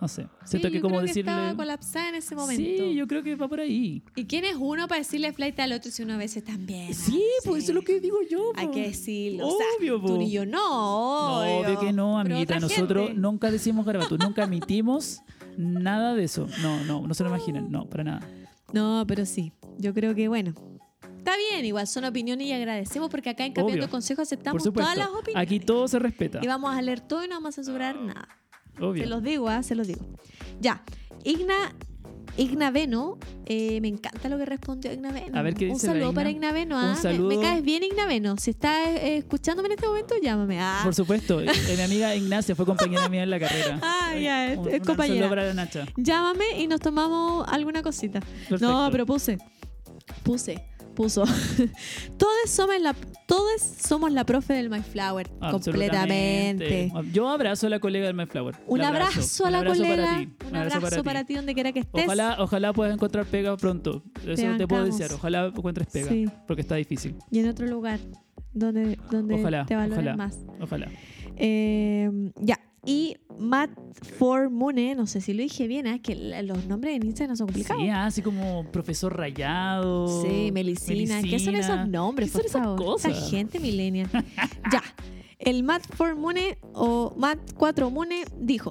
No 0.02 0.08
sé. 0.08 0.26
Siento 0.44 0.66
Sí, 0.66 0.72
que 0.72 0.78
yo 0.78 0.82
como 0.82 0.96
creo 0.96 1.06
decirle. 1.06 1.30
estaba 1.30 1.54
colapsada 1.54 2.08
en 2.08 2.16
ese 2.16 2.34
momento. 2.34 2.60
Sí, 2.60 2.94
yo 2.96 3.06
creo 3.06 3.22
que 3.22 3.36
va 3.36 3.46
por 3.46 3.60
ahí. 3.60 4.02
¿Y 4.16 4.24
quién 4.24 4.44
es 4.44 4.56
uno 4.58 4.88
para 4.88 4.98
decirle 4.98 5.32
flight 5.32 5.60
al 5.60 5.72
otro 5.72 5.92
si 5.92 6.02
uno 6.02 6.14
a 6.14 6.16
veces 6.16 6.42
también? 6.42 6.92
Sí, 6.92 7.22
pues 7.44 7.62
eso 7.62 7.70
es 7.70 7.76
lo 7.76 7.82
que 7.82 8.00
digo 8.00 8.16
yo. 8.28 8.50
Hay 8.56 8.66
po. 8.66 8.72
que 8.72 8.80
decirlo. 8.88 9.46
Obvio, 9.46 9.98
o 9.98 9.98
sea, 10.00 10.16
tú 10.16 10.22
y 10.22 10.32
yo 10.32 10.44
no. 10.44 10.58
No, 10.58 11.60
obvio. 11.60 11.78
que 11.78 11.92
no, 11.92 12.18
amiguita. 12.18 12.58
Nosotros 12.58 13.06
gente. 13.06 13.20
nunca 13.20 13.48
decimos 13.52 13.86
garabato, 13.86 14.18
nunca 14.18 14.42
emitimos 14.42 15.20
nada 15.56 16.16
de 16.16 16.24
eso. 16.24 16.48
No, 16.62 16.82
no, 16.82 17.06
no 17.06 17.14
se 17.14 17.22
lo 17.22 17.28
imaginen, 17.28 17.70
no, 17.70 17.88
para 17.88 18.02
nada. 18.02 18.28
No, 18.72 19.04
pero 19.06 19.24
sí. 19.24 19.52
Yo 19.78 19.94
creo 19.94 20.16
que, 20.16 20.26
bueno. 20.26 20.52
Está 21.16 21.36
bien, 21.36 21.64
igual 21.64 21.86
son 21.86 22.06
opiniones 22.06 22.48
y 22.48 22.52
agradecemos 22.52 23.08
porque 23.08 23.30
acá 23.30 23.46
en 23.46 23.52
Cambiando 23.52 23.84
Obvio. 23.84 23.90
Consejo 23.92 24.22
aceptamos 24.22 24.64
todas 24.64 24.96
las 24.96 25.06
opiniones. 25.10 25.36
Aquí 25.36 25.60
todo 25.60 25.86
se 25.86 26.00
respeta. 26.00 26.40
Y 26.42 26.48
vamos 26.48 26.74
a 26.74 26.82
leer 26.82 27.00
todo 27.00 27.24
y 27.24 27.28
no 27.28 27.36
vamos 27.36 27.50
a 27.50 27.62
censurar 27.62 27.94
nada. 27.94 28.26
Se 28.78 29.06
los 29.06 29.22
digo, 29.22 29.48
¿ah? 29.48 29.62
se 29.62 29.74
los 29.74 29.86
digo. 29.86 30.04
Ya. 30.60 30.82
Igna, 31.24 31.54
Igna 32.36 32.70
Veno, 32.70 33.18
eh, 33.46 33.80
me 33.80 33.88
encanta 33.88 34.28
lo 34.28 34.38
que 34.38 34.46
respondió 34.46 34.92
Igna 34.92 35.12
Veno. 35.12 35.38
A 35.38 35.42
ver, 35.42 35.54
¿qué 35.54 35.66
Un 35.66 35.74
dice 35.74 35.86
la 35.86 35.92
saludo 35.92 36.08
Igna? 36.08 36.14
para 36.20 36.30
Igna 36.30 36.52
Veno. 36.52 36.76
Un 36.76 36.82
¿ah? 36.84 36.94
Me- 36.96 37.00
saludo. 37.02 37.28
Me, 37.28 37.40
caes 37.40 37.62
bien, 37.62 37.82
Igna 37.82 38.06
Veno. 38.06 38.36
Si 38.38 38.50
estás 38.50 38.88
eh, 38.88 39.18
escuchándome 39.18 39.66
en 39.68 39.72
este 39.72 39.86
momento, 39.86 40.14
llámame. 40.22 40.58
Ah. 40.60 40.80
Por 40.82 40.94
supuesto. 40.94 41.40
Eh, 41.40 41.46
mi 41.76 41.82
amiga 41.82 42.14
Ignacia 42.16 42.54
fue 42.56 42.64
compañera 42.66 43.08
mía 43.08 43.22
en 43.22 43.30
la 43.30 43.38
carrera. 43.38 43.78
Ah, 43.82 44.14
ya, 44.18 44.52
es- 44.52 44.58
Un- 44.58 44.68
un 44.68 44.78
compañera. 44.80 45.16
saludo 45.16 45.28
para 45.28 45.44
la 45.46 45.54
Nacha. 45.54 45.86
Llámame 45.96 46.44
y 46.60 46.66
nos 46.66 46.80
tomamos 46.80 47.46
alguna 47.48 47.82
cosita. 47.82 48.20
Perfecto. 48.20 48.58
No, 48.68 48.88
pero 48.90 49.06
puse. 49.06 49.38
Puse. 50.22 50.64
Puso. 50.94 51.24
todos 52.18 52.34
somos 52.46 52.80
la, 52.80 52.94
todos 53.26 53.60
somos 53.62 54.12
la 54.12 54.24
profe 54.24 54.52
del 54.54 54.68
My 54.70 54.80
Flower. 54.80 55.30
Absolutamente. 55.40 56.88
Completamente. 56.88 57.12
Yo 57.12 57.28
abrazo 57.28 57.66
a 57.66 57.70
la 57.70 57.78
colega 57.80 58.06
del 58.06 58.14
My 58.14 58.26
Flower. 58.26 58.56
Un 58.66 58.82
abrazo, 58.82 59.44
a 59.44 59.46
Un 59.46 59.52
la 59.52 59.58
abrazo 59.58 59.82
colega. 59.82 60.04
Para 60.04 60.18
ti. 60.18 60.28
Un 60.48 60.56
abrazo, 60.56 61.04
para, 61.04 61.24
ti. 61.24 61.34
donde 61.34 61.54
quiera 61.54 61.72
que 61.72 61.80
estés. 61.80 62.04
Ojalá, 62.04 62.36
ojalá 62.38 62.72
puedas 62.72 62.92
encontrar 62.94 63.24
pega 63.26 63.56
pronto. 63.56 64.02
Eso 64.16 64.24
te, 64.24 64.66
puedo 64.66 64.82
bancamos. 64.82 64.98
desear. 64.98 65.12
Ojalá 65.14 65.46
encuentres 65.46 65.86
pega. 65.88 66.08
Sí. 66.10 66.26
Porque 66.46 66.62
está 66.62 66.74
difícil. 66.76 67.16
Y 67.30 67.38
en 67.38 67.48
otro 67.48 67.66
lugar 67.66 67.98
donde, 68.52 68.98
donde 69.10 69.36
Ojalá, 69.36 69.66
te 69.66 69.76
valoren 69.76 69.98
ojalá. 69.98 70.16
más. 70.16 70.38
Ojalá. 70.60 70.88
Eh, 71.36 72.10
ya. 72.36 72.58
Y 72.84 73.16
Matt 73.38 73.70
Formune, 74.18 74.94
no 74.96 75.06
sé 75.06 75.20
si 75.20 75.32
lo 75.34 75.42
dije 75.42 75.68
bien, 75.68 75.86
es 75.86 76.00
que 76.00 76.16
la- 76.16 76.42
los 76.42 76.66
nombres 76.66 76.96
en 76.96 77.06
Instagram 77.06 77.36
son 77.36 77.46
complicados. 77.46 77.80
Sí, 77.82 77.88
ah, 77.88 78.06
así 78.06 78.22
como 78.22 78.64
profesor 78.72 79.16
rayado. 79.16 80.22
Sí, 80.22 80.50
Melicina. 80.52 81.22
¿Qué 81.22 81.38
son 81.38 81.54
esos 81.54 81.88
nombres, 81.88 82.32
¿Qué 82.32 82.38
son 82.38 82.46
esas 82.46 82.66
cosas? 82.76 83.16
Esa 83.16 83.30
gente 83.30 83.60
millennial. 83.60 84.08
ya. 84.72 84.82
El 85.38 85.62
Matt 85.62 85.84
4 85.96 86.16
Mune 86.16 86.58
o 86.74 87.14
Matt 87.16 87.38
4 87.56 87.90
Mune 87.90 88.24
dijo: 88.36 88.70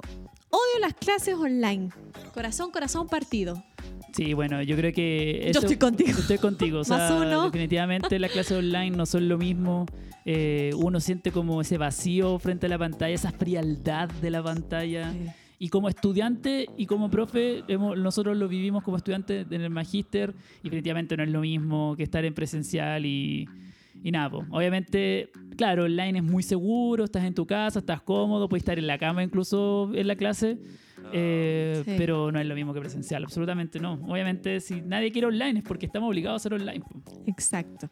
Odio 0.50 0.80
las 0.80 0.94
clases 0.94 1.34
online. 1.34 1.88
Corazón, 2.34 2.70
corazón 2.70 3.08
partido. 3.08 3.62
Sí, 4.14 4.34
bueno, 4.34 4.62
yo 4.62 4.76
creo 4.76 4.92
que. 4.92 5.50
Yo 5.54 5.60
estoy 5.60 5.76
contigo. 5.76 6.18
Estoy 6.18 6.36
contigo. 6.38 6.80
O 6.80 6.84
sea, 6.84 6.98
Más 6.98 7.10
uno. 7.12 7.44
Definitivamente 7.44 8.18
las 8.18 8.30
clases 8.30 8.58
online 8.58 8.90
no 8.90 9.06
son 9.06 9.28
lo 9.28 9.38
mismo. 9.38 9.86
Eh, 10.24 10.70
uno 10.76 11.00
siente 11.00 11.32
como 11.32 11.60
ese 11.60 11.78
vacío 11.78 12.38
frente 12.38 12.66
a 12.66 12.68
la 12.68 12.78
pantalla, 12.78 13.14
esa 13.14 13.32
frialdad 13.32 14.08
de 14.08 14.30
la 14.30 14.42
pantalla. 14.42 15.12
Y 15.58 15.68
como 15.68 15.88
estudiante 15.88 16.66
y 16.76 16.86
como 16.86 17.08
profe, 17.08 17.62
hemos- 17.68 17.96
nosotros 17.96 18.36
lo 18.36 18.48
vivimos 18.48 18.82
como 18.82 18.96
estudiantes 18.96 19.46
en 19.50 19.60
el 19.60 19.70
magíster 19.70 20.34
y 20.60 20.64
definitivamente 20.64 21.16
no 21.16 21.22
es 21.22 21.30
lo 21.30 21.40
mismo 21.40 21.94
que 21.96 22.02
estar 22.02 22.24
en 22.24 22.34
presencial 22.34 23.06
y, 23.06 23.48
y 24.02 24.10
nada. 24.10 24.38
Obviamente, 24.50 25.30
claro, 25.56 25.84
online 25.84 26.18
es 26.18 26.24
muy 26.24 26.42
seguro, 26.42 27.04
estás 27.04 27.24
en 27.24 27.34
tu 27.34 27.46
casa, 27.46 27.78
estás 27.78 28.02
cómodo, 28.02 28.48
puedes 28.48 28.62
estar 28.62 28.76
en 28.78 28.88
la 28.88 28.98
cama 28.98 29.22
incluso 29.22 29.92
en 29.94 30.08
la 30.08 30.16
clase, 30.16 30.58
Eh, 31.12 31.82
Sí. 31.84 31.94
Pero 31.98 32.30
no 32.30 32.38
es 32.38 32.46
lo 32.46 32.54
mismo 32.54 32.72
que 32.74 32.80
presencial, 32.80 33.24
absolutamente 33.24 33.80
no. 33.80 33.94
Obviamente, 34.06 34.60
si 34.60 34.80
nadie 34.82 35.10
quiere 35.10 35.26
online 35.28 35.60
es 35.60 35.64
porque 35.64 35.86
estamos 35.86 36.08
obligados 36.08 36.34
a 36.34 36.42
hacer 36.42 36.54
online. 36.54 36.82
Exacto. 37.26 37.88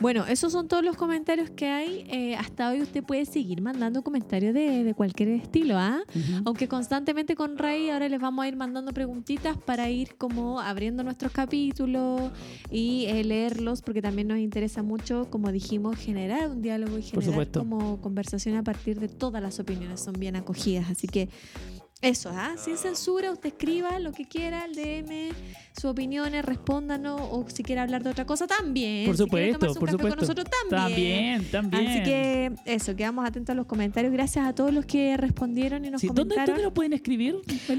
Bueno, 0.00 0.24
esos 0.26 0.52
son 0.52 0.68
todos 0.68 0.84
los 0.84 0.96
comentarios 0.96 1.50
que 1.50 1.66
hay. 1.66 2.06
Eh, 2.10 2.36
hasta 2.36 2.70
hoy 2.70 2.82
usted 2.82 3.02
puede 3.02 3.24
seguir 3.26 3.60
mandando 3.62 4.02
comentarios 4.02 4.54
de, 4.54 4.84
de 4.84 4.94
cualquier 4.94 5.28
estilo, 5.30 5.76
¿ah? 5.78 5.98
Ujú. 6.10 6.42
Aunque 6.44 6.68
constantemente 6.68 7.34
con 7.34 7.56
Ray 7.58 7.90
ahora 7.90 8.08
les 8.08 8.20
vamos 8.20 8.44
a 8.44 8.48
ir 8.48 8.56
mandando 8.56 8.92
preguntitas 8.92 9.56
para 9.56 9.88
ir 9.90 10.14
como 10.16 10.60
abriendo 10.60 11.02
nuestros 11.02 11.32
capítulos 11.32 12.30
y 12.70 13.06
eh, 13.06 13.24
leerlos 13.24 13.82
porque 13.82 14.02
también 14.02 14.28
nos 14.28 14.38
interesa 14.38 14.82
mucho, 14.82 15.28
como 15.30 15.50
dijimos, 15.52 15.96
generar 15.96 16.48
un 16.50 16.62
diálogo 16.62 16.98
y 16.98 17.02
generar 17.02 17.48
como 17.52 18.00
conversación 18.00 18.56
a 18.56 18.62
partir 18.62 19.00
de 19.00 19.08
todas 19.08 19.42
las 19.42 19.58
opiniones, 19.60 20.00
son 20.00 20.14
bien 20.18 20.36
acogidas. 20.36 20.90
Así 20.90 21.06
que 21.06 21.28
eso, 22.04 22.30
¿ah? 22.32 22.54
Sin 22.56 22.76
censura, 22.76 23.30
usted 23.32 23.48
escriba 23.48 23.98
lo 23.98 24.12
que 24.12 24.26
quiera, 24.26 24.64
el 24.64 24.74
DM, 24.74 25.30
sus 25.72 25.86
opiniones, 25.86 26.44
respóndanos 26.44 27.20
o 27.20 27.44
si 27.48 27.62
quiere 27.62 27.80
hablar 27.80 28.02
de 28.04 28.10
otra 28.10 28.24
cosa 28.26 28.46
también. 28.46 29.06
Por 29.06 29.16
Si 29.16 29.22
supuesto, 29.24 29.54
un 29.54 29.74
por 29.74 29.88
café 29.88 29.90
supuesto. 29.92 30.08
con 30.08 30.18
nosotros 30.18 30.46
también. 30.70 31.42
También, 31.50 31.50
también. 31.50 31.86
Así 31.88 32.02
que 32.02 32.52
eso, 32.66 32.94
quedamos 32.94 33.26
atentos 33.26 33.52
a 33.52 33.56
los 33.56 33.66
comentarios. 33.66 34.12
Gracias 34.12 34.46
a 34.46 34.54
todos 34.54 34.72
los 34.72 34.86
que 34.86 35.16
respondieron 35.16 35.84
y 35.84 35.90
nos 35.90 36.00
Sí, 36.00 36.06
¿dónde, 36.08 36.22
comentaron. 36.22 36.46
¿Dónde 36.54 36.62
lo 36.62 36.74
pueden 36.74 36.92
escribir? 36.92 37.36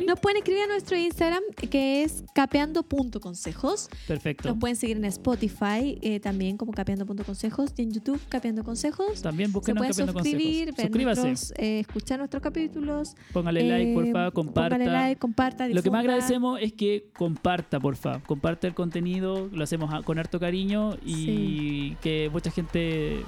Nos 0.08 0.20
pueden 0.20 0.38
escribir 0.38 0.64
a 0.64 0.68
nuestro 0.68 0.98
Instagram 0.98 1.44
que 1.70 2.04
es 2.04 2.24
capeando.consejos. 2.34 3.90
Perfecto. 4.08 4.50
Nos 4.50 4.58
pueden 4.58 4.76
seguir 4.76 4.98
en 4.98 5.06
Spotify 5.06 5.98
eh, 6.02 6.20
también 6.20 6.58
como 6.58 6.72
capeando.consejos 6.72 7.72
y 7.78 7.84
en 7.84 7.92
YouTube 7.92 8.20
capeando 8.30 8.64
consejos. 8.64 9.22
También 9.22 9.50
Se 9.50 9.54
busquen 9.54 9.76
pueden 9.76 9.92
Capeando 9.94 10.14
suscribir, 10.14 10.66
Consejos. 10.70 10.86
Suscríbase. 10.92 11.22
nuestros, 11.28 11.54
eh, 11.58 11.80
escuchar 11.80 12.20
nuestros 12.20 12.42
capítulos. 12.42 13.16
Póngale 13.34 13.64
like, 13.68 13.92
eh, 13.92 13.94
comparta. 14.34 14.78
Like, 14.78 15.20
comparta, 15.20 15.68
Lo 15.68 15.82
que 15.84 15.92
más 15.92 16.02
agradecemos 16.02 16.60
es 16.62 16.74
que 16.74 17.10
comparta, 17.18 17.80
porfa. 17.80 18.20
Comparte 18.22 18.68
el 18.68 18.74
contenido, 18.74 19.50
lo 19.52 19.64
hacemos 19.64 20.04
con 20.04 20.20
harto 20.20 20.40
cariño 20.40 20.98
y 21.06 21.16
Sí. 21.26 21.98
que 22.02 22.30
mucha 22.32 22.52
gente 22.52 23.24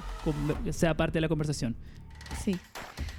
sea 0.70 0.96
parte 0.96 1.14
de 1.18 1.20
la 1.22 1.28
conversación. 1.28 1.76
Sí. 2.44 2.56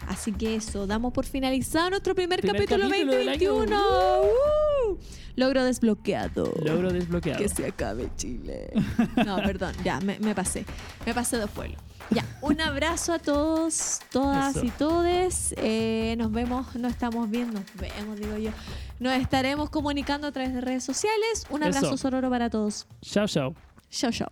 Así 0.07 0.31
que 0.31 0.55
eso, 0.55 0.87
damos 0.87 1.13
por 1.13 1.25
finalizado 1.25 1.89
nuestro 1.91 2.15
primer, 2.15 2.41
Primer 2.41 2.55
capítulo 2.65 2.89
capítulo 2.89 3.13
del 3.15 3.29
año. 3.29 3.53
2021. 3.53 3.81
¡Uh! 4.91 4.97
Logro 5.35 5.63
desbloqueado. 5.63 6.51
Logro 6.63 6.91
desbloqueado. 6.91 7.39
Que 7.39 7.47
se 7.49 7.65
acabe 7.65 8.09
Chile. 8.17 8.71
No, 9.25 9.37
perdón, 9.37 9.73
ya, 9.83 9.99
me, 10.01 10.19
me 10.19 10.35
pasé. 10.35 10.65
Me 11.05 11.13
pasé 11.13 11.37
de 11.37 11.47
pueblo. 11.47 11.77
Ya, 12.11 12.25
un 12.41 12.59
abrazo 12.59 13.13
a 13.13 13.19
todos, 13.19 13.99
todas 14.11 14.55
Eso. 14.55 14.65
y 14.65 14.71
todes. 14.71 15.53
Eh, 15.57 16.15
nos 16.17 16.31
vemos, 16.31 16.75
no 16.75 16.87
estamos 16.87 17.29
viendo, 17.29 17.59
nos 17.59 17.75
vemos, 17.75 18.19
digo 18.19 18.37
yo. 18.37 18.51
Nos 18.99 19.13
estaremos 19.13 19.69
comunicando 19.69 20.27
a 20.27 20.31
través 20.31 20.53
de 20.53 20.61
redes 20.61 20.83
sociales. 20.83 21.45
Un 21.49 21.63
abrazo 21.63 21.87
Eso. 21.87 21.97
sororo 21.97 22.29
para 22.29 22.49
todos. 22.49 22.87
Chao, 23.01 23.27
chao. 23.27 23.53
Chao, 23.91 24.11
chao. 24.11 24.29